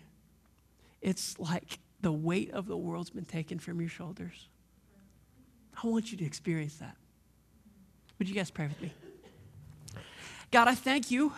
it's 1.01 1.37
like 1.39 1.79
the 2.01 2.11
weight 2.11 2.51
of 2.51 2.65
the 2.65 2.75
world's 2.75 3.11
been 3.11 3.25
taken 3.25 3.59
from 3.59 3.79
your 3.79 3.89
shoulders. 3.89 4.49
I 5.81 5.87
want 5.87 6.11
you 6.11 6.17
to 6.17 6.25
experience 6.25 6.75
that. 6.77 6.95
Would 8.17 8.27
you 8.27 8.35
guys 8.35 8.49
pray 8.49 8.67
with 8.67 8.81
me? 8.81 8.91
God, 10.49 10.67
I 10.67 10.75
thank 10.75 11.11
you 11.11 11.33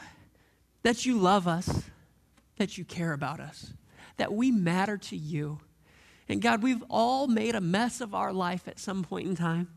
that 0.84 1.06
you 1.06 1.18
love 1.18 1.48
us, 1.48 1.84
that 2.58 2.78
you 2.78 2.86
care 2.86 3.14
about 3.14 3.40
us, 3.40 3.74
that 4.18 4.32
we 4.32 4.52
matter 4.52 4.98
to 4.98 5.18
you. 5.18 5.60
And 6.30 6.42
God, 6.42 6.62
we've 6.62 6.84
all 6.90 7.28
made 7.28 7.56
a 7.56 7.62
mess 7.62 8.02
of 8.02 8.14
our 8.14 8.34
life 8.34 8.68
at 8.68 8.80
some 8.80 9.04
point 9.04 9.28
in 9.28 9.36
time. 9.36 9.70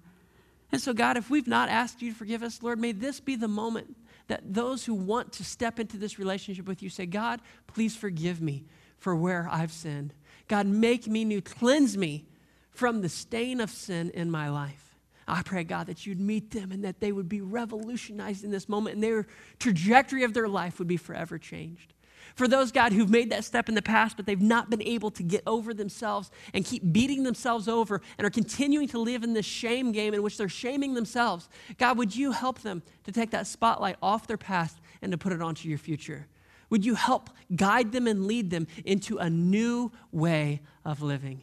And 0.72 0.80
so, 0.80 0.92
God, 0.92 1.16
if 1.16 1.30
we've 1.30 1.48
not 1.48 1.68
asked 1.68 2.02
you 2.02 2.12
to 2.12 2.16
forgive 2.16 2.42
us, 2.42 2.62
Lord, 2.62 2.78
may 2.78 2.92
this 2.92 3.20
be 3.20 3.36
the 3.36 3.48
moment 3.48 3.96
that 4.28 4.54
those 4.54 4.84
who 4.84 4.94
want 4.94 5.32
to 5.32 5.44
step 5.44 5.80
into 5.80 5.96
this 5.96 6.18
relationship 6.18 6.66
with 6.66 6.82
you 6.82 6.90
say, 6.90 7.06
God, 7.06 7.40
please 7.66 7.96
forgive 7.96 8.40
me 8.40 8.64
for 8.98 9.16
where 9.16 9.48
I've 9.50 9.72
sinned. 9.72 10.14
God, 10.46 10.66
make 10.66 11.06
me 11.06 11.24
new, 11.24 11.40
cleanse 11.40 11.96
me 11.96 12.26
from 12.70 13.00
the 13.00 13.08
stain 13.08 13.60
of 13.60 13.70
sin 13.70 14.10
in 14.10 14.30
my 14.30 14.48
life. 14.48 14.96
I 15.26 15.42
pray, 15.42 15.64
God, 15.64 15.86
that 15.86 16.06
you'd 16.06 16.20
meet 16.20 16.50
them 16.50 16.72
and 16.72 16.84
that 16.84 17.00
they 17.00 17.12
would 17.12 17.28
be 17.28 17.40
revolutionized 17.40 18.44
in 18.44 18.50
this 18.50 18.68
moment 18.68 18.94
and 18.94 19.02
their 19.02 19.26
trajectory 19.58 20.24
of 20.24 20.34
their 20.34 20.48
life 20.48 20.78
would 20.78 20.88
be 20.88 20.96
forever 20.96 21.38
changed. 21.38 21.92
For 22.40 22.48
those, 22.48 22.72
God, 22.72 22.94
who've 22.94 23.10
made 23.10 23.28
that 23.32 23.44
step 23.44 23.68
in 23.68 23.74
the 23.74 23.82
past, 23.82 24.16
but 24.16 24.24
they've 24.24 24.40
not 24.40 24.70
been 24.70 24.80
able 24.80 25.10
to 25.10 25.22
get 25.22 25.42
over 25.46 25.74
themselves 25.74 26.30
and 26.54 26.64
keep 26.64 26.90
beating 26.90 27.22
themselves 27.22 27.68
over 27.68 28.00
and 28.16 28.26
are 28.26 28.30
continuing 28.30 28.88
to 28.88 28.98
live 28.98 29.22
in 29.22 29.34
this 29.34 29.44
shame 29.44 29.92
game 29.92 30.14
in 30.14 30.22
which 30.22 30.38
they're 30.38 30.48
shaming 30.48 30.94
themselves, 30.94 31.50
God, 31.76 31.98
would 31.98 32.16
you 32.16 32.32
help 32.32 32.60
them 32.60 32.82
to 33.04 33.12
take 33.12 33.30
that 33.32 33.46
spotlight 33.46 33.96
off 34.00 34.26
their 34.26 34.38
past 34.38 34.78
and 35.02 35.12
to 35.12 35.18
put 35.18 35.34
it 35.34 35.42
onto 35.42 35.68
your 35.68 35.76
future? 35.76 36.28
Would 36.70 36.82
you 36.82 36.94
help 36.94 37.28
guide 37.54 37.92
them 37.92 38.06
and 38.06 38.24
lead 38.24 38.48
them 38.48 38.68
into 38.86 39.18
a 39.18 39.28
new 39.28 39.92
way 40.10 40.62
of 40.82 41.02
living? 41.02 41.42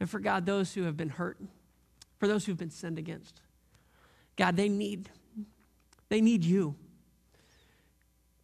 And 0.00 0.08
for 0.08 0.18
God, 0.18 0.46
those 0.46 0.72
who 0.72 0.84
have 0.84 0.96
been 0.96 1.10
hurt, 1.10 1.38
for 2.16 2.26
those 2.26 2.46
who've 2.46 2.56
been 2.56 2.70
sinned 2.70 2.98
against. 2.98 3.42
God, 4.36 4.56
they 4.56 4.70
need, 4.70 5.10
they 6.08 6.22
need 6.22 6.42
you 6.42 6.74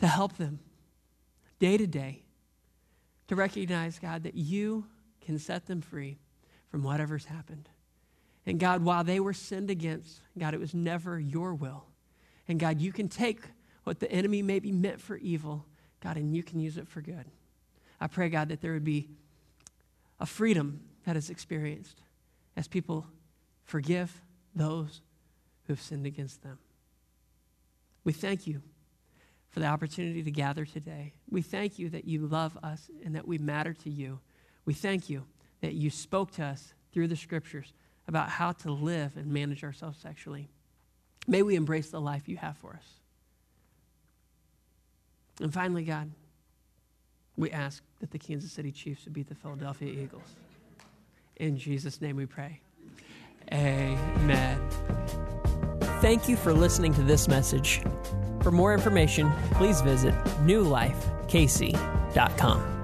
to 0.01 0.07
help 0.07 0.37
them 0.37 0.59
day 1.59 1.77
to 1.77 1.87
day 1.87 2.23
to 3.29 3.37
recognize, 3.37 3.99
God, 3.99 4.23
that 4.23 4.35
you 4.35 4.87
can 5.21 5.39
set 5.39 5.67
them 5.67 5.81
free 5.81 6.19
from 6.71 6.83
whatever's 6.83 7.27
happened. 7.27 7.69
And 8.47 8.59
God, 8.59 8.83
while 8.83 9.05
they 9.05 9.21
were 9.21 9.33
sinned 9.33 9.71
against, 9.71 10.21
God, 10.39 10.55
it 10.55 10.61
was 10.61 10.75
never 10.75 11.19
your 11.19 11.55
will. 11.55 11.85
And 12.47 12.59
God, 12.59 12.81
you 12.81 12.93
can 12.93 13.09
take 13.09 13.41
what 13.85 14.01
the 14.01 14.11
enemy 14.11 14.43
may 14.43 14.59
be 14.59 14.73
meant 14.73 15.01
for 15.01 15.17
evil, 15.17 15.67
God, 16.03 16.17
and 16.17 16.35
you 16.35 16.43
can 16.43 16.61
use 16.61 16.79
it 16.79 16.89
for 16.89 17.03
good. 17.03 17.27
I 18.01 18.07
pray, 18.07 18.29
God, 18.29 18.49
that 18.49 18.61
there 18.61 18.73
would 18.73 18.85
be 18.85 19.09
a 20.21 20.27
freedom 20.27 20.81
that 21.05 21.17
is 21.17 21.29
experienced 21.29 22.01
as 22.57 22.69
people 22.69 23.07
Forgive 23.69 24.23
those 24.55 25.03
who 25.67 25.75
have 25.75 25.83
sinned 25.83 26.07
against 26.07 26.43
them. 26.43 26.59
We 28.03 28.15
thank 28.15 28.47
you 28.47 28.63
for 29.59 29.63
the 29.63 29.71
opportunity 29.71 30.23
to 30.23 30.31
gather 30.31 30.65
today. 30.65 31.13
We 31.29 31.43
thank 31.43 31.81
you 31.81 31.89
that 31.91 32.05
you 32.05 32.29
love 32.29 32.57
us 32.63 32.89
and 33.05 33.17
that 33.17 33.27
we 33.27 33.39
matter 33.39 33.73
to 33.73 33.91
you. 33.91 34.21
We 34.67 34.73
thank 34.73 35.11
you 35.11 35.25
that 35.63 35.75
you 35.75 35.91
spoke 35.91 36.31
to 36.35 36.45
us 36.45 36.75
through 36.93 37.09
the 37.09 37.17
scriptures 37.17 37.73
about 38.07 38.29
how 38.29 38.53
to 38.53 38.71
live 38.71 39.17
and 39.17 39.27
manage 39.27 39.65
ourselves 39.65 39.99
sexually. 39.99 40.49
May 41.27 41.43
we 41.43 41.57
embrace 41.57 41.91
the 41.91 42.01
life 42.01 42.29
you 42.29 42.37
have 42.37 42.57
for 42.59 42.75
us. 42.75 42.87
And 45.41 45.53
finally, 45.53 45.83
God, 45.83 46.13
we 47.37 47.51
ask 47.51 47.83
that 47.99 48.13
the 48.13 48.19
Kansas 48.21 48.53
City 48.53 48.71
Chiefs 48.71 49.07
would 49.07 49.13
beat 49.13 49.29
the 49.29 49.35
Philadelphia 49.35 49.91
Eagles. 49.91 50.37
In 51.35 51.59
Jesus' 51.59 52.01
name 52.01 52.15
we 52.15 52.27
pray. 52.27 52.61
Amen. 53.53 54.61
Thank 56.01 56.29
you 56.29 56.37
for 56.37 56.53
listening 56.53 56.95
to 56.95 57.03
this 57.03 57.27
message. 57.27 57.83
For 58.43 58.53
more 58.53 58.73
information, 58.73 59.33
please 59.53 59.81
visit 59.81 60.15
newlifekc.com. 60.45 62.78